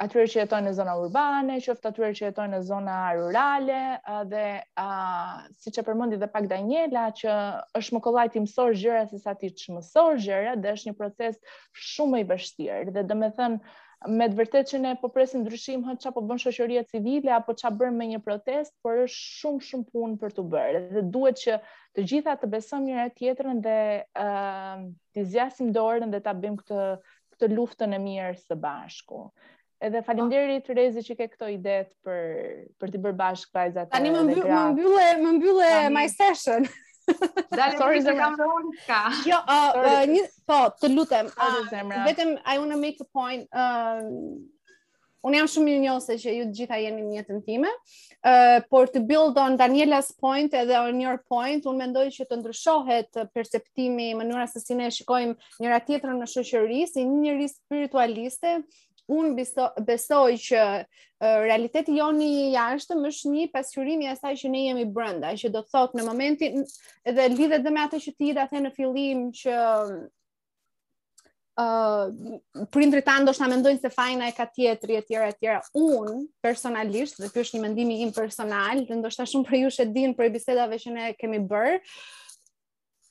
atyre 0.00 0.26
që 0.28 0.40
jetojnë 0.42 0.68
në 0.68 0.72
zona 0.76 0.94
urbane, 1.00 1.54
qoftë 1.64 1.88
atyre 1.90 2.08
që 2.18 2.24
jetojnë 2.26 2.54
në 2.54 2.60
zona 2.68 2.96
rurale 3.16 3.76
dhe 4.28 4.42
uh, 4.80 5.46
si 5.62 5.72
që 5.72 5.84
përmëndi 5.86 6.18
dhe 6.20 6.28
pak 6.34 6.48
Daniela 6.50 7.06
që 7.16 7.36
është 7.80 7.96
më 7.96 8.02
kollaj 8.04 8.26
ti 8.34 8.42
mësor 8.44 8.76
gjëra 8.76 9.06
se 9.12 9.20
sa 9.22 9.32
ti 9.38 9.48
që 9.56 9.78
mësor 9.78 10.20
gjëra 10.26 10.56
dhe 10.60 10.74
është 10.76 10.90
një 10.90 10.96
proces 11.00 11.38
shumë 11.88 12.20
i 12.24 12.28
bështirë 12.32 12.94
dhe 12.98 13.06
dhe 13.08 13.18
me 13.22 13.30
thënë 13.40 14.12
me 14.20 14.26
të 14.28 14.38
vërtet 14.42 14.68
që 14.74 14.80
ne 14.84 14.90
po 15.00 15.08
presim 15.14 15.40
ndryshim 15.46 15.80
hë 15.88 15.96
qa 16.04 16.12
po 16.12 16.20
bën 16.28 16.42
shoqëria 16.44 16.84
civile 16.92 17.32
apo 17.38 17.56
qa 17.56 17.70
bërë 17.72 17.96
me 17.96 18.10
një 18.12 18.18
protest, 18.26 18.74
por 18.84 19.00
është 19.06 19.22
shumë 19.38 19.64
shumë 19.70 19.88
punë 19.94 20.20
për 20.20 20.36
të 20.36 20.44
bërë 20.52 20.84
dhe 20.92 21.04
duhet 21.14 21.40
që 21.46 21.56
të 21.96 22.04
gjitha 22.12 22.36
të 22.42 22.50
besojmë 22.52 22.90
njëra 22.90 23.08
tjetrën 23.16 23.64
dhe 23.64 23.80
uh, 24.12 24.88
të 25.16 25.72
dorën 25.80 26.12
dhe 26.12 26.20
ta 26.28 26.36
bëjmë 26.44 26.60
këtë, 26.60 26.84
këtë 27.32 27.50
luftën 27.56 27.96
e 27.98 28.02
mirë 28.04 28.36
së 28.44 28.60
bashku. 28.68 29.24
Edhe 29.80 30.00
faleminderit 30.06 30.68
Rezi 30.72 31.02
që 31.04 31.16
ke 31.18 31.26
këto 31.34 31.48
ide 31.52 31.76
për 32.04 32.32
për 32.80 32.92
të 32.94 33.00
bërë 33.06 33.18
bashkë 33.20 33.58
vajzat. 33.58 33.90
Tani 33.92 34.12
më 34.14 34.22
mbyll 34.24 34.48
më 34.52 34.62
mbyllë 34.72 35.06
më 35.24 35.34
mbyllë 35.40 35.70
my 35.98 36.06
session. 36.14 36.64
Dalë 37.58 37.76
sorry 37.78 38.00
se 38.06 38.16
kam 38.18 38.38
rënë 38.40 38.74
ka. 38.88 39.02
Jo, 39.28 39.38
uh, 39.44 39.80
uh, 39.84 40.00
një, 40.10 40.22
po, 40.50 40.62
të 40.80 40.92
lutem. 40.96 41.28
Uh, 41.36 41.78
vetëm 42.08 42.32
I 42.44 42.56
want 42.58 42.72
to 42.74 42.80
make 42.86 42.96
a 43.04 43.08
point. 43.20 43.46
Uh, 43.52 44.40
Unë 45.26 45.40
jam 45.40 45.46
shumë 45.50 45.66
një 45.72 45.78
njëse 45.82 46.14
që 46.22 46.32
ju 46.36 46.42
të 46.46 46.52
gjitha 46.54 46.76
jeni 46.78 47.00
një 47.02 47.22
të 47.26 47.36
time, 47.48 47.66
uh, 48.30 48.60
por 48.70 48.86
të 48.92 49.00
build 49.08 49.38
on 49.42 49.56
Daniela's 49.58 50.12
point 50.22 50.52
edhe 50.54 50.76
on 50.78 51.00
your 51.02 51.16
point, 51.32 51.64
unë 51.66 51.80
mendoj 51.82 52.04
që 52.14 52.26
të 52.28 52.38
ndryshohet 52.44 53.18
perceptimi 53.34 54.12
mënyra 54.20 54.44
se 54.46 54.62
si 54.62 54.76
ne 54.78 54.86
shikojmë 54.94 55.34
njëra 55.64 55.80
tjetërë 55.88 56.14
në 56.20 56.28
shëshëri, 56.30 56.78
si 56.92 57.02
një 57.08 57.18
njëri 57.24 57.48
spiritualiste, 57.56 58.52
unë 59.12 59.46
besoj 59.86 60.34
që 60.42 60.62
uh, 60.80 61.38
realiteti 61.46 61.96
joni 61.98 62.52
jashtëm 62.54 63.04
është 63.08 63.32
një 63.34 63.46
pasurimi 63.54 64.08
e 64.08 64.14
asaj 64.14 64.34
që 64.42 64.50
ne 64.52 64.64
jemi 64.66 64.84
brenda, 64.90 65.32
që 65.38 65.50
do 65.54 65.62
të 65.62 65.74
thotë 65.74 65.98
në 66.00 66.06
momentin 66.08 66.64
edhe 67.06 67.28
lidhe 67.36 67.62
dhe 67.62 67.74
me 67.74 67.84
atë 67.86 68.02
që 68.06 68.14
ti 68.18 68.32
dha 68.36 68.48
the 68.50 68.64
në 68.64 68.72
fillim 68.76 69.22
që 69.36 69.58
uh, 71.62 72.36
prindrit 72.74 73.06
tanë 73.06 73.28
do 73.30 73.36
shta 73.36 73.50
mendojnë 73.52 73.82
se 73.86 73.94
fajna 73.94 74.30
e 74.32 74.36
ka 74.40 74.48
tjetëri 74.50 74.98
e 75.00 75.04
tjera 75.06 75.30
e 75.32 75.38
tjera. 75.38 75.62
Unë, 75.78 76.26
personalisht, 76.42 77.22
dhe 77.22 77.30
kjo 77.32 77.46
është 77.46 77.58
një 77.58 77.62
mendimi 77.68 78.00
im 78.06 78.14
personal, 78.16 78.82
dhe 78.90 78.98
ndo 79.00 79.10
shta 79.12 79.28
shumë 79.30 79.46
për 79.50 79.60
ju 79.62 79.74
shetë 79.80 79.94
din 80.00 80.18
për 80.18 80.30
e 80.30 80.32
bisedave 80.38 80.82
që 80.82 80.98
ne 80.98 81.10
kemi 81.20 81.42
bërë, 81.50 81.78
uh, 81.78 82.14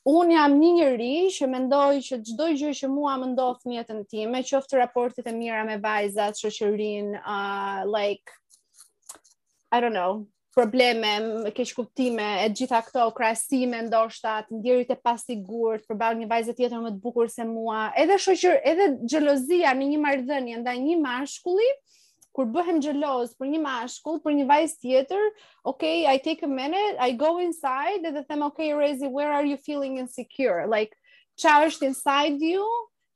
Un 0.06 0.30
jam 0.30 0.54
një 0.62 0.68
njëri 0.76 1.14
që 1.34 1.48
mendoj 1.50 1.94
që 2.08 2.18
çdo 2.30 2.48
gjë 2.60 2.74
që 2.80 2.90
mua 2.96 3.16
më 3.18 3.30
ndodh 3.32 3.64
në 3.70 3.74
jetën 3.80 4.02
time, 4.12 4.42
qoftë 4.50 4.78
raportet 4.78 5.26
e 5.26 5.34
mira 5.38 5.64
me 5.66 5.80
vajzat, 5.86 6.38
shoqërinë, 6.44 7.22
uh, 7.22 7.80
like 7.96 8.30
I 9.74 9.80
don't 9.82 9.98
know, 9.98 10.20
probleme, 10.58 11.16
keq 11.58 11.74
kuptime, 11.80 12.28
e 12.46 12.52
gjitha 12.54 12.84
këto 12.86 13.08
krahasime 13.18 13.82
ndoshta, 13.88 14.36
të 14.46 14.60
ndjerit 14.60 14.94
të 14.94 15.00
pasigurt, 15.10 15.82
të 15.88 15.96
përballë 15.96 16.22
një 16.22 16.30
vajze 16.36 16.56
tjetër 16.60 16.86
më 16.86 16.94
të 16.94 17.02
bukur 17.08 17.34
se 17.38 17.50
mua, 17.56 17.88
edhe 18.04 18.20
shoqër, 18.28 18.62
edhe 18.76 18.92
xhelozia 19.10 19.74
në 19.82 19.90
një 19.96 20.02
marrëdhënie 20.06 20.62
ndaj 20.62 20.78
një 20.86 21.02
mashkulli, 21.08 21.72
kur 22.36 22.50
bëhem 22.52 22.82
gjeloz 22.84 23.32
për 23.40 23.48
një 23.54 23.62
mashkull, 23.64 24.18
për 24.20 24.34
një 24.42 24.46
vajzë 24.50 24.80
tjetër, 24.84 25.24
okay, 25.72 26.02
I 26.12 26.18
take 26.26 26.44
a 26.44 26.50
minute, 26.52 26.98
I 27.00 27.14
go 27.22 27.30
inside, 27.40 28.04
dhe 28.12 28.26
them, 28.28 28.44
okay, 28.52 28.74
Rezi, 28.76 29.08
where 29.08 29.32
are 29.32 29.48
you 29.48 29.56
feeling 29.68 29.96
insecure? 30.04 30.68
Like, 30.68 30.98
qa 31.40 31.62
është 31.70 31.88
inside 31.94 32.44
you, 32.44 32.68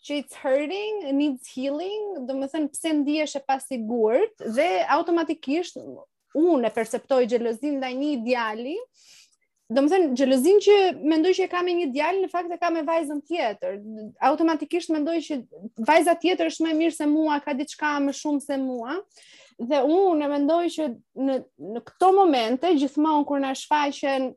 që 0.07 0.21
it's 0.23 0.39
hurting, 0.39 1.03
it 1.11 1.15
needs 1.19 1.51
healing, 1.51 2.23
dhe 2.29 2.37
më 2.39 2.47
thënë, 2.53 2.71
pëse 2.71 2.93
ndihesh 3.01 3.35
e 3.41 3.43
pas 3.49 3.67
sigurët, 3.67 4.39
dhe 4.55 4.69
automatikisht, 4.95 5.81
unë 6.39 6.69
e 6.69 6.71
perceptoj 6.79 7.19
gjelozin 7.29 7.81
dhe 7.83 7.91
një 7.99 8.11
ideali, 8.21 8.77
do 9.69 9.81
më 9.85 9.89
thënë, 9.93 10.07
gjelëzin 10.17 10.57
që 10.65 10.75
mendoj 11.09 11.31
që 11.37 11.43
e 11.45 11.49
kam 11.51 11.67
e 11.69 11.75
një 11.77 11.89
djallë, 11.93 12.23
në 12.23 12.29
fakt 12.31 12.53
e 12.53 12.57
kam 12.61 12.73
me 12.73 12.81
vajzën 12.87 13.19
tjetër. 13.29 13.75
Automatikisht 14.29 14.89
mendoj 14.93 15.17
që 15.27 15.37
vajza 15.89 16.15
tjetër 16.23 16.49
është 16.49 16.65
me 16.65 16.73
mirë 16.81 16.95
se 16.97 17.07
mua, 17.11 17.37
ka 17.45 17.53
diçka 17.57 17.91
më 18.01 18.15
shumë 18.17 18.41
se 18.47 18.57
mua. 18.61 18.95
Dhe 19.59 19.81
unë 19.85 20.25
e 20.25 20.31
mendoj 20.33 20.63
që 20.73 20.87
në, 21.27 21.35
në 21.75 21.83
këto 21.85 22.09
momente, 22.17 22.73
gjithmonë 22.81 23.27
kur 23.29 23.41
në 23.43 23.53
shfaqen 23.61 24.31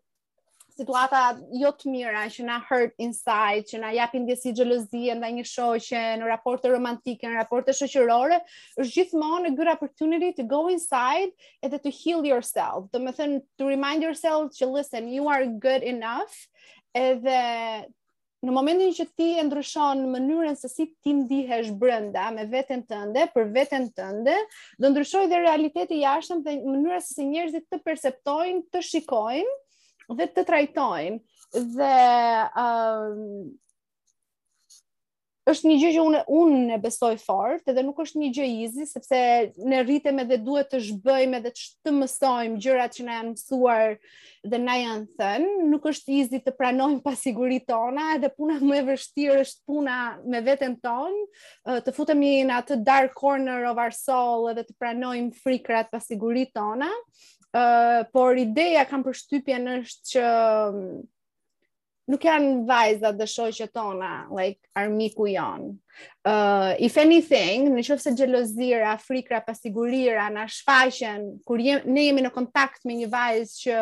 situata 0.77 1.37
jo 1.61 1.68
të 1.77 1.91
mira 1.93 2.23
që 2.33 2.45
na 2.47 2.57
hurt 2.68 2.93
inside, 3.05 3.64
që 3.70 3.81
na 3.83 3.91
japin 3.97 4.25
dhe 4.29 4.37
si 4.41 4.53
gjelozie 4.57 5.14
ndaj 5.18 5.31
një 5.39 5.45
shoqe, 5.49 6.03
në 6.20 6.29
raporte 6.31 6.70
romantike, 6.73 7.29
në 7.29 7.41
raporte 7.43 7.75
shoqërore, 7.77 8.39
është 8.81 8.93
gjithmonë 8.97 9.51
a 9.53 9.57
good 9.59 9.70
opportunity 9.75 10.31
to 10.39 10.47
go 10.55 10.62
inside 10.73 11.33
and 11.62 11.77
to 11.77 11.93
heal 11.99 12.25
yourself. 12.27 12.89
Do 12.95 13.03
të 13.05 13.14
thënë 13.20 13.41
to 13.61 13.70
remind 13.73 14.07
yourself 14.07 14.57
to 14.61 14.70
listen, 14.77 15.11
you 15.18 15.29
are 15.33 15.45
good 15.47 15.83
enough. 15.85 16.41
Edhe 16.97 17.39
në 18.43 18.51
momentin 18.57 18.91
që 18.97 19.05
ti 19.18 19.29
e 19.39 19.43
ndryshon 19.47 20.01
mënyrën 20.12 20.57
se 20.59 20.68
si 20.70 20.89
ti 21.05 21.12
ndihesh 21.20 21.68
brenda 21.81 22.25
me 22.35 22.43
veten 22.53 22.83
tënde, 22.91 23.29
për 23.37 23.53
veten 23.55 23.87
tënde, 23.97 24.35
do 24.83 24.91
ndryshojë 24.93 25.31
dhe 25.31 25.43
realiteti 25.45 26.01
jashtëm 26.03 26.43
dhe 26.49 26.57
mënyra 26.64 26.99
se 27.01 27.14
si 27.20 27.29
njerëzit 27.29 27.68
të 27.70 27.79
perceptojnë, 27.89 28.64
të 28.75 28.83
shikojnë 28.91 29.61
dhe 30.19 30.27
të 30.33 30.47
trajtojnë 30.49 31.21
dhe 31.77 31.95
um, 32.59 33.51
është 35.51 35.67
një 35.69 35.77
gjë 35.83 35.89
që 35.97 36.03
unë 36.07 36.19
unë 36.41 36.75
e 36.77 36.79
besoj 36.83 37.13
fort 37.21 37.67
dhe 37.75 37.83
nuk 37.85 37.99
është 38.05 38.21
një 38.23 38.29
gjë 38.37 38.47
easy 38.63 38.85
sepse 38.89 39.19
ne 39.73 39.81
rritem 39.83 40.21
edhe 40.23 40.37
duhet 40.41 40.69
të 40.73 40.81
zhbëjmë 40.87 41.41
edhe 41.41 41.53
të 41.57 41.95
mësojmë 41.99 42.61
gjërat 42.63 42.95
që 42.99 43.07
na 43.09 43.17
janë 43.19 43.33
mësuar 43.35 43.97
dhe 44.53 44.59
na 44.63 44.75
janë 44.75 45.21
thënë, 45.21 45.51
nuk 45.73 45.85
është 45.91 46.15
easy 46.21 46.39
të 46.43 46.51
pranojmë 46.59 46.99
pasigurinë 47.05 47.63
tona, 47.69 48.07
edhe 48.17 48.31
puna 48.37 48.57
më 48.63 48.81
e 48.81 48.87
vështirë 48.93 49.37
është 49.39 49.71
puna 49.71 49.99
me 50.27 50.41
veten 50.47 50.73
ton, 50.83 51.15
të 51.87 51.95
futemi 51.97 52.33
në 52.49 52.57
atë 52.65 52.81
dark 52.87 53.15
corner 53.19 53.67
of 53.69 53.79
our 53.83 53.95
soul 53.95 54.49
edhe 54.55 54.65
të 54.67 54.75
pranojmë 54.81 55.31
frikrat 55.45 55.91
pasigurinë 55.95 56.51
tona, 56.59 56.91
por 58.12 58.36
ideja 58.40 58.84
kam 58.88 59.03
përshtypjen 59.05 59.66
është 59.80 60.07
që 60.14 60.28
mm, 60.72 61.00
nuk 62.12 62.24
janë 62.26 62.53
vajza 62.66 63.11
dhe 63.14 63.26
shoqet 63.30 63.72
tona, 63.76 64.26
like 64.34 64.61
armiku 64.76 65.26
jon. 65.30 65.66
Uh, 66.26 66.72
if 66.82 66.96
anything, 66.98 67.68
në 67.76 67.84
qofë 67.86 68.14
gjelozira, 68.18 68.94
frikra, 69.00 69.42
pasigurira, 69.44 70.26
në 70.32 70.46
shfaqen, 70.57 71.26
kur 71.46 71.61
jem, 71.62 71.84
ne 71.92 72.07
jemi 72.09 72.24
në 72.24 72.32
kontakt 72.34 72.88
me 72.88 72.96
një 73.03 73.11
vajzë 73.12 73.61
që 73.61 73.76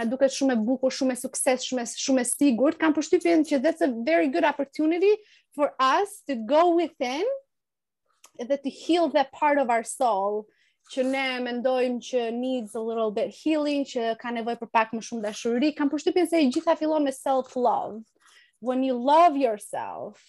në 0.00 0.06
duket 0.14 0.34
shumë 0.38 0.56
e 0.56 0.62
buku, 0.64 0.90
shumë 0.92 1.14
e 1.14 1.20
sukses, 1.20 1.68
shumë 1.68 1.84
e, 1.84 1.90
shumë 2.06 2.24
e 2.24 2.30
sigur, 2.32 2.78
kam 2.80 2.96
përshtypjen 2.96 3.44
që 3.48 3.60
that's 3.64 3.84
a 3.86 3.92
very 4.10 4.28
good 4.32 4.44
opportunity 4.48 5.12
for 5.54 5.70
us 5.78 6.22
to 6.26 6.36
go 6.48 6.72
within 6.80 7.28
edhe 8.40 8.56
to 8.64 8.70
heal 8.72 9.08
that 9.12 9.30
part 9.36 9.58
of 9.60 9.68
our 9.70 9.84
soul, 9.84 10.46
që 10.90 11.02
ne 11.08 11.24
mendojmë 11.44 12.00
që 12.06 12.22
needs 12.36 12.74
a 12.74 12.80
little 12.86 13.10
bit 13.18 13.30
healing, 13.36 13.84
që 13.90 14.08
ka 14.22 14.32
nevoj 14.36 14.56
për 14.62 14.70
pak 14.74 14.94
më 14.98 15.04
shumë 15.08 15.22
dashuri, 15.28 15.70
kam 15.78 15.90
përshtypjen 15.92 16.30
se 16.32 16.40
i 16.46 16.50
gjitha 16.56 16.74
fillon 16.80 17.06
me 17.06 17.14
self-love. 17.18 18.00
When 18.70 18.82
you 18.88 18.96
love 19.12 19.38
yourself, 19.44 20.24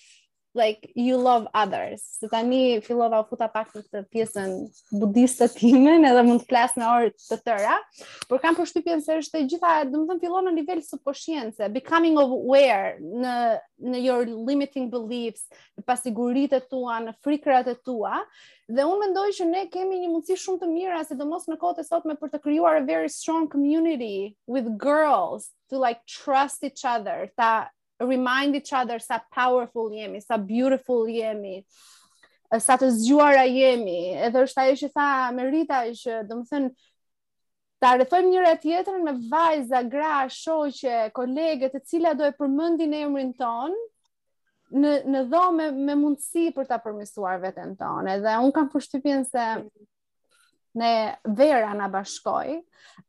like 0.54 0.91
you 0.95 1.16
love 1.18 1.47
others. 1.54 2.02
Se 2.04 2.28
tani 2.28 2.82
fillova 2.82 3.20
u 3.20 3.24
futa 3.30 3.47
pak 3.47 3.72
në 3.76 4.04
pjesën 4.12 4.52
budiste 4.99 5.47
timen 5.56 6.06
edhe 6.06 6.24
mund 6.28 6.43
të 6.43 6.49
flas 6.49 6.74
në 6.78 6.88
orë 6.91 7.12
të 7.30 7.38
tëra, 7.45 7.78
por 8.28 8.41
kam 8.43 8.58
përshtypjen 8.60 9.04
se 9.04 9.18
është 9.22 9.39
e 9.41 9.47
gjitha, 9.54 9.76
domethënë 9.93 10.20
fillon 10.22 10.49
në 10.49 10.54
nivel 10.60 10.82
subconscience, 10.84 11.70
becoming 11.72 12.20
of 12.20 12.34
aware 12.36 12.97
në 12.99 13.38
në 13.82 14.02
your 14.04 14.26
limiting 14.28 14.89
beliefs, 14.91 15.47
në 15.80 15.86
pasiguritë 15.88 16.62
tua, 16.70 16.99
në 17.02 17.16
frikrat 17.24 17.72
e 17.72 17.78
tua, 17.88 18.20
dhe 18.70 18.84
unë 18.86 19.02
mendoj 19.08 19.28
që 19.39 19.47
ne 19.49 19.66
kemi 19.74 20.02
një 20.04 20.12
mundësi 20.12 20.38
shumë 20.43 20.62
të 20.66 20.70
mirë 20.74 20.99
as 20.99 21.10
sidomos 21.12 21.47
në 21.49 21.58
kohët 21.64 21.82
e 21.84 21.88
sotme 21.88 22.18
për 22.20 22.30
të 22.36 22.43
krijuar 22.43 22.82
a 22.84 22.86
very 22.88 23.10
strong 23.10 23.47
community 23.49 24.36
with 24.45 24.70
girls 24.80 25.49
to 25.72 25.80
like 25.80 26.04
trust 26.06 26.64
each 26.68 26.84
other, 26.86 27.32
ta 27.39 27.72
remind 28.06 28.56
each 28.56 28.74
other 28.74 28.99
sa 28.99 29.20
powerful 29.32 29.89
jemi, 29.91 30.22
sa 30.22 30.38
beautiful 30.38 31.06
jemi, 31.08 31.64
sa 32.60 32.78
të 32.78 32.89
zgjuara 32.97 33.45
jemi. 33.47 33.99
Edhe 34.28 34.45
është 34.45 34.64
ajo 34.66 34.80
që 34.82 34.89
tha 34.95 35.08
Merita 35.38 35.84
që 35.95 36.22
do 36.30 36.41
të 36.41 36.49
thënë 36.54 36.72
ta 37.82 37.93
rrethojmë 37.97 38.30
njëra 38.34 38.56
tjetrën 38.62 39.06
me 39.06 39.14
vajza, 39.32 39.82
gra, 39.89 40.24
shoqe, 40.30 41.08
kolege 41.18 41.72
të 41.74 41.82
cilat 41.89 42.20
do 42.20 42.28
e 42.30 42.36
përmendin 42.38 42.93
emrin 43.04 43.32
ton 43.39 43.74
në 44.82 44.91
në 45.12 45.24
dhomë 45.32 45.56
me, 45.58 45.70
me 45.89 45.95
mundësi 46.04 46.49
për 46.56 46.68
ta 46.70 46.78
përmirësuar 46.84 47.41
veten 47.43 47.74
tonë. 47.80 48.18
Edhe 48.20 48.36
un 48.45 48.54
kam 48.56 48.70
përshtypjen 48.72 49.26
se 49.28 49.47
ne 50.80 50.91
vera 51.36 51.74
na 51.76 51.89
bashkoi, 51.91 52.62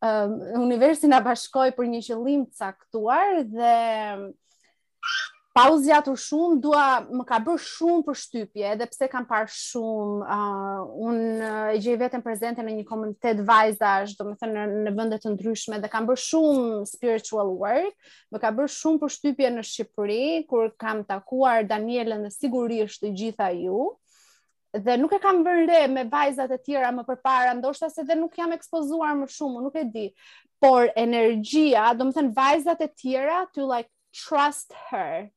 um, 0.02 0.32
universi 0.64 1.06
na 1.06 1.20
bashkoi 1.22 1.70
për 1.76 1.86
një 1.92 2.00
qëllim 2.08 2.40
të 2.48 2.58
caktuar 2.58 3.36
dhe 3.46 3.76
pa 5.52 5.66
u 5.70 5.76
shumë, 6.16 6.60
dua 6.64 7.02
më 7.12 7.24
ka 7.28 7.36
bërë 7.44 7.60
shumë 7.60 8.04
përshtypje, 8.06 8.70
edhe 8.72 8.86
pse 8.88 9.08
kam 9.12 9.26
parë 9.28 9.50
shumë 9.52 10.24
uh, 10.24 10.84
un 11.08 11.18
uh, 11.44 11.72
e 11.76 11.78
gjej 11.84 11.98
vetën 12.00 12.22
prezente 12.24 12.62
në 12.64 12.78
një 12.78 12.84
komunitet 12.88 13.42
vajzash, 13.44 14.14
domethënë 14.16 14.52
në, 14.52 14.82
në 14.88 14.92
vende 14.96 15.18
të 15.20 15.32
ndryshme 15.34 15.80
dhe 15.82 15.90
kam 15.92 16.08
bërë 16.08 16.22
shumë 16.24 16.86
spiritual 16.88 17.52
work, 17.60 17.92
më 18.32 18.40
ka 18.40 18.52
bërë 18.56 18.72
shumë 18.78 19.00
përshtypje 19.02 19.50
në 19.58 19.66
Shqipëri 19.68 20.46
kur 20.48 20.72
kam 20.80 21.04
takuar 21.04 21.66
Danielën 21.68 22.24
dhe 22.24 22.32
sigurisht 22.32 23.02
të 23.04 23.12
gjitha 23.20 23.50
ju 23.58 23.90
dhe 24.72 24.96
nuk 24.96 25.12
e 25.12 25.20
kam 25.20 25.42
vënë 25.44 25.68
re 25.68 25.82
me 25.92 26.06
vajzat 26.08 26.54
e 26.54 26.56
tjera 26.64 26.88
më 26.96 27.04
përpara, 27.04 27.52
ndoshta 27.58 27.90
se 27.92 28.06
dhe 28.08 28.16
nuk 28.16 28.38
jam 28.40 28.54
ekspozuar 28.56 29.12
më 29.20 29.28
shumë, 29.28 29.60
nuk 29.66 29.76
e 29.76 29.82
di. 29.84 30.04
Por 30.64 30.88
energia, 30.96 31.90
domethënë 31.98 32.32
vajzat 32.32 32.80
e 32.80 32.88
tjera 32.88 33.42
to 33.52 33.68
like 33.68 33.92
trust 34.16 34.72
her 34.88 35.28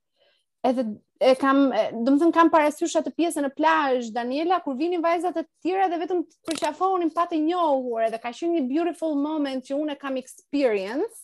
edhe 0.66 0.84
e 1.20 1.32
kam, 1.42 1.60
do 2.04 2.12
më 2.12 2.20
thënë 2.22 2.36
kam 2.36 2.50
parasysha 2.54 3.00
të 3.06 3.12
pjesën 3.16 3.46
në 3.46 3.50
plajsh, 3.56 4.10
Daniela, 4.16 4.58
kur 4.64 4.76
vinin 4.78 5.04
vajzat 5.04 5.38
e 5.40 5.46
tjera 5.64 5.86
dhe 5.92 6.00
vetëm 6.02 6.24
përqafonin 6.50 7.14
pa 7.16 7.24
të 7.32 7.40
njohur, 7.46 8.02
edhe 8.10 8.20
ka 8.20 8.34
qenë 8.36 8.58
një 8.58 8.64
beautiful 8.72 9.16
moment 9.22 9.64
që 9.70 9.78
unë 9.80 9.96
e 9.96 10.00
kam 10.02 10.20
experience, 10.20 11.22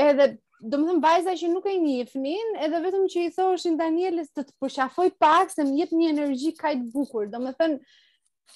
edhe 0.00 0.30
do 0.60 0.80
më 0.80 0.86
thënë 0.88 1.04
vajza 1.04 1.34
që 1.42 1.50
nuk 1.52 1.66
e 1.68 1.74
njifnin, 1.82 2.56
edhe 2.64 2.80
vetëm 2.86 3.04
që 3.12 3.26
i 3.26 3.34
thoshin 3.36 3.76
Danielës 3.82 4.32
të 4.32 4.46
të 4.48 4.56
përqafoj 4.64 5.08
pak, 5.20 5.52
se 5.52 5.66
më 5.68 5.76
jetë 5.82 6.00
një 6.00 6.10
energji 6.14 6.54
kajtë 6.62 6.88
bukur, 6.96 7.28
do 7.34 7.42
më 7.44 7.52
thënë, 7.60 7.82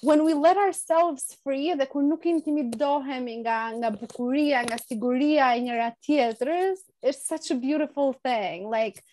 when 0.07 0.25
we 0.25 0.33
let 0.33 0.57
ourselves 0.57 1.27
free 1.45 1.75
dhe 1.77 1.85
kur 1.93 2.01
nuk 2.09 2.25
intimidohemi 2.31 3.35
nga 3.43 3.59
nga 3.77 3.89
bukuria, 4.01 4.63
nga 4.65 4.79
siguria 4.81 5.51
e 5.53 5.61
njëra 5.67 5.91
tjetrës, 6.01 6.85
it's 7.03 7.27
such 7.29 7.51
a 7.53 7.59
beautiful 7.65 8.15
thing. 8.25 8.69
Like, 8.73 9.03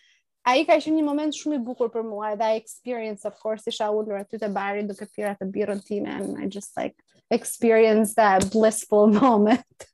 a 0.48 0.56
i 0.56 0.64
ka 0.64 0.78
ishë 0.80 0.92
një 0.96 1.02
moment 1.04 1.36
shumë 1.36 1.58
i 1.58 1.62
bukur 1.64 1.90
për 1.92 2.04
mua, 2.08 2.30
edhe 2.34 2.46
a 2.48 2.56
experience, 2.56 3.26
of 3.28 3.36
course, 3.42 3.66
isha 3.68 3.88
ullur 3.92 4.20
aty 4.22 4.38
të 4.40 4.48
barit 4.56 4.88
duke 4.88 5.06
pira 5.12 5.34
të 5.36 5.48
birën 5.54 5.80
time, 5.84 6.14
and 6.14 6.40
I 6.44 6.48
just 6.56 6.76
like 6.80 6.94
experience 7.36 8.14
that 8.20 8.48
blissful 8.54 9.08
moment. 9.18 9.84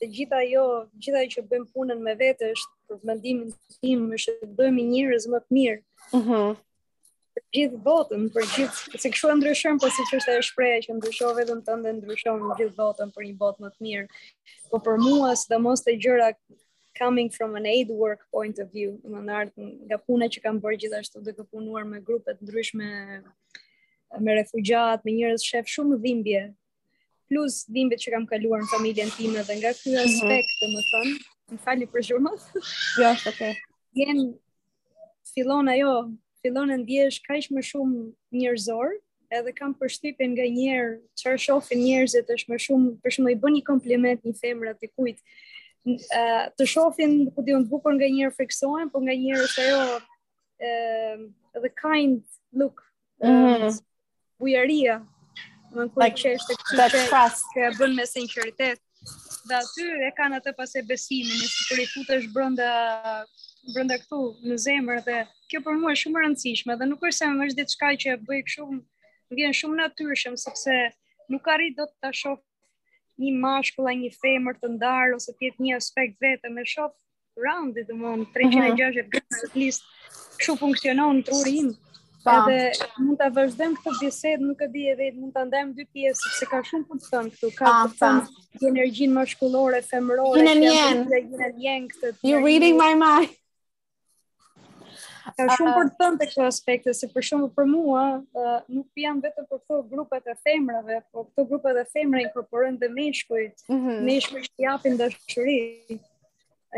dhe 0.01 0.07
gjitha 0.17 0.41
jo, 0.51 0.65
gjitha 1.03 1.23
që 1.35 1.47
bëjmë 1.53 1.67
punën 1.75 2.01
me 2.07 2.15
vetë, 2.25 2.53
është, 2.55 2.73
për 2.89 2.99
mëndimin 3.11 3.51
tim, 3.81 4.11
është 4.17 4.51
bëjmë 4.59 4.85
njërës 4.93 5.25
më 5.35 5.39
të 5.47 5.59
mirë, 5.59 5.81
mm 6.19 6.59
gjithë 7.55 7.79
botën 7.85 8.25
për 8.35 8.47
gjithë 8.55 9.01
se 9.03 9.11
kjo 9.15 9.31
e 9.33 9.37
ndryshon 9.39 9.79
po 9.83 9.91
siç 9.95 10.13
është 10.19 10.33
ajo 10.33 10.43
shpreha 10.49 10.81
që 10.87 10.97
ndryshon 10.97 11.37
vetëm 11.39 11.61
të 11.67 11.77
ndë 11.81 11.93
ndryshon 11.99 12.45
gjithë 12.59 12.77
botën 12.79 13.13
për 13.15 13.27
një 13.29 13.37
botë 13.43 13.65
më 13.65 13.71
të 13.75 13.85
mirë. 13.87 14.07
Po 14.71 14.81
për 14.87 14.99
mua 15.05 15.31
sidomos 15.39 15.83
të 15.87 15.95
gjëra 16.05 16.31
coming 17.01 17.31
from 17.37 17.55
an 17.61 17.67
aid 17.75 17.91
work 18.03 18.25
point 18.35 18.59
of 18.65 18.71
view, 18.75 18.97
në 19.07 19.21
anart 19.23 19.53
nga 19.57 19.99
puna 20.07 20.29
që 20.35 20.43
kam 20.47 20.59
bërë 20.65 20.81
gjithashtu 20.85 21.23
duke 21.25 21.39
të 21.39 21.47
punuar 21.53 21.87
me 21.93 22.01
grupe 22.03 22.35
të 22.35 22.45
ndryshme 22.49 22.91
me 24.27 24.35
refugjat, 24.41 25.05
me 25.07 25.15
njerëz 25.21 25.47
shef 25.47 25.71
shumë 25.71 26.01
dhimbje. 26.07 26.43
Plus 27.31 27.61
dhimbjet 27.71 28.03
që 28.03 28.13
kam 28.17 28.25
kaluar 28.31 28.65
në 28.65 28.73
familjen 28.75 29.11
time 29.15 29.43
dhe 29.47 29.61
nga 29.61 29.71
ky 29.81 29.93
mhm. 29.95 30.01
aspekt, 30.03 30.57
domethënë, 30.65 31.13
më, 31.13 31.59
më 31.59 31.67
falni 31.67 31.87
për 31.95 32.07
zhurmën. 32.09 32.43
Jo, 32.99 33.13
është 33.15 33.33
okay. 33.37 33.55
Jem 34.01 34.25
fillon 35.31 35.69
ajo 35.71 35.95
fillon 36.43 36.71
e 36.75 36.81
ndjesh 36.83 37.19
kaq 37.27 37.47
më 37.55 37.63
shumë 37.71 38.39
njerëzor, 38.41 38.95
edhe 39.39 39.53
kam 39.59 39.73
përshtypjen 39.81 40.33
nga 40.35 40.47
njëherë 40.57 40.95
çfarë 41.21 41.43
shohin 41.45 41.83
njerëzit 41.85 42.33
është 42.35 42.53
më 42.53 42.59
shumë 42.65 42.91
për 43.03 43.15
shembull 43.15 43.35
i 43.37 43.41
bën 43.43 43.55
një 43.57 43.63
kompliment 43.71 44.25
një 44.27 44.35
femër 44.41 44.75
të 44.81 44.91
kujtë, 44.95 45.23
të 46.57 46.67
shohin 46.73 47.15
ku 47.35 47.45
diun 47.47 47.67
bukur 47.71 47.93
nga 47.97 48.09
njerë 48.15 48.35
freksohen, 48.39 48.91
po 48.91 48.99
nga 49.05 49.15
njëherë 49.21 49.45
është 49.47 49.67
ajo 49.67 49.83
ë 50.61 50.69
uh, 50.69 51.17
the 51.63 51.73
kind 51.83 52.19
look 52.61 52.81
uh, 53.23 53.29
mm 53.29 53.57
-hmm. 53.57 53.79
bujaria 54.41 54.95
më 55.75 55.81
në 55.85 55.91
kujtë 55.95 56.19
që 56.23 56.29
është 56.39 56.55
kështu 56.57 57.17
që, 57.17 57.27
që 57.53 57.73
bën 57.79 57.93
me 57.99 58.05
sinqeritet 58.15 58.79
dhe 59.49 59.55
aty 59.63 59.87
e 60.09 60.11
kanë 60.19 60.37
atë 60.39 60.51
pas 60.59 60.71
e 60.79 60.83
besimin, 60.91 61.39
nëse 61.41 61.61
kur 61.69 61.79
i 61.85 61.87
futesh 61.95 62.27
brenda 62.35 62.71
brenda 63.75 63.97
këtu 64.01 64.19
në 64.51 64.57
zemër 64.65 65.01
dhe 65.07 65.17
kjo 65.51 65.61
për 65.67 65.79
mua 65.81 65.93
është 65.95 66.07
shumë 66.07 66.19
e 66.19 66.23
rëndësishme 66.27 66.77
dhe 66.81 66.87
nuk 66.91 67.05
është 67.09 67.17
se 67.19 67.29
më 67.39 67.49
është 67.51 67.61
diçka 67.61 67.91
që 68.05 68.15
e 68.15 68.21
bëj 68.29 68.41
kështu 68.47 68.67
më 68.73 69.39
vjen 69.41 69.57
shumë 69.61 69.79
natyrshëm 69.81 70.39
sepse 70.45 70.77
nuk 71.35 71.51
arrit 71.55 71.77
dot 71.79 71.93
ta 72.05 72.13
shoh 72.21 72.39
një 73.25 73.35
mashkull 73.45 73.91
a 73.91 73.95
një 74.01 74.13
femër 74.17 74.57
të 74.63 74.73
ndarë 74.79 75.19
ose 75.19 75.35
të 75.37 75.49
jetë 75.49 75.67
një 75.67 75.77
aspekt 75.81 76.17
vetëm 76.25 76.59
e 76.63 76.67
shoh 76.75 76.93
roundi 77.45 77.85
do 77.91 77.95
të 77.95 78.01
thon 78.01 78.27
360 78.39 79.05
uh 79.05 79.07
-huh. 79.07 79.47
at 79.49 79.55
least 79.55 79.85
kështu 80.41 80.59
funksionon 80.65 81.23
truri 81.29 81.57
im 81.65 81.71
Pa. 82.25 82.33
edhe 82.33 82.57
mund 83.01 83.17
të 83.19 83.27
vëzhdem 83.37 83.75
këtë 83.81 83.93
bisedë, 84.01 84.43
nuk 84.49 84.61
e 84.61 84.69
bje 84.73 84.91
edhe 84.93 85.07
mund 85.21 85.33
të 85.37 85.45
ndajmë 85.47 85.73
dy 85.79 85.87
pjesë, 85.93 86.33
se 86.39 86.47
ka 86.51 86.59
shumë 86.69 86.85
për 86.91 86.99
të 87.01 87.07
këtu, 87.13 87.49
ka 87.57 87.73
për 87.73 87.97
të 87.97 87.97
thënë 87.97 89.81
femërore, 89.89 90.45
gjenë 90.45 90.69
njenë, 90.69 91.89
këtë 91.89 92.05
të 92.05 92.13
të 92.21 92.21
të 92.21 92.21
të 92.21 92.73
të 92.77 92.93
të 92.93 92.97
të 93.01 93.37
Ka 95.37 95.45
shumë 95.57 95.71
ah. 95.71 95.75
për 95.81 95.91
të 95.91 95.97
thënë 96.01 96.21
të 96.23 96.29
këto 96.31 96.45
aspekte, 96.51 96.95
se 97.01 97.09
për 97.13 97.27
shumë 97.29 97.49
për 97.57 97.67
mua, 97.71 98.05
nuk 98.77 99.01
jam 99.03 99.21
vetëm 99.25 99.49
për 99.51 99.59
këto 99.65 99.81
grupet 99.91 100.31
e 100.31 100.37
femrave, 100.47 101.01
po 101.13 101.25
këto 101.29 101.45
grupet 101.51 101.81
e 101.81 101.85
femre 101.95 102.23
inkorporën 102.25 102.79
dhe 102.83 102.89
meshkujt, 102.97 103.65
mhm. 103.69 103.97
meshkujt 104.09 104.49
që 104.55 104.65
japin 104.67 104.97
dhe 105.01 105.11
shëri. 105.17 105.59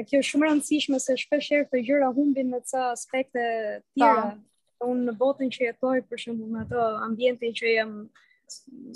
Kjo 0.08 0.22
shumë 0.30 0.48
rëndësishme 0.48 0.98
se 1.04 1.18
shpesh 1.20 1.50
të 1.70 1.82
gjyra 1.84 2.08
humbin 2.16 2.48
në 2.54 2.62
ca 2.72 2.86
aspekte 2.96 3.44
tjera. 3.92 4.32
Ta. 4.32 4.32
Unë 4.82 5.04
në 5.08 5.12
botën 5.20 5.50
që 5.54 5.60
jetoj, 5.68 5.98
për 6.10 6.20
shumë 6.24 6.48
në 6.56 6.64
të 6.72 6.86
ambientin 7.08 7.52
që 7.58 7.74
jem 7.76 7.92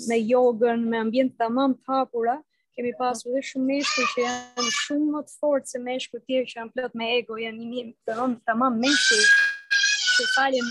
me 0.09 0.17
jogën, 0.23 0.81
me 0.91 0.99
ambient 1.05 1.35
të 1.39 1.47
mamë 1.57 1.77
të 1.79 1.93
hapura, 1.93 2.35
kemi 2.77 2.93
pasur 3.01 3.33
dhe 3.35 3.41
shumë 3.49 3.65
meshkuj 3.67 4.03
që 4.09 4.23
janë 4.23 4.71
shumë 4.79 5.07
më 5.13 5.21
të 5.27 5.31
fortë 5.41 5.71
se 5.71 5.79
meshkuj 5.85 6.19
tjerë 6.25 6.49
që 6.51 6.57
janë 6.59 6.73
plot 6.75 6.97
me 6.99 7.07
ego, 7.15 7.37
janë 7.43 7.61
një 7.61 7.69
një 7.69 7.85
të 8.09 8.17
rëmë 8.17 8.37
të 8.49 8.55
mamë 8.59 8.81
meshkuj, 8.83 9.23
që 10.17 10.27
falim. 10.33 10.69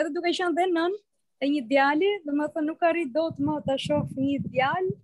Edhe 0.00 0.12
duke 0.18 0.32
që 0.36 0.44
janë 0.44 0.56
dhe 0.60 0.66
nënë, 0.76 1.00
e 1.42 1.48
një 1.54 1.64
djali, 1.72 2.12
dhe 2.28 2.36
më 2.40 2.48
thë 2.54 2.64
nuk 2.68 2.86
arritë 2.90 3.14
do 3.18 3.26
të 3.34 3.48
më 3.48 3.58
të 3.68 3.78
shofë 3.88 4.28
një 4.28 4.38
djali, 4.46 4.94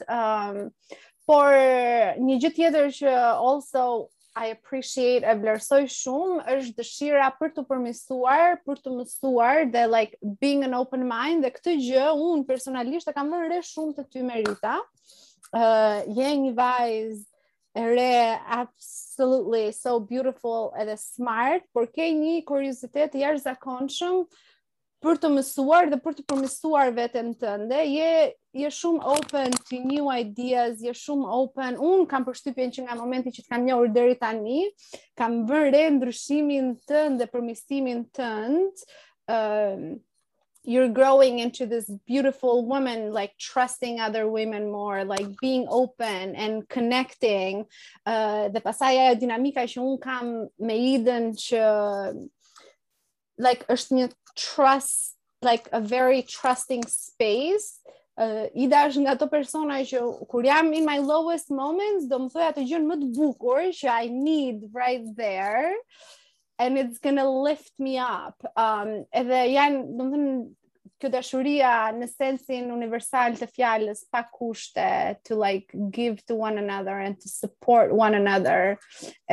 Ëm 1.23 1.35
um 1.39 2.27
një 2.27 2.35
gjë 2.43 2.49
tjetër 2.57 2.87
që 2.91 3.11
also 3.47 3.81
I 4.35 4.49
appreciate 4.51 5.23
e 5.23 5.35
vlerësoj 5.39 5.79
shumë 5.93 6.39
është 6.57 6.79
dëshira 6.81 7.27
për 7.39 7.53
të 7.55 7.63
përmisuar 7.69 8.57
për 8.65 8.81
të 8.83 8.93
mësuar 8.97 9.63
dhe 9.71 9.85
like 9.93 10.17
being 10.41 10.65
an 10.67 10.73
open 10.75 11.05
mind 11.07 11.45
dhe 11.45 11.53
këtë 11.55 11.77
gjë 11.85 12.07
un 12.17 12.41
personalisht 12.49 13.07
e 13.07 13.13
kam 13.15 13.29
marrë 13.31 13.61
shumë 13.63 14.01
të 14.01 14.07
ty 14.11 14.25
Merita 14.27 14.81
uh, 15.53 16.01
je 16.09 16.29
një 16.43 16.55
vajz 16.57 17.21
e 17.75 17.81
re 17.89 18.13
absolutely 18.45 19.71
so 19.73 19.99
beautiful 19.99 20.69
and 20.77 20.91
smart, 20.99 21.63
por 21.73 21.87
ke 21.89 22.05
një 22.13 22.43
kuriozitet 22.45 23.13
të 23.13 23.23
jashtëzakonshëm 23.23 24.19
për 25.03 25.17
të 25.23 25.29
mësuar 25.33 25.89
dhe 25.91 25.97
për 25.99 26.13
të 26.19 26.23
përmisuar 26.31 26.91
veten 26.95 27.33
tënde. 27.39 27.79
Je 27.91 28.11
je 28.53 28.69
shumë 28.69 29.01
open 29.09 29.55
to 29.65 29.79
new 29.89 30.11
ideas, 30.13 30.77
je 30.85 30.91
shumë 30.93 31.25
open. 31.33 31.79
Un 31.81 32.03
kam 32.05 32.21
përshtypjen 32.27 32.69
që 32.75 32.83
nga 32.85 32.93
momenti 32.99 33.33
që 33.33 33.41
të 33.41 33.49
kam 33.49 33.63
njohur 33.65 33.89
deri 33.89 34.13
tani, 34.21 34.67
kam 35.17 35.39
vënë 35.49 35.73
re 35.73 35.81
ndryshimin 35.97 36.69
tënd 36.89 37.21
dhe 37.23 37.27
përmirësimin 37.33 38.05
tënd. 38.13 38.85
uh, 39.33 39.97
you're 40.65 40.89
growing 40.89 41.39
into 41.39 41.65
this 41.65 41.89
beautiful 42.07 42.65
woman 42.65 43.11
like 43.11 43.33
trusting 43.37 43.99
other 43.99 44.27
women 44.27 44.71
more 44.71 45.03
like 45.03 45.25
being 45.41 45.65
open 45.69 46.35
and 46.35 46.67
connecting 46.69 47.65
uh, 48.05 48.47
the 48.49 48.61
pasaj 48.61 49.19
dinamika 49.19 49.67
që 49.73 49.77
un 49.83 49.97
kam 50.05 50.31
me 50.59 50.77
Iden 50.95 51.33
që 51.33 51.59
uh, 51.59 52.13
like 53.47 53.65
është 53.75 53.93
një 53.99 54.07
trust 54.35 55.15
like 55.41 55.67
a 55.73 55.81
very 55.81 56.21
trusting 56.23 56.83
space 56.87 57.79
uh, 58.17 58.47
Ida 58.55 58.85
është 58.87 59.03
nga 59.03 59.15
ato 59.17 59.27
persona 59.27 59.81
që 59.83 60.01
kur 60.31 60.45
jam 60.47 60.73
in 60.73 60.85
my 60.85 60.97
lowest 60.99 61.51
moments 61.51 62.07
do 62.07 62.21
më 62.25 62.31
thoj 62.37 62.47
atë 62.53 62.67
gjën 62.71 62.87
më 62.93 63.01
të 63.03 63.11
bukur 63.19 63.63
që 63.83 63.91
I 64.05 64.07
need 64.13 64.69
right 64.71 65.03
there 65.19 65.73
uh, 65.73 66.09
and 66.59 66.77
it's 66.77 66.99
gonna 66.99 67.29
lift 67.29 67.71
me 67.79 67.97
up. 67.97 68.35
Um, 68.55 69.05
edhe 69.13 69.47
janë, 69.55 69.81
do 69.97 70.03
të 70.03 70.09
thënë, 70.09 70.33
kjo 71.03 71.09
dashuria 71.13 71.69
në 71.91 72.07
sensin 72.07 72.69
universal 72.71 73.33
të 73.35 73.47
fjalës 73.51 74.05
pa 74.13 74.21
kushte 74.31 74.85
to 75.27 75.35
like 75.35 75.67
give 75.91 76.21
to 76.29 76.35
one 76.41 76.57
another 76.61 76.95
and 76.97 77.19
to 77.19 77.27
support 77.27 77.91
one 77.91 78.15
another 78.19 78.77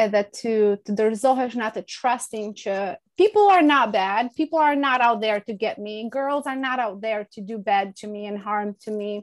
edhe 0.05 0.25
to 0.41 0.55
të 0.83 0.97
dorëzohesh 1.03 1.55
në 1.61 1.69
atë 1.69 1.85
trusting 1.95 2.49
që 2.65 2.75
people 3.23 3.47
are 3.55 3.63
not 3.71 3.93
bad 3.95 4.33
people 4.41 4.59
are 4.59 4.75
not 4.75 5.01
out 5.05 5.21
there 5.23 5.39
to 5.39 5.55
get 5.55 5.79
me 5.79 6.03
girls 6.11 6.45
are 6.49 6.57
not 6.59 6.81
out 6.83 6.99
there 7.05 7.29
to 7.31 7.41
do 7.53 7.59
bad 7.71 7.95
to 7.95 8.09
me 8.11 8.27
and 8.27 8.39
harm 8.49 8.75
to 8.83 8.91
me 8.91 9.23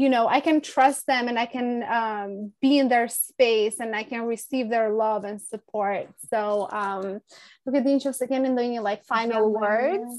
you 0.00 0.08
know 0.08 0.24
i 0.26 0.40
can 0.40 0.62
trust 0.74 1.06
them 1.06 1.28
and 1.28 1.38
i 1.38 1.44
can 1.46 1.82
um, 1.98 2.52
be 2.64 2.78
in 2.80 2.88
their 2.88 3.06
space 3.08 3.80
and 3.80 3.94
i 3.94 4.02
can 4.02 4.22
receive 4.24 4.70
their 4.70 4.88
love 4.90 5.24
and 5.28 5.40
support 5.52 6.08
so 6.32 6.68
um 6.72 7.20
Lukadincio, 7.68 8.16
again 8.20 8.46
quer 8.56 8.56
doing 8.56 8.82
like 8.88 9.02
final 9.04 9.44
words 9.62 10.12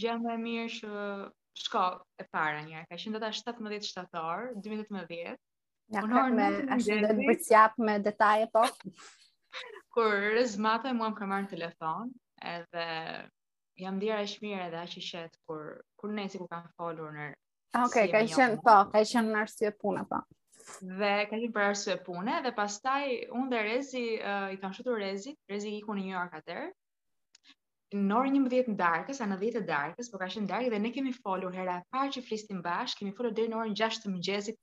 Gjë 0.00 0.12
më 0.22 0.32
e 0.34 0.36
mirë 6.34 8.56
Kur 9.90 10.12
rëzmata 10.36 10.90
mua 10.94 11.08
më 11.10 11.16
ka 11.18 11.24
marrë 11.26 11.44
në 11.46 11.50
telefon 11.50 12.06
edhe 12.46 12.84
jam 13.82 13.96
ndjerë 13.98 14.20
e 14.22 14.28
shmire 14.30 14.62
edhe 14.68 14.78
aq 14.84 14.94
i 15.00 15.02
qetë 15.02 15.34
kur 15.48 15.64
kur 15.98 16.10
ne 16.14 16.28
sikur 16.30 16.46
kam 16.52 16.66
folur 16.78 17.10
në 17.16 17.24
Okej, 17.72 17.82
ah, 18.10 18.10
okay, 18.26 18.26
si 18.26 18.34
ka 18.34 18.42
qenë 18.42 18.56
po, 18.66 18.74
ka 18.90 18.98
qenë 19.06 19.30
në 19.34 19.40
arsye 19.46 19.68
pune 19.82 20.00
po. 20.10 20.18
Dhe 21.00 21.10
ka 21.30 21.38
qenë 21.38 21.50
për 21.54 21.66
arsye 21.68 21.94
pune 22.02 22.38
dhe 22.42 22.50
pastaj 22.56 23.12
unë 23.38 23.46
dhe 23.52 23.60
Rezi 23.66 24.00
uh, 24.30 24.48
i 24.50 24.58
kam 24.58 24.72
shëtu 24.74 24.96
Rezi, 24.98 25.34
Rezi 25.52 25.70
i 25.76 25.82
ku 25.86 25.94
në 25.94 26.02
New 26.02 26.14
York 26.16 26.34
atëherë. 26.40 26.70
në 28.08 28.16
orë 28.16 28.30
një 28.34 28.40
mëdhjet 28.46 28.66
në 28.72 28.76
darkës, 28.80 29.18
a 29.22 29.26
në 29.30 29.36
dhjet 29.38 29.54
e 29.58 29.60
darkës, 29.68 30.10
po 30.10 30.18
ka 30.18 30.28
qenë 30.34 30.46
darkë 30.50 30.70
dhe 30.74 30.78
ne 30.82 30.90
kemi 30.96 31.14
folur 31.20 31.54
hera 31.54 31.76
e 31.80 31.82
parë 31.94 32.10
që 32.16 32.20
flistim 32.26 32.58
bashkë, 32.66 33.00
kemi 33.04 33.14
folur 33.20 33.32
dhe 33.38 33.46
në 33.50 33.56
orë 33.60 33.70
në 33.70 33.88
të 34.02 34.10
mëgjezit, 34.16 34.58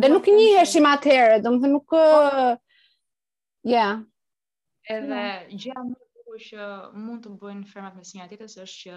Dhe 0.00 0.12
nuk 0.16 0.26
një 0.28 0.64
atëherë, 0.64 1.40
dhe 1.44 1.50
nuk... 1.68 1.88
Po, 1.88 2.56
Ja. 3.62 3.80
Yeah. 3.80 3.98
Edhe 4.90 5.18
mm. 5.22 5.50
gjëja 5.62 5.82
më 5.86 5.94
e 5.98 6.06
bukur 6.18 6.40
që 6.48 6.64
mund 7.02 7.20
të 7.22 7.32
bëjnë 7.38 7.68
femrat 7.72 7.94
me 7.98 8.02
sinjalet 8.08 8.32
tjetër 8.32 8.48
është 8.64 8.80
që 8.80 8.96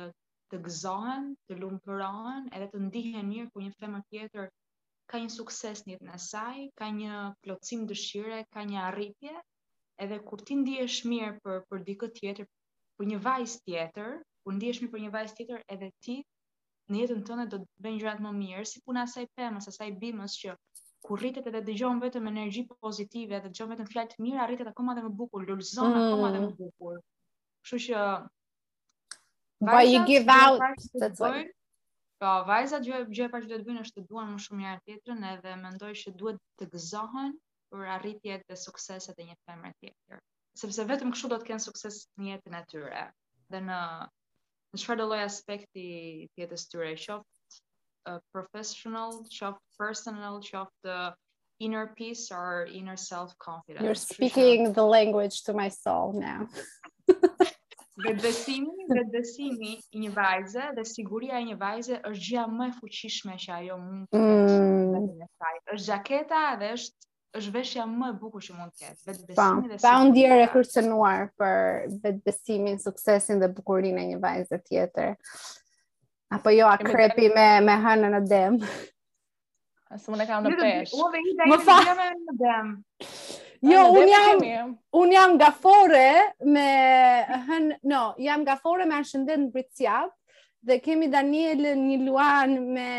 të 0.54 0.60
gëzohen, 0.68 1.28
të 1.50 1.58
lumturohen, 1.62 2.48
edhe 2.58 2.70
të 2.72 2.82
ndihen 2.88 3.30
mirë 3.30 3.52
kur 3.54 3.62
një 3.66 3.76
femër 3.82 4.02
tjetër 4.10 4.48
ka 5.12 5.22
një 5.22 5.30
sukses 5.36 5.84
në 5.86 5.94
jetën 5.94 6.10
e 6.10 6.18
saj, 6.26 6.64
ka 6.82 6.90
një 6.98 7.20
plotësim 7.46 7.86
dëshire, 7.92 8.40
ka 8.56 8.66
një 8.72 8.80
arritje, 8.88 9.36
edhe 10.08 10.18
kur 10.32 10.42
ti 10.50 10.58
ndihesh 10.64 10.98
mirë 11.14 11.36
për 11.46 11.62
për 11.70 11.86
dikë 11.92 12.12
tjetër, 12.18 12.50
për 12.98 13.10
një 13.12 13.22
vajz 13.28 13.58
tjetër, 13.68 14.12
kur 14.42 14.58
ndihesh 14.58 14.82
mirë 14.82 14.96
për 14.98 15.06
një 15.06 15.14
vajz 15.20 15.38
tjetër, 15.38 15.62
edhe 15.78 15.92
ti 16.08 16.18
në 16.90 17.04
jetën 17.06 17.22
tënde 17.30 17.48
do 17.54 17.62
të 17.62 17.86
bën 17.86 18.02
gjërat 18.02 18.26
më 18.28 18.34
mirë, 18.42 18.66
si 18.74 18.82
puna 18.90 19.06
e 19.06 19.14
saj 19.14 19.30
pemës, 19.38 19.70
saj 19.78 19.94
bimës 20.06 20.42
që 20.42 20.58
ku 21.06 21.16
rritet 21.22 21.46
edhe 21.50 21.62
dëgjon 21.68 22.00
vetëm 22.02 22.30
energji 22.32 22.64
pozitive 22.84 23.38
dhe 23.42 23.50
dëgjon 23.52 23.70
vetëm 23.74 23.90
fjalë 23.92 24.10
të 24.12 24.24
mira, 24.26 24.46
rritet 24.50 24.70
akoma 24.72 24.96
dhe 24.98 25.04
më 25.06 25.12
bukur, 25.20 25.44
lulëzon 25.50 25.92
mm. 25.94 26.06
akoma 26.06 26.32
dhe 26.36 26.40
më 26.46 26.52
bukur. 26.62 26.96
Kështu 27.66 27.80
që 27.84 28.06
Why 29.70 29.82
you 29.90 30.02
give 30.08 30.28
out? 30.38 30.60
That's 31.04 31.22
why. 31.24 31.44
Po, 32.24 32.32
vajza 32.48 32.80
gjë 32.86 33.04
gjë 33.18 33.28
pa 33.34 33.42
që 33.44 33.50
do 33.52 33.58
të 33.60 33.66
bëjnë 33.68 33.84
është 33.86 34.02
të 34.02 34.10
duan 34.10 34.30
më 34.34 34.42
shumë 34.44 34.60
njëra 34.64 34.82
tjetrën 34.88 35.26
edhe 35.32 35.54
mendoj 35.62 35.92
që 36.02 36.14
duhet 36.22 36.40
të 36.62 36.68
gëzohen 36.74 37.34
për 37.74 37.90
arritjet 37.98 38.46
dhe 38.50 38.58
sukseset 38.62 39.20
e 39.20 39.28
një 39.30 39.36
femre 39.46 39.72
tjetër. 39.82 40.22
Sepse 40.62 40.86
vetëm 40.94 41.12
kështu 41.14 41.32
do 41.34 41.38
të 41.42 41.50
kenë 41.52 41.66
sukses 41.68 42.02
në 42.22 42.32
jetën 42.36 42.56
e 42.56 42.62
tyre. 42.72 43.06
Dhe 43.54 43.62
në 43.70 43.80
në 44.76 44.82
çfarëdo 44.84 45.08
lloj 45.12 45.22
aspekti 45.28 45.88
të 46.34 46.46
jetës 46.46 46.70
tyre, 46.72 46.94
qoftë 47.00 47.35
uh, 48.08 48.20
professional, 48.32 49.26
شاف 49.30 49.58
personal, 49.80 50.40
of 50.56 50.68
the 50.84 51.14
inner 51.60 51.88
peace 51.98 52.32
or 52.32 52.66
inner 52.72 52.98
self-confidence. 52.98 53.84
You're 53.84 53.96
speaking 53.96 54.74
the 54.74 54.84
language 54.86 55.44
to 55.44 55.54
my 55.54 55.70
soul 55.70 56.14
now. 56.20 56.48
dhe 58.06 58.12
besimi, 58.24 58.84
dhe 58.92 59.04
besimi 59.16 59.74
i 59.96 60.00
një 60.04 60.10
vajze 60.16 60.64
dhe 60.78 60.84
siguria 60.90 61.40
e 61.42 61.46
një 61.50 61.54
vajze 61.62 62.00
është 62.02 62.26
gjëja 62.26 62.42
më 62.56 62.66
e 62.68 62.74
fuqishme 62.80 63.36
që 63.44 63.54
ajo 63.58 63.78
mund 63.80 64.10
të 64.12 64.24
mm. 64.24 65.06
Është 65.76 65.90
jaketa 65.92 66.42
dhe 66.60 66.70
është 66.76 67.14
është 67.40 67.54
veshja 67.56 67.86
më 67.94 68.10
e 68.14 68.18
bukur 68.24 68.44
që 68.50 68.58
mund 68.58 68.74
të 68.74 68.82
ketë, 68.82 69.00
vetbesimi 69.12 69.72
dhe 69.72 69.80
pa 69.86 69.94
u 70.02 70.10
ndjerë 70.10 70.42
e 70.44 70.52
kërcënuar 70.52 71.24
për 71.40 71.58
vetbesimin, 72.04 72.78
suksesin 72.84 73.40
dhe 73.44 73.52
bukurinë 73.58 74.04
e 74.04 74.06
një 74.12 74.20
vajze 74.28 74.60
tjetër. 74.68 75.16
Apo 76.36 76.50
jo, 76.52 76.68
a 76.68 76.76
krepi 76.78 77.30
me, 77.36 77.46
me 77.64 77.76
hënë 77.80 78.10
në 78.12 78.20
dem. 78.28 78.58
Asë 79.96 80.12
më 80.12 80.18
në 80.22 80.26
kam 80.28 80.44
në 80.44 80.54
peshë. 80.60 81.50
Më 81.50 81.64
fa. 81.64 81.76
Në 83.66 83.72
Jo, 83.72 83.84
unë 83.96 84.08
jam, 84.12 84.74
un 85.00 85.12
jam 85.16 85.32
nga 85.40 85.48
fore 85.58 86.10
me 86.46 86.66
hënë, 87.48 87.78
no, 87.90 88.02
jam 88.22 88.44
nga 88.46 88.58
fore 88.62 88.84
me 88.90 88.98
anë 89.00 89.08
shëndet 89.10 89.40
në 89.46 89.54
Britsjap, 89.54 90.12
dhe 90.66 90.76
kemi 90.86 91.08
Daniel 91.14 91.64
një 91.80 91.98
luan 92.04 92.56
me 92.76 92.90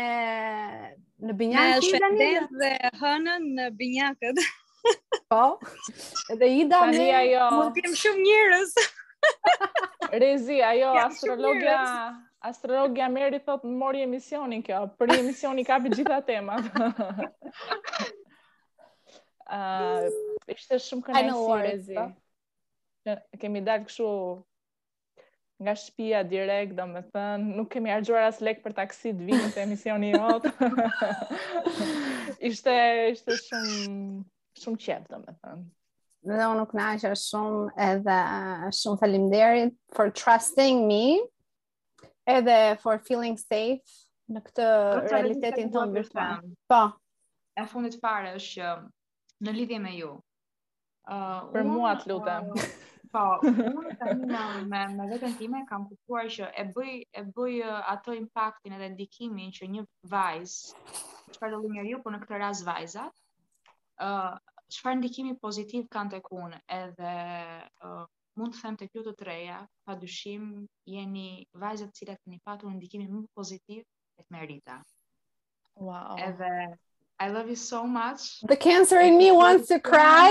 në 1.23 1.35
binjakë. 1.39 1.75
Me 1.75 1.91
shëndet 1.91 2.55
dhe 2.57 2.73
hënën 3.03 3.47
në 3.59 3.67
binjakët. 3.79 4.41
Po, 5.31 5.45
dhe 6.41 6.49
i 6.57 6.65
da 6.73 6.81
me, 6.89 7.05
kem 7.77 7.93
shumë 8.01 8.25
njërës. 8.25 8.77
Rezi, 10.21 10.59
ajo, 10.71 10.91
astrologja, 11.05 11.79
Astrologi 12.39 13.01
Ameri 13.01 13.39
thot 13.45 13.63
mori 13.65 14.03
emisionin 14.05 14.61
kjo, 14.65 14.81
për 14.99 15.09
një 15.11 15.15
emisioni 15.23 15.63
ka 15.65 15.77
për 15.85 15.95
gjitha 15.97 16.17
temat. 16.25 16.67
uh, 17.57 17.57
ishte 20.55 20.77
shumë 20.87 21.07
kënajsi, 21.07 21.55
Rezi. 21.63 22.03
Kemi 23.41 23.63
dalë 23.69 23.87
këshu 23.87 24.09
nga 25.65 25.73
shpia 25.83 26.19
direkt, 26.31 26.75
domethënë, 26.77 27.07
me 27.07 27.13
thënë, 27.15 27.55
nuk 27.57 27.71
kemi 27.73 27.89
harxuar 27.91 28.27
as 28.27 28.41
lek 28.45 28.59
për 28.61 28.75
taksi 28.83 29.15
të 29.17 29.29
vinë 29.31 29.47
të 29.55 29.63
emisioni 29.63 30.11
jot. 30.13 30.45
ishte, 32.51 32.75
ishte 33.15 33.39
shumë, 33.47 34.21
shumë 34.61 34.83
qepë, 34.85 35.09
domethënë. 35.15 35.33
me 35.33 35.41
thënë. 35.41 35.65
Dhe 36.29 36.37
unë 36.51 36.61
nuk 36.61 36.77
nashë 36.77 37.15
shumë 37.23 37.87
edhe 37.89 38.19
shumë 38.83 39.01
falimderit 39.01 39.73
for 39.97 40.13
trusting 40.21 40.85
me 40.91 41.01
edhe 42.27 42.75
for 42.83 42.99
feeling 43.07 43.37
safe 43.39 44.03
në 44.35 44.41
këtë 44.49 44.63
Kërë 44.67 45.11
realitetin 45.13 45.69
tonë 45.73 45.95
virtual. 45.97 46.41
Po. 46.71 46.79
E 47.57 47.63
fundit 47.71 47.95
fare 48.03 48.33
është 48.35 48.51
që 48.59 49.45
në 49.47 49.53
lidhje 49.55 49.77
me 49.87 49.93
ju. 49.95 50.09
Ë 51.07 51.17
uh, 51.21 51.45
për 51.53 51.69
mua 51.71 51.93
të 52.01 52.05
uh, 52.05 52.13
lutem. 52.13 52.49
Po, 53.15 53.21
unë 53.47 54.25
me 54.73 54.81
me 54.97 55.03
vetën 55.13 55.37
time 55.39 55.61
kam 55.69 55.85
kuptuar 55.87 56.27
që 56.33 56.49
e 56.59 56.65
bëj 56.75 56.89
e 57.15 57.21
bëj 57.37 57.53
uh, 57.63 57.77
atë 57.93 58.17
impaktin 58.19 58.75
edhe 58.75 58.89
ndikimin 58.97 59.53
që 59.55 59.69
një 59.77 59.83
vajzë, 60.11 60.81
çfarë 61.37 61.53
do 61.55 61.71
njeriu, 61.71 62.01
por 62.03 62.11
në 62.13 62.19
këtë 62.25 62.41
rast 62.43 62.65
vajzat, 62.67 63.23
ë 64.03 64.11
uh, 64.11 64.35
çfarë 64.75 64.99
ndikimi 64.99 65.37
pozitiv 65.39 65.87
kanë 65.95 66.17
tek 66.17 66.27
unë 66.35 66.59
edhe 66.81 67.15
uh, 67.87 68.03
mund 68.37 68.53
të 68.55 68.59
them 68.63 68.75
të 68.79 68.87
kjo 68.93 69.01
të 69.07 69.11
treja, 69.19 69.55
pa 69.85 69.95
dushim 70.01 70.43
jeni 70.93 71.23
vajzat 71.63 71.93
cilat 71.97 72.17
keni 72.21 72.37
patur 72.47 72.69
ndikimin 72.75 73.09
më 73.15 73.23
pozitiv 73.39 73.81
e 73.81 74.23
të 74.25 74.35
merita. 74.35 74.77
Wow. 75.87 76.13
Edhe, 76.27 76.51
I 77.25 77.29
love 77.33 77.47
you 77.53 77.57
so 77.63 77.79
much. 77.95 78.27
The 78.53 78.59
cancer 78.67 79.01
in 79.07 79.17
me 79.23 79.31
wants 79.41 79.69
to 79.73 79.79
cry. 79.89 80.29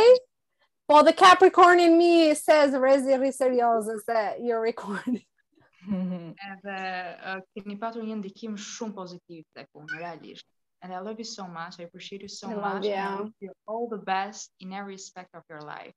while 0.91 1.03
po, 1.03 1.07
the 1.09 1.13
Capricorn 1.25 1.81
in 1.81 1.99
me 1.99 2.35
says 2.35 2.75
Rezi 2.87 3.17
seriose, 3.33 3.95
that 4.07 4.41
you're 4.41 4.61
recording. 4.73 5.25
edhe 6.53 6.77
uh, 7.31 7.41
keni 7.55 7.77
patur 7.79 8.03
një 8.07 8.17
ndikim 8.23 8.55
shumë 8.63 8.95
pozitiv 9.01 9.45
të 9.55 9.67
punë, 9.73 9.99
realisht. 10.01 10.47
And 10.83 10.93
I 10.95 10.99
love 11.01 11.19
you 11.19 11.25
so 11.25 11.47
much. 11.53 11.81
I 11.81 11.85
appreciate 11.89 12.23
you 12.23 12.29
so 12.29 12.49
I 12.51 12.55
love 12.55 12.75
much. 12.77 12.85
You. 12.85 12.95
I 13.03 13.23
wish 13.23 13.33
you 13.41 13.51
all 13.67 13.89
the 13.89 13.99
best 14.09 14.51
in 14.61 14.73
every 14.73 14.95
aspect 15.01 15.35
of 15.35 15.43
your 15.49 15.63
life 15.69 15.95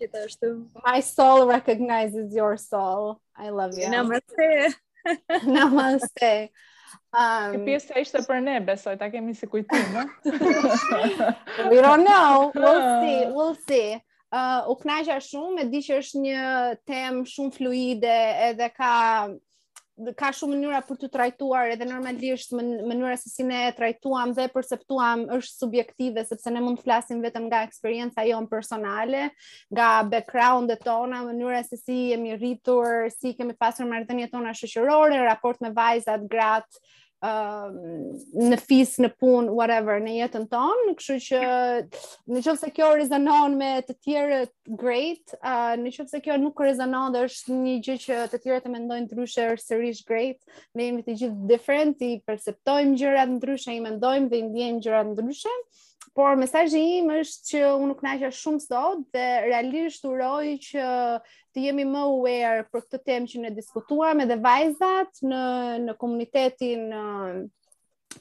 gjithashtu. 0.00 0.68
My 0.84 1.00
soul 1.00 1.46
recognizes 1.46 2.34
your 2.34 2.56
soul. 2.56 3.20
I 3.36 3.50
love 3.50 3.76
you. 3.78 3.86
Namaste. 3.88 4.74
Namaste. 5.46 6.48
Um, 7.16 7.56
Këpjes 7.56 7.88
ka 7.88 8.02
ishte 8.02 8.20
për 8.28 8.42
ne, 8.44 8.56
besoj, 8.64 8.94
ta 9.00 9.08
kemi 9.10 9.32
si 9.34 9.48
kujtim, 9.50 9.94
no? 9.94 10.04
We 11.72 11.80
don't 11.82 12.04
know, 12.04 12.52
we'll 12.54 12.76
see, 13.02 13.18
we'll 13.32 13.54
see. 13.54 13.98
Uh, 14.32 14.66
u 14.70 14.76
knajja 14.82 15.16
shumë, 15.24 15.64
e 15.64 15.66
di 15.72 15.80
që 15.86 15.98
është 16.02 16.22
një 16.24 16.44
tem 16.90 17.22
shumë 17.28 17.56
fluide, 17.56 18.18
edhe 18.50 18.68
ka 18.76 18.92
ka 20.16 20.28
shumë 20.34 20.52
mënyra 20.52 20.82
për 20.84 20.98
të 21.00 21.08
trajtuar 21.12 21.70
edhe 21.72 21.86
normalisht 21.88 22.52
mënyra 22.58 23.14
se 23.16 23.30
si 23.32 23.44
ne 23.48 23.62
e 23.68 23.72
trajtuam 23.78 24.34
dhe 24.36 24.44
perceptuam 24.52 25.22
është 25.38 25.56
subjektive 25.62 26.24
sepse 26.28 26.52
ne 26.52 26.60
mund 26.64 26.80
të 26.80 26.84
flasim 26.84 27.22
vetëm 27.24 27.46
nga 27.48 27.62
eksperienca 27.64 28.26
jonë 28.28 28.50
personale, 28.52 29.22
nga 29.72 29.88
backgroundet 30.12 30.84
tona, 30.84 31.22
mënyra 31.30 31.62
se 31.70 31.80
si 31.80 31.98
jemi 32.12 32.36
rritur, 32.36 33.08
si 33.14 33.32
kemi 33.40 33.56
pasur 33.58 33.88
marrëdhëniet 33.88 34.34
tona 34.36 34.52
shoqërore, 34.60 35.24
raport 35.24 35.64
me 35.64 35.72
vajzat, 35.80 36.28
gratë, 36.28 36.84
në 37.24 38.56
fis, 38.60 38.96
në 39.00 39.08
pun, 39.16 39.48
whatever, 39.56 40.00
në 40.04 40.16
jetën 40.20 40.44
tonë, 40.52 40.92
kështu 40.98 41.16
që 41.24 41.40
në 42.28 42.72
kjo 42.76 42.90
rezonon 42.98 43.56
me 43.56 43.70
të 43.86 43.94
tjere 44.04 44.40
great, 44.80 45.24
uh, 45.42 45.72
në 45.80 45.94
kjo 45.96 46.36
nuk 46.42 46.60
rezonon 46.66 47.12
dhe 47.14 47.24
është 47.24 47.52
një 47.56 47.76
gjë 47.88 47.96
që 48.06 48.16
të 48.34 48.42
tjere 48.44 48.60
të 48.60 48.68
mendojnë 48.74 49.06
ndryshe 49.08 49.48
është 49.56 49.64
sërish 49.72 50.04
great, 50.10 50.38
ne 50.74 50.90
jemi 50.90 51.02
të 51.06 51.16
gjithë 51.22 51.48
different, 51.54 52.04
i 52.10 52.20
perceptojmë 52.28 52.96
gjërat 53.00 53.34
ndryshe, 53.38 53.72
i 53.72 53.80
mendojmë 53.86 54.28
dhe 54.32 54.38
i 54.42 54.46
ndjenë 54.50 54.84
gjërat 54.84 55.12
ndryshe, 55.14 55.54
por 56.16 56.36
mesazhi 56.40 56.80
im 57.00 57.10
është 57.16 57.48
që 57.50 57.64
unë 57.76 57.88
nuk 57.94 58.04
shumë 58.32 58.60
sot 58.64 59.02
dhe 59.12 59.24
realisht 59.48 60.04
uroj 60.08 60.44
që 60.64 60.84
të 61.56 61.62
jemi 61.70 61.86
më 61.88 62.00
aware 62.04 62.64
për 62.68 62.82
këtë 62.84 62.98
temë 63.08 63.30
që 63.32 63.40
ne 63.46 63.50
diskutuam 63.56 64.20
edhe 64.20 64.36
vajzat 64.44 65.22
në 65.24 65.44
në 65.88 65.94
komunitetin 66.02 66.86
um, 66.96 67.38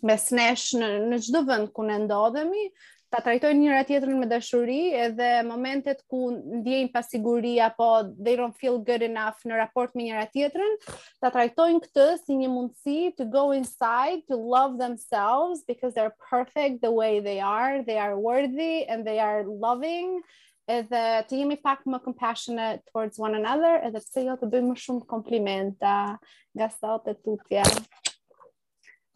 mes 0.08 0.28
nesh 0.40 0.70
në 0.80 0.90
në 1.12 1.20
çdo 1.28 1.42
vend 1.52 1.68
ku 1.76 1.84
ne 1.88 2.00
ndodhemi 2.08 2.70
ta 3.14 3.20
trajtojnë 3.24 3.62
njëra 3.62 3.82
tjetrën 3.88 4.18
me 4.20 4.28
dashuri 4.28 4.78
edhe 5.04 5.28
momentet 5.48 6.00
ku 6.12 6.24
ndjejnë 6.38 6.94
pasiguri 6.96 7.52
apo 7.68 7.90
they 8.28 8.38
don't 8.40 8.56
feel 8.64 8.80
good 8.88 9.04
enough 9.10 9.44
në 9.48 9.60
raport 9.60 9.92
me 10.00 10.08
njëra 10.08 10.26
tjetrën 10.32 10.80
ta 10.88 11.34
trajtojnë 11.36 11.84
këtë 11.86 12.08
si 12.24 12.40
një 12.40 12.50
mundësi 12.56 12.98
to 13.20 13.28
go 13.36 13.50
inside 13.60 14.24
to 14.32 14.40
love 14.56 14.80
themselves 14.80 15.64
because 15.68 15.94
they're 15.94 16.16
perfect 16.32 16.82
the 16.82 16.96
way 17.02 17.20
they 17.20 17.40
are 17.52 17.84
they 17.92 18.00
are 18.08 18.16
worthy 18.32 18.88
and 18.88 19.04
they 19.06 19.20
are 19.30 19.44
loving 19.68 20.22
edhe 20.68 21.00
të 21.30 21.38
jemi 21.42 21.56
pak 21.62 21.84
më 21.90 22.00
compassionate 22.06 22.84
towards 22.90 23.20
one 23.22 23.36
another, 23.38 23.76
edhe 23.88 24.00
pse 24.02 24.22
jo 24.26 24.34
të 24.42 24.46
bëjmë 24.54 24.70
më 24.72 24.76
shumë 24.86 25.04
komplimenta 25.12 25.96
nga 26.58 26.68
sot 26.76 27.04
e 27.10 27.12
tutje. 27.20 27.66